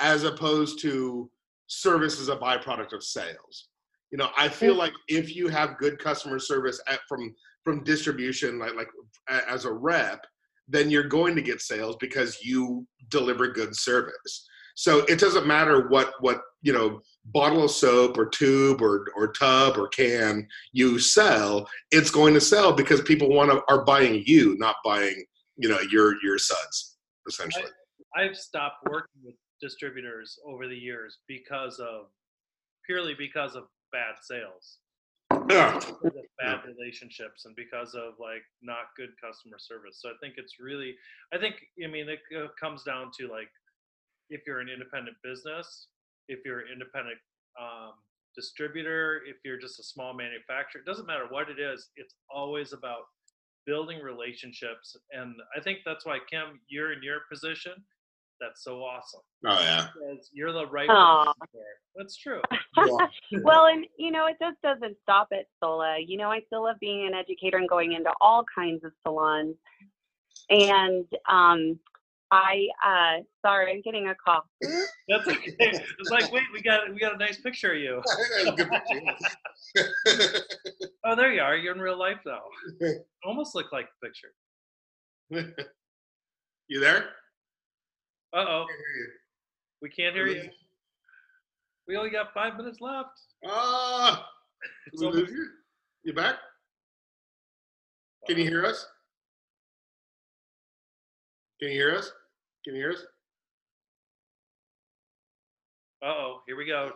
as 0.00 0.24
opposed 0.24 0.80
to 0.80 1.30
service 1.68 2.18
is 2.18 2.28
a 2.28 2.36
byproduct 2.36 2.92
of 2.92 3.04
sales. 3.04 3.68
You 4.10 4.18
know 4.18 4.30
i 4.36 4.48
feel 4.48 4.74
mm. 4.74 4.78
like 4.78 4.92
if 5.08 5.34
you 5.34 5.48
have 5.48 5.78
good 5.78 5.98
customer 5.98 6.38
service 6.38 6.80
at, 6.86 7.00
from 7.08 7.34
from 7.64 7.82
distribution 7.82 8.60
like 8.60 8.74
like 8.76 8.88
as 9.28 9.64
a 9.64 9.72
rep 9.72 10.24
then 10.68 10.90
you're 10.90 11.08
going 11.08 11.34
to 11.34 11.42
get 11.42 11.60
sales 11.60 11.96
because 12.00 12.38
you 12.42 12.86
deliver 13.10 13.48
good 13.48 13.76
service. 13.76 14.46
So 14.76 15.00
it 15.04 15.20
doesn't 15.20 15.46
matter 15.46 15.88
what 15.88 16.12
what 16.20 16.40
you 16.62 16.72
know 16.72 17.00
bottle 17.26 17.64
of 17.64 17.70
soap 17.70 18.18
or 18.18 18.26
tube 18.26 18.82
or 18.82 19.06
or 19.16 19.32
tub 19.32 19.78
or 19.78 19.88
can 19.88 20.46
you 20.72 20.98
sell 20.98 21.66
it's 21.90 22.10
going 22.10 22.34
to 22.34 22.40
sell 22.40 22.72
because 22.72 23.00
people 23.02 23.28
want 23.28 23.50
to 23.50 23.62
are 23.68 23.84
buying 23.84 24.22
you 24.26 24.56
not 24.58 24.76
buying 24.84 25.24
you 25.56 25.68
know 25.68 25.78
your 25.90 26.14
your 26.22 26.38
suds 26.38 26.96
essentially 27.28 27.70
I've 28.16 28.36
stopped 28.36 28.86
working 28.88 29.20
with 29.24 29.34
distributors 29.60 30.38
over 30.46 30.68
the 30.68 30.76
years 30.76 31.18
because 31.26 31.78
of 31.80 32.06
purely 32.86 33.14
because 33.14 33.54
of 33.54 33.64
bad 33.92 34.14
sales, 34.22 34.78
yeah 35.50 35.76
of 35.76 36.12
bad 36.38 36.60
relationships, 36.66 37.44
and 37.44 37.56
because 37.56 37.94
of 37.94 38.14
like 38.20 38.42
not 38.62 38.94
good 38.96 39.10
customer 39.22 39.56
service. 39.58 39.98
So 40.00 40.10
I 40.10 40.14
think 40.20 40.34
it's 40.36 40.54
really, 40.60 40.94
I 41.32 41.38
think, 41.38 41.56
I 41.82 41.88
mean, 41.88 42.08
it 42.08 42.20
comes 42.60 42.82
down 42.82 43.10
to 43.18 43.28
like 43.28 43.48
if 44.30 44.42
you're 44.46 44.60
an 44.60 44.68
independent 44.68 45.16
business, 45.22 45.88
if 46.28 46.40
you're 46.44 46.60
an 46.60 46.68
independent 46.72 47.18
um, 47.60 47.92
distributor, 48.34 49.22
if 49.26 49.36
you're 49.44 49.58
just 49.58 49.78
a 49.78 49.84
small 49.84 50.14
manufacturer, 50.14 50.80
it 50.80 50.86
doesn't 50.86 51.06
matter 51.06 51.26
what 51.28 51.48
it 51.48 51.60
is. 51.60 51.90
It's 51.96 52.14
always 52.30 52.72
about 52.72 53.04
building 53.66 54.00
relationships, 54.00 54.96
and 55.12 55.34
I 55.56 55.60
think 55.60 55.78
that's 55.84 56.04
why 56.04 56.18
Kim, 56.30 56.60
you're 56.68 56.92
in 56.92 57.02
your 57.02 57.20
position. 57.30 57.72
That's 58.40 58.64
so 58.64 58.82
awesome 58.82 59.20
oh 59.46 59.60
yeah 59.60 59.86
because 59.94 60.30
you're 60.32 60.52
the 60.52 60.66
right 60.66 60.88
Aw. 60.88 61.24
person 61.24 61.34
for 61.52 61.60
it. 61.60 61.78
That's 61.96 62.16
true. 62.16 62.40
Yeah. 62.76 63.38
well, 63.44 63.66
and 63.66 63.86
you 63.96 64.10
know, 64.10 64.26
it 64.26 64.36
just 64.40 64.60
doesn't 64.60 64.96
stop 65.02 65.28
at 65.32 65.46
Sola. 65.62 65.96
You 66.04 66.18
know, 66.18 66.28
I 66.28 66.40
still 66.48 66.64
love 66.64 66.74
being 66.80 67.06
an 67.06 67.14
educator 67.14 67.56
and 67.56 67.68
going 67.68 67.92
into 67.92 68.10
all 68.20 68.44
kinds 68.52 68.82
of 68.82 68.90
salons. 69.04 69.54
And 70.50 71.06
um, 71.30 71.78
I, 72.34 72.66
uh, 72.84 73.22
sorry, 73.46 73.72
I'm 73.72 73.80
getting 73.82 74.08
a 74.08 74.14
call. 74.16 74.42
That's 75.08 75.28
okay. 75.28 75.54
It's 75.58 76.10
like, 76.10 76.32
wait, 76.32 76.42
we 76.52 76.60
got 76.62 76.92
we 76.92 76.98
got 76.98 77.14
a 77.14 77.16
nice 77.18 77.40
picture 77.40 77.72
of 77.74 77.78
you. 77.78 78.02
That's 78.44 78.48
a 78.48 78.52
good 78.56 78.70
picture. 78.70 80.40
Oh, 81.06 81.14
there 81.14 81.32
you 81.34 81.42
are. 81.42 81.54
You're 81.54 81.74
in 81.74 81.80
real 81.80 81.98
life 81.98 82.16
now. 82.24 82.40
Almost 83.24 83.54
look 83.54 83.72
like 83.72 83.86
the 84.00 84.08
picture. 84.08 84.32
you 86.68 86.80
there 86.80 87.10
Uh 88.32 88.44
oh, 88.48 88.62
I 88.62 88.66
can 88.66 88.76
hear 88.78 88.96
you. 89.04 89.08
we 89.82 89.90
can't 89.90 90.14
hear 90.14 90.26
you. 90.28 90.48
We 91.86 91.96
only 91.96 92.08
got 92.10 92.32
five 92.32 92.56
minutes 92.56 92.80
left. 92.80 93.20
Ah, 93.46 94.26
It's 94.86 95.00
did 95.02 95.06
we 95.06 95.06
almost, 95.12 95.30
lose 95.30 95.38
you? 95.38 95.46
You 96.04 96.12
back? 96.14 96.36
Can 98.26 98.38
you 98.38 98.44
hear 98.44 98.64
us? 98.64 98.86
Can 101.60 101.68
you 101.68 101.74
hear 101.74 101.94
us? 101.94 102.10
Can 102.64 102.74
you 102.74 102.80
hear 102.82 102.92
us? 102.92 103.04
Uh 106.02 106.06
oh, 106.08 106.40
here 106.46 106.56
we 106.56 106.66
go. 106.66 106.92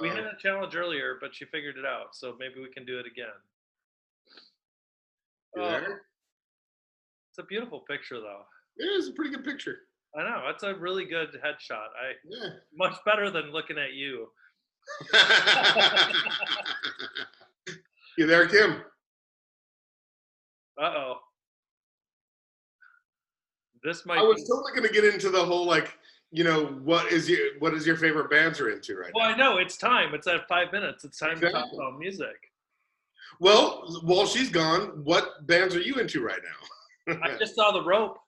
We 0.00 0.08
had 0.08 0.20
Uh, 0.20 0.30
a 0.30 0.36
challenge 0.40 0.74
earlier, 0.76 1.18
but 1.20 1.34
she 1.34 1.44
figured 1.46 1.76
it 1.76 1.84
out. 1.84 2.14
So 2.14 2.34
maybe 2.38 2.60
we 2.60 2.70
can 2.70 2.84
do 2.84 2.98
it 2.98 3.06
again. 3.06 3.26
there? 5.54 6.02
it's 7.30 7.38
a 7.38 7.42
beautiful 7.44 7.80
picture, 7.80 8.20
though. 8.20 8.42
It 8.78 8.84
is 8.84 9.08
a 9.08 9.12
pretty 9.12 9.30
good 9.34 9.44
picture. 9.44 9.80
I 10.16 10.22
know 10.22 10.48
it's 10.48 10.62
a 10.62 10.74
really 10.74 11.04
good 11.04 11.38
headshot. 11.44 11.88
I 12.00 12.14
Yeah. 12.24 12.50
much 12.74 12.96
better 13.04 13.30
than 13.30 13.50
looking 13.52 13.78
at 13.78 13.92
you. 13.94 14.30
you 18.18 18.26
there, 18.26 18.46
Kim? 18.48 18.82
Uh 20.80 20.84
oh. 20.96 21.20
This 23.84 24.06
might. 24.06 24.18
I 24.18 24.22
was 24.22 24.42
be, 24.42 24.48
totally 24.48 24.72
going 24.72 24.86
to 24.86 24.92
get 24.92 25.04
into 25.04 25.30
the 25.30 25.44
whole 25.44 25.66
like, 25.66 25.98
you 26.30 26.44
know, 26.44 26.66
what 26.82 27.10
is 27.12 27.28
your 27.28 27.58
what 27.58 27.74
is 27.74 27.86
your 27.86 27.96
favorite 27.96 28.30
bands 28.30 28.60
are 28.60 28.70
into 28.70 28.96
right 28.96 29.10
well, 29.14 29.30
now? 29.30 29.36
Well, 29.36 29.50
I 29.50 29.54
know 29.54 29.58
it's 29.58 29.76
time. 29.76 30.14
It's 30.14 30.26
at 30.26 30.46
five 30.48 30.72
minutes. 30.72 31.04
It's 31.04 31.18
time 31.18 31.40
to 31.40 31.50
talk 31.50 31.66
about 31.74 31.98
music. 31.98 32.50
Well, 33.40 34.00
while 34.02 34.26
she's 34.26 34.50
gone, 34.50 35.02
what 35.04 35.46
bands 35.46 35.74
are 35.74 35.80
you 35.80 35.96
into 35.96 36.22
right 36.22 36.40
now? 37.08 37.16
I 37.22 37.36
just 37.38 37.54
saw 37.54 37.72
the 37.72 37.82
rope. 37.82 38.18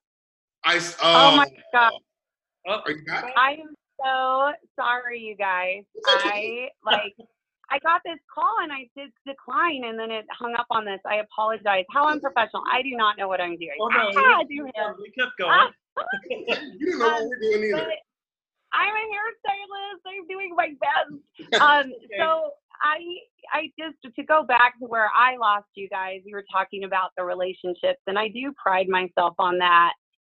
I. 0.65 0.81
Oh 1.03 1.31
um, 1.31 1.37
my 1.37 1.47
God. 1.73 1.93
Oh, 2.67 2.81
Are 2.85 2.91
you 2.91 3.05
back? 3.05 3.31
I 3.37 3.53
am 3.53 3.75
so 4.03 4.53
sorry, 4.75 5.21
you 5.21 5.37
guys. 5.37 5.83
Okay. 6.17 6.71
I 6.87 6.91
like 6.91 7.15
I 7.71 7.79
got 7.81 8.03
this 8.05 8.19
call 8.33 8.57
and 8.63 8.73
I 8.73 8.89
did 8.97 9.11
decline 9.27 9.85
and 9.85 9.99
then 9.99 10.11
it 10.11 10.27
hung 10.31 10.55
up 10.55 10.67
on 10.71 10.85
this. 10.85 11.01
I 11.07 11.17
apologize. 11.17 11.85
How 11.93 12.09
unprofessional. 12.09 12.63
I 12.71 12.83
do 12.83 12.91
not 12.97 13.17
know 13.19 13.29
what 13.29 13.41
I'm 13.41 13.57
doing. 13.57 13.77
oh 13.81 13.89
no, 13.89 14.11
Ah, 14.17 14.39
we, 14.49 14.57
do 14.57 14.65
we, 14.65 14.73
we 15.03 15.11
kept 15.11 15.33
going. 15.39 15.71
You 16.31 16.87
didn't 16.87 16.99
know 16.99 17.07
what 17.07 17.29
we're 17.29 17.39
doing 17.41 17.75
either. 17.75 17.89
I'm 18.73 18.95
a 18.95 19.05
hairstylist. 19.15 20.03
I'm 20.07 20.27
doing 20.27 20.55
my 20.57 20.71
best. 20.81 21.61
Um, 21.63 21.93
so 22.19 22.51
I 22.83 22.99
I 23.53 23.71
just 23.79 23.97
to 24.17 24.23
go 24.25 24.43
back 24.43 24.79
to 24.81 24.87
where 24.87 25.09
I 25.15 25.37
lost 25.37 25.67
you 25.75 25.89
guys. 25.89 26.21
You 26.25 26.35
were 26.35 26.45
talking 26.53 26.83
about 26.85 27.11
the 27.17 27.25
relationships, 27.25 28.01
and 28.09 28.19
I 28.19 28.29
do 28.29 28.53
pride 28.61 28.89
myself 28.89 29.35
on 29.39 29.59
that. 29.59 29.93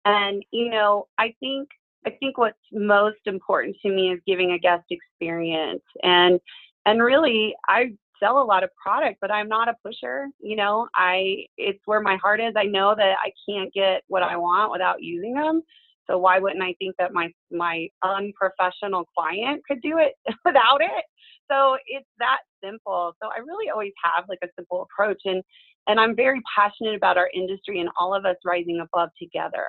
And 0.04 0.44
you 0.50 0.68
know, 0.70 1.06
I 1.18 1.34
think 1.40 1.68
I 2.06 2.10
think 2.10 2.36
what's 2.36 2.58
most 2.72 3.18
important 3.24 3.76
to 3.82 3.88
me 3.88 4.12
is 4.12 4.20
giving 4.26 4.52
a 4.52 4.58
guest 4.58 4.84
experience, 4.90 5.82
and 6.02 6.38
and 6.86 7.02
really 7.02 7.54
I 7.68 7.92
sell 8.18 8.40
a 8.40 8.44
lot 8.44 8.64
of 8.64 8.70
product, 8.82 9.18
but 9.20 9.30
I'm 9.30 9.48
not 9.48 9.68
a 9.68 9.74
pusher. 9.84 10.28
You 10.40 10.56
know, 10.56 10.88
I 10.94 11.44
it's 11.58 11.80
where 11.84 12.00
my 12.00 12.16
heart 12.16 12.40
is. 12.40 12.54
I 12.56 12.64
know 12.64 12.94
that 12.96 13.16
I 13.22 13.30
can't 13.48 13.72
get 13.74 14.02
what 14.08 14.22
I 14.22 14.36
want 14.36 14.72
without 14.72 15.02
using 15.02 15.34
them. 15.34 15.62
So 16.08 16.18
why 16.18 16.38
wouldn't 16.38 16.62
I 16.62 16.74
think 16.78 16.94
that 16.98 17.12
my 17.12 17.28
my 17.50 17.88
unprofessional 18.02 19.04
client 19.16 19.62
could 19.68 19.82
do 19.82 19.98
it 19.98 20.14
without 20.44 20.80
it? 20.80 21.04
So 21.50 21.76
it's 21.86 22.08
that 22.18 22.38
simple. 22.64 23.12
So 23.22 23.28
I 23.28 23.40
really 23.40 23.70
always 23.70 23.92
have 24.02 24.24
like 24.28 24.38
a 24.42 24.48
simple 24.56 24.86
approach 24.90 25.20
and 25.24 25.42
and 25.88 26.00
I'm 26.00 26.16
very 26.16 26.40
passionate 26.56 26.96
about 26.96 27.16
our 27.16 27.30
industry 27.34 27.80
and 27.80 27.88
all 27.98 28.14
of 28.14 28.24
us 28.24 28.36
rising 28.44 28.80
above 28.80 29.10
together. 29.20 29.66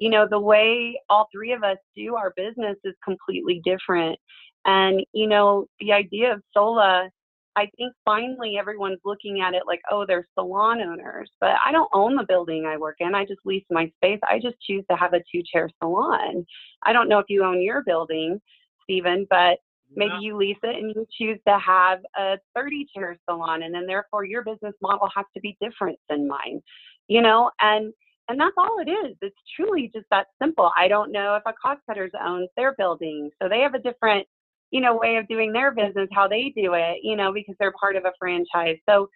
You 0.00 0.10
know, 0.10 0.26
the 0.28 0.40
way 0.40 1.00
all 1.08 1.28
three 1.32 1.52
of 1.52 1.62
us 1.62 1.76
do 1.94 2.16
our 2.16 2.32
business 2.36 2.76
is 2.82 2.94
completely 3.04 3.60
different. 3.64 4.18
And 4.64 5.04
you 5.12 5.26
know, 5.26 5.66
the 5.80 5.92
idea 5.92 6.32
of 6.32 6.42
Sola 6.54 7.10
I 7.54 7.68
think 7.76 7.92
finally 8.04 8.56
everyone's 8.58 9.00
looking 9.04 9.42
at 9.42 9.54
it 9.54 9.64
like, 9.66 9.82
oh, 9.90 10.06
they're 10.06 10.26
salon 10.34 10.80
owners, 10.80 11.30
but 11.38 11.56
I 11.64 11.70
don't 11.70 11.90
own 11.92 12.16
the 12.16 12.24
building 12.26 12.64
I 12.64 12.78
work 12.78 12.96
in. 13.00 13.14
I 13.14 13.26
just 13.26 13.40
lease 13.44 13.64
my 13.70 13.92
space. 13.96 14.20
I 14.28 14.38
just 14.38 14.56
choose 14.66 14.84
to 14.90 14.96
have 14.96 15.12
a 15.12 15.22
two 15.30 15.42
chair 15.42 15.68
salon. 15.82 16.46
I 16.82 16.92
don't 16.92 17.08
know 17.08 17.18
if 17.18 17.26
you 17.28 17.44
own 17.44 17.60
your 17.60 17.82
building, 17.84 18.40
Stephen, 18.84 19.26
but 19.28 19.58
maybe 19.94 20.14
you 20.20 20.36
lease 20.36 20.56
it 20.62 20.76
and 20.76 20.94
you 20.94 21.06
choose 21.18 21.38
to 21.46 21.58
have 21.58 22.00
a 22.16 22.38
30 22.54 22.86
chair 22.94 23.16
salon 23.28 23.62
and 23.62 23.74
then 23.74 23.86
therefore 23.86 24.24
your 24.24 24.42
business 24.42 24.74
model 24.80 25.08
has 25.14 25.26
to 25.34 25.40
be 25.40 25.56
different 25.60 25.98
than 26.08 26.26
mine 26.26 26.62
you 27.08 27.20
know 27.20 27.50
and 27.60 27.92
and 28.28 28.40
that's 28.40 28.54
all 28.56 28.78
it 28.80 28.90
is 28.90 29.16
it's 29.20 29.36
truly 29.54 29.90
just 29.94 30.06
that 30.10 30.28
simple 30.40 30.70
i 30.78 30.88
don't 30.88 31.12
know 31.12 31.36
if 31.36 31.42
a 31.46 31.52
Cost 31.60 31.80
Cutters 31.86 32.10
owns 32.24 32.48
their 32.56 32.74
building 32.78 33.30
so 33.40 33.48
they 33.48 33.60
have 33.60 33.74
a 33.74 33.78
different 33.78 34.26
you 34.72 34.80
know 34.80 34.96
way 34.96 35.16
of 35.16 35.28
doing 35.28 35.52
their 35.52 35.70
business 35.70 36.08
how 36.12 36.26
they 36.26 36.52
do 36.56 36.74
it 36.74 36.98
you 37.02 37.14
know 37.14 37.32
because 37.32 37.54
they're 37.60 37.74
part 37.78 37.94
of 37.94 38.04
a 38.04 38.12
franchise. 38.18 38.76
So 38.88 39.08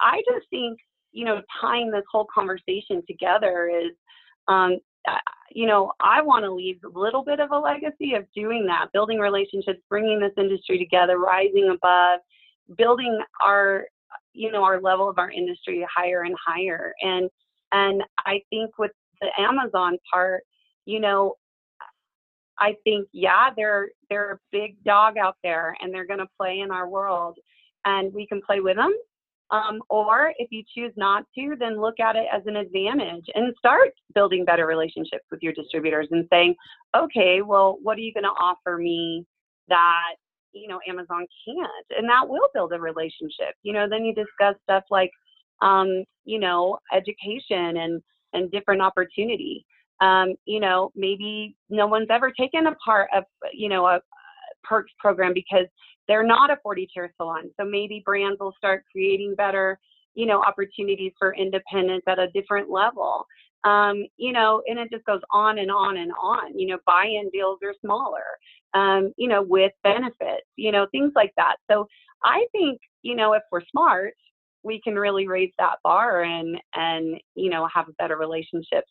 i 0.00 0.20
just 0.30 0.46
think 0.50 0.78
you 1.12 1.24
know 1.24 1.40
tying 1.60 1.90
this 1.90 2.04
whole 2.10 2.26
conversation 2.34 3.02
together 3.08 3.70
is 3.72 3.92
um 4.48 4.78
you 5.50 5.66
know 5.66 5.92
i 6.00 6.20
want 6.20 6.44
to 6.44 6.52
leave 6.52 6.78
a 6.84 6.98
little 6.98 7.24
bit 7.24 7.40
of 7.40 7.52
a 7.52 7.58
legacy 7.58 8.14
of 8.14 8.24
doing 8.34 8.66
that 8.66 8.88
building 8.92 9.18
relationships 9.18 9.80
bringing 9.88 10.20
this 10.20 10.32
industry 10.36 10.78
together 10.78 11.18
rising 11.18 11.70
above 11.72 12.20
building 12.76 13.18
our 13.42 13.86
you 14.34 14.50
know 14.52 14.62
our 14.62 14.80
level 14.80 15.08
of 15.08 15.18
our 15.18 15.30
industry 15.30 15.86
higher 15.94 16.22
and 16.22 16.34
higher. 16.44 16.92
And 17.00 17.30
and 17.72 18.02
i 18.26 18.40
think 18.50 18.78
with 18.78 18.92
the 19.20 19.28
Amazon 19.38 19.96
part 20.12 20.42
you 20.84 21.00
know 21.00 21.34
I 22.58 22.74
think, 22.84 23.08
yeah, 23.12 23.50
they're 23.56 23.88
they're 24.08 24.32
a 24.32 24.38
big 24.52 24.82
dog 24.84 25.18
out 25.18 25.36
there, 25.42 25.76
and 25.80 25.92
they're 25.92 26.06
going 26.06 26.20
to 26.20 26.28
play 26.38 26.60
in 26.60 26.70
our 26.70 26.88
world, 26.88 27.38
and 27.84 28.12
we 28.12 28.26
can 28.26 28.40
play 28.40 28.60
with 28.60 28.76
them. 28.76 28.94
Um, 29.50 29.80
or 29.90 30.32
if 30.38 30.48
you 30.50 30.64
choose 30.74 30.92
not 30.96 31.24
to, 31.38 31.54
then 31.58 31.80
look 31.80 32.00
at 32.00 32.16
it 32.16 32.26
as 32.32 32.42
an 32.46 32.56
advantage 32.56 33.26
and 33.34 33.54
start 33.58 33.90
building 34.12 34.44
better 34.44 34.66
relationships 34.66 35.24
with 35.30 35.40
your 35.40 35.52
distributors 35.52 36.08
and 36.10 36.26
saying, 36.32 36.56
okay, 36.96 37.42
well, 37.42 37.78
what 37.80 37.96
are 37.96 38.00
you 38.00 38.12
going 38.12 38.24
to 38.24 38.30
offer 38.30 38.76
me 38.76 39.24
that 39.68 40.16
you 40.52 40.68
know 40.68 40.80
Amazon 40.88 41.26
can't, 41.46 41.86
and 41.96 42.08
that 42.08 42.28
will 42.28 42.48
build 42.54 42.72
a 42.72 42.80
relationship. 42.80 43.54
You 43.62 43.72
know, 43.72 43.86
then 43.88 44.04
you 44.04 44.14
discuss 44.14 44.56
stuff 44.64 44.84
like, 44.90 45.10
um, 45.62 46.04
you 46.24 46.40
know, 46.40 46.78
education 46.92 47.76
and 47.76 48.02
and 48.32 48.50
different 48.50 48.82
opportunity 48.82 49.64
um, 50.00 50.34
you 50.44 50.60
know, 50.60 50.90
maybe 50.94 51.56
no 51.70 51.86
one's 51.86 52.08
ever 52.10 52.30
taken 52.30 52.66
a 52.66 52.74
part 52.76 53.08
of, 53.14 53.24
you 53.52 53.68
know, 53.68 53.86
a, 53.86 54.00
perks 54.64 54.92
program 54.98 55.32
because 55.32 55.66
they're 56.08 56.26
not 56.26 56.50
a 56.50 56.58
40 56.62 56.88
chair 56.92 57.12
salon. 57.16 57.50
So 57.58 57.64
maybe 57.64 58.02
brands 58.04 58.38
will 58.40 58.54
start 58.58 58.84
creating 58.90 59.34
better, 59.36 59.78
you 60.14 60.26
know, 60.26 60.42
opportunities 60.42 61.12
for 61.18 61.34
independence 61.34 62.02
at 62.06 62.18
a 62.18 62.30
different 62.32 62.70
level. 62.70 63.26
Um, 63.64 64.06
you 64.16 64.32
know, 64.32 64.62
and 64.66 64.78
it 64.78 64.88
just 64.92 65.04
goes 65.04 65.20
on 65.32 65.58
and 65.58 65.70
on 65.70 65.96
and 65.96 66.12
on. 66.20 66.56
You 66.58 66.68
know, 66.68 66.78
buy-in 66.86 67.30
deals 67.30 67.58
are 67.64 67.74
smaller, 67.80 68.24
um, 68.74 69.12
you 69.16 69.28
know, 69.28 69.42
with 69.42 69.72
benefits, 69.82 70.46
you 70.56 70.70
know, 70.70 70.86
things 70.92 71.12
like 71.16 71.32
that. 71.36 71.56
So 71.70 71.86
I 72.24 72.46
think, 72.52 72.80
you 73.02 73.16
know, 73.16 73.32
if 73.32 73.42
we're 73.50 73.64
smart, 73.70 74.14
we 74.62 74.80
can 74.82 74.96
really 74.96 75.28
raise 75.28 75.52
that 75.58 75.76
bar 75.84 76.22
and 76.22 76.58
and 76.74 77.16
you 77.36 77.48
know 77.48 77.68
have 77.72 77.88
a 77.88 77.92
better 77.92 78.16
relationship 78.16 78.84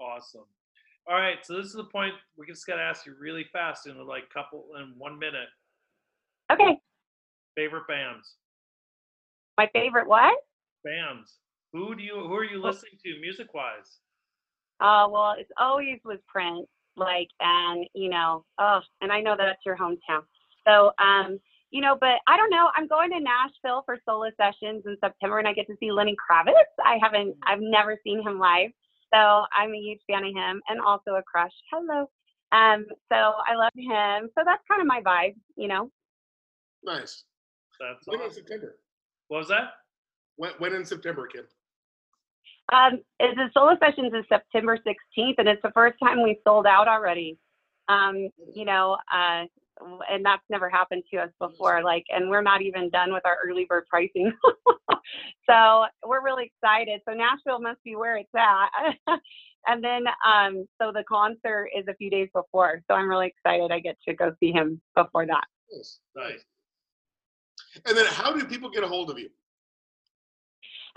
Awesome. 0.00 0.44
All 1.08 1.14
right, 1.14 1.38
so 1.44 1.56
this 1.56 1.66
is 1.66 1.74
the 1.74 1.84
point 1.84 2.14
we 2.36 2.46
just 2.46 2.66
got 2.66 2.76
to 2.76 2.82
ask 2.82 3.06
you 3.06 3.14
really 3.18 3.44
fast 3.52 3.86
in 3.86 3.94
like 4.06 4.24
couple 4.32 4.64
in 4.78 4.94
one 4.98 5.18
minute. 5.18 5.48
Okay, 6.52 6.78
Favorite 7.56 7.86
bands? 7.88 8.34
my 9.56 9.68
favorite 9.72 10.06
what? 10.06 10.36
Bands. 10.84 11.38
Who 11.72 11.94
do 11.94 12.02
you? 12.02 12.14
Who 12.14 12.34
are 12.34 12.44
you 12.44 12.62
listening 12.62 12.92
to 13.04 13.20
music 13.20 13.54
wise? 13.54 13.98
Uh, 14.80 15.08
well, 15.10 15.34
it's 15.38 15.50
always 15.58 15.98
with 16.04 16.20
Prince, 16.26 16.66
like, 16.96 17.28
and 17.40 17.86
you 17.94 18.10
know, 18.10 18.44
oh, 18.58 18.80
and 19.00 19.10
I 19.10 19.20
know 19.20 19.34
that's 19.38 19.60
your 19.64 19.76
hometown. 19.76 20.22
So, 20.66 20.92
um, 21.02 21.38
you 21.70 21.80
know, 21.80 21.96
but 22.00 22.18
I 22.26 22.36
don't 22.36 22.50
know. 22.50 22.68
I'm 22.76 22.86
going 22.86 23.10
to 23.10 23.20
Nashville 23.20 23.82
for 23.86 23.96
Sola 24.04 24.30
Sessions 24.36 24.82
in 24.86 24.96
September, 25.02 25.38
and 25.38 25.48
I 25.48 25.52
get 25.54 25.66
to 25.68 25.76
see 25.80 25.90
Lenny 25.90 26.14
Kravitz. 26.14 26.52
I 26.84 26.98
haven't, 27.02 27.36
I've 27.46 27.60
never 27.60 27.98
seen 28.04 28.22
him 28.22 28.38
live, 28.38 28.70
so 29.12 29.44
I'm 29.56 29.74
a 29.74 29.78
huge 29.78 30.00
fan 30.08 30.24
of 30.24 30.34
him, 30.34 30.60
and 30.68 30.80
also 30.80 31.12
a 31.12 31.22
crush. 31.22 31.52
Hello. 31.72 32.08
Um, 32.52 32.86
so 33.10 33.16
I 33.16 33.54
love 33.54 33.72
him. 33.74 34.30
So 34.36 34.44
that's 34.44 34.62
kind 34.70 34.80
of 34.80 34.86
my 34.86 35.00
vibe, 35.02 35.36
you 35.56 35.68
know. 35.68 35.90
Nice. 36.84 37.24
That's 37.80 38.06
When 38.06 38.20
in 38.20 38.26
awesome. 38.26 38.34
September? 38.34 38.78
What 39.28 39.38
was 39.38 39.48
that? 39.48 39.72
When, 40.36 40.52
when 40.58 40.74
in 40.74 40.84
September, 40.84 41.26
Kim? 41.26 41.44
Um, 42.72 42.94
is 43.20 43.34
the 43.36 43.48
Sola 43.54 43.76
Sessions 43.80 44.12
is 44.12 44.24
September 44.28 44.76
16th, 44.78 45.34
and 45.38 45.48
it's 45.48 45.62
the 45.62 45.70
first 45.72 45.96
time 46.02 46.22
we 46.22 46.38
sold 46.44 46.66
out 46.66 46.88
already. 46.88 47.38
Um, 47.88 48.28
you 48.54 48.64
know, 48.64 48.96
uh, 49.12 49.44
and 50.10 50.24
that's 50.24 50.42
never 50.50 50.68
happened 50.68 51.02
to 51.12 51.18
us 51.18 51.30
before. 51.40 51.82
Like, 51.82 52.04
and 52.08 52.28
we're 52.30 52.42
not 52.42 52.62
even 52.62 52.90
done 52.90 53.12
with 53.12 53.24
our 53.24 53.36
early 53.46 53.66
bird 53.68 53.84
pricing. 53.88 54.32
so 55.48 55.84
we're 56.04 56.24
really 56.24 56.52
excited. 56.54 57.00
So 57.08 57.14
Nashville 57.14 57.60
must 57.60 57.82
be 57.84 57.96
where 57.96 58.16
it's 58.16 58.30
at. 58.36 59.18
and 59.66 59.82
then, 59.82 60.04
um, 60.26 60.66
so 60.80 60.92
the 60.92 61.04
concert 61.08 61.68
is 61.76 61.84
a 61.88 61.94
few 61.94 62.10
days 62.10 62.28
before. 62.34 62.80
So 62.88 62.94
I'm 62.94 63.08
really 63.08 63.28
excited. 63.28 63.70
I 63.70 63.80
get 63.80 63.96
to 64.08 64.14
go 64.14 64.32
see 64.40 64.52
him 64.52 64.80
before 64.94 65.26
that. 65.26 65.44
Nice. 65.72 66.00
Nice. 66.16 66.44
And 67.84 67.96
then 67.96 68.06
how 68.06 68.32
do 68.32 68.44
people 68.46 68.70
get 68.70 68.84
a 68.84 68.88
hold 68.88 69.10
of 69.10 69.18
you? 69.18 69.28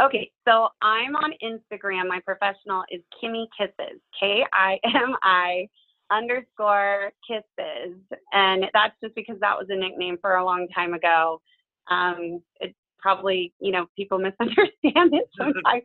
Okay, 0.01 0.31
so 0.47 0.69
I'm 0.81 1.17
on 1.17 1.33
Instagram. 1.43 2.07
My 2.07 2.21
professional 2.25 2.83
is 2.89 3.01
Kimmy 3.21 3.47
Kisses, 3.57 3.99
K 4.17 4.45
I 4.53 4.79
M 4.85 5.13
I 5.21 5.67
underscore 6.11 7.11
kisses. 7.27 7.97
And 8.33 8.65
that's 8.73 8.95
just 9.01 9.15
because 9.15 9.37
that 9.41 9.57
was 9.57 9.67
a 9.69 9.75
nickname 9.75 10.17
for 10.21 10.35
a 10.35 10.45
long 10.45 10.67
time 10.73 10.93
ago. 10.93 11.41
Um, 11.89 12.41
it 12.59 12.75
probably, 12.99 13.53
you 13.59 13.71
know, 13.71 13.85
people 13.95 14.19
misunderstand 14.19 15.13
it 15.13 15.29
sometimes. 15.37 15.83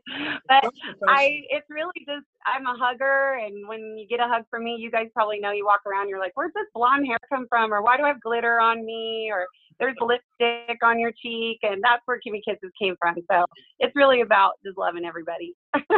but 0.49 0.65
I, 1.09 1.43
it's 1.51 1.67
really 1.71 1.93
just, 2.07 2.27
I'm 2.47 2.67
a 2.67 2.77
hugger. 2.77 3.39
And 3.45 3.69
when 3.69 3.97
you 3.97 4.07
get 4.07 4.21
a 4.21 4.29
hug 4.29 4.45
from 4.51 4.65
me, 4.65 4.77
you 4.79 4.91
guys 4.91 5.07
probably 5.15 5.41
know 5.41 5.53
you 5.53 5.65
walk 5.65 5.81
around, 5.87 6.09
you're 6.09 6.19
like, 6.19 6.33
where's 6.35 6.53
this 6.55 6.67
blonde 6.75 7.07
hair 7.07 7.19
come 7.29 7.47
from? 7.49 7.73
Or 7.73 7.83
why 7.83 7.97
do 7.97 8.05
I 8.05 8.09
have 8.09 8.21
glitter 8.21 8.61
on 8.61 8.85
me? 8.85 9.31
Or 9.33 9.47
there's 9.79 9.97
lipstick 10.01 10.79
on 10.83 10.99
your 10.99 11.13
cheek. 11.23 11.59
And 11.63 11.83
that's 11.83 12.03
where 12.07 12.19
Kimmy 12.19 12.41
Kisses 12.45 12.73
came 12.81 12.97
from. 13.01 13.17
So 13.31 13.45
it's 13.79 13.95
really 13.97 14.21
about 14.21 14.53
just 14.65 14.79
loving 14.79 15.05
everybody. 15.05 15.55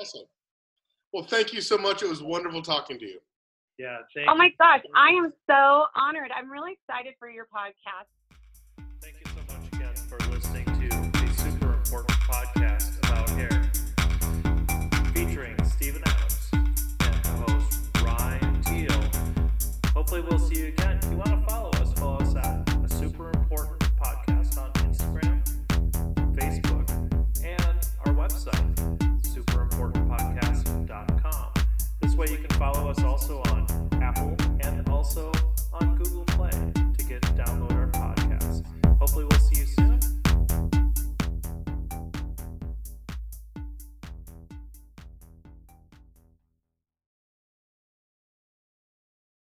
Awesome. 0.00 0.22
Well, 1.12 1.24
thank 1.24 1.52
you 1.52 1.60
so 1.60 1.76
much. 1.76 2.02
It 2.02 2.08
was 2.08 2.22
wonderful 2.22 2.62
talking 2.62 2.98
to 2.98 3.04
you. 3.04 3.18
Yeah. 3.78 3.98
oh 4.28 4.36
my 4.36 4.50
gosh, 4.58 4.82
I 4.94 5.08
am 5.10 5.32
so 5.48 5.86
honored. 5.96 6.30
I'm 6.36 6.50
really 6.50 6.72
excited 6.72 7.14
for 7.18 7.28
your 7.28 7.46
podcast. 7.46 8.08
Thank 9.00 9.16
you 9.16 9.30
so 9.32 9.54
much 9.54 9.72
again 9.72 9.94
for 10.08 10.18
listening 10.30 10.64
to 10.64 11.20
the 11.20 11.34
super 11.34 11.74
important 11.74 12.16
podcast 12.20 12.98
about 13.00 13.28
hair, 13.30 13.70
featuring 15.14 15.56
Stephen 15.64 16.02
Adams 16.04 16.50
and 17.00 17.26
host 17.26 17.80
Ryan 18.04 18.62
Teal. 18.62 19.02
Hopefully, 19.92 20.20
we'll 20.20 20.38
see 20.38 20.60
you 20.60 20.66
again. 20.68 20.98
If 21.02 21.10
you 21.10 21.16
want 21.16 21.30
to 21.30 21.46
follow. 21.48 21.71
way, 32.22 32.32
you 32.32 32.38
can 32.38 32.58
follow 32.58 32.88
us 32.88 33.02
also 33.02 33.42
on 33.46 33.66
Apple 34.00 34.36
and 34.60 34.88
also 34.88 35.32
on 35.72 35.96
Google 35.96 36.31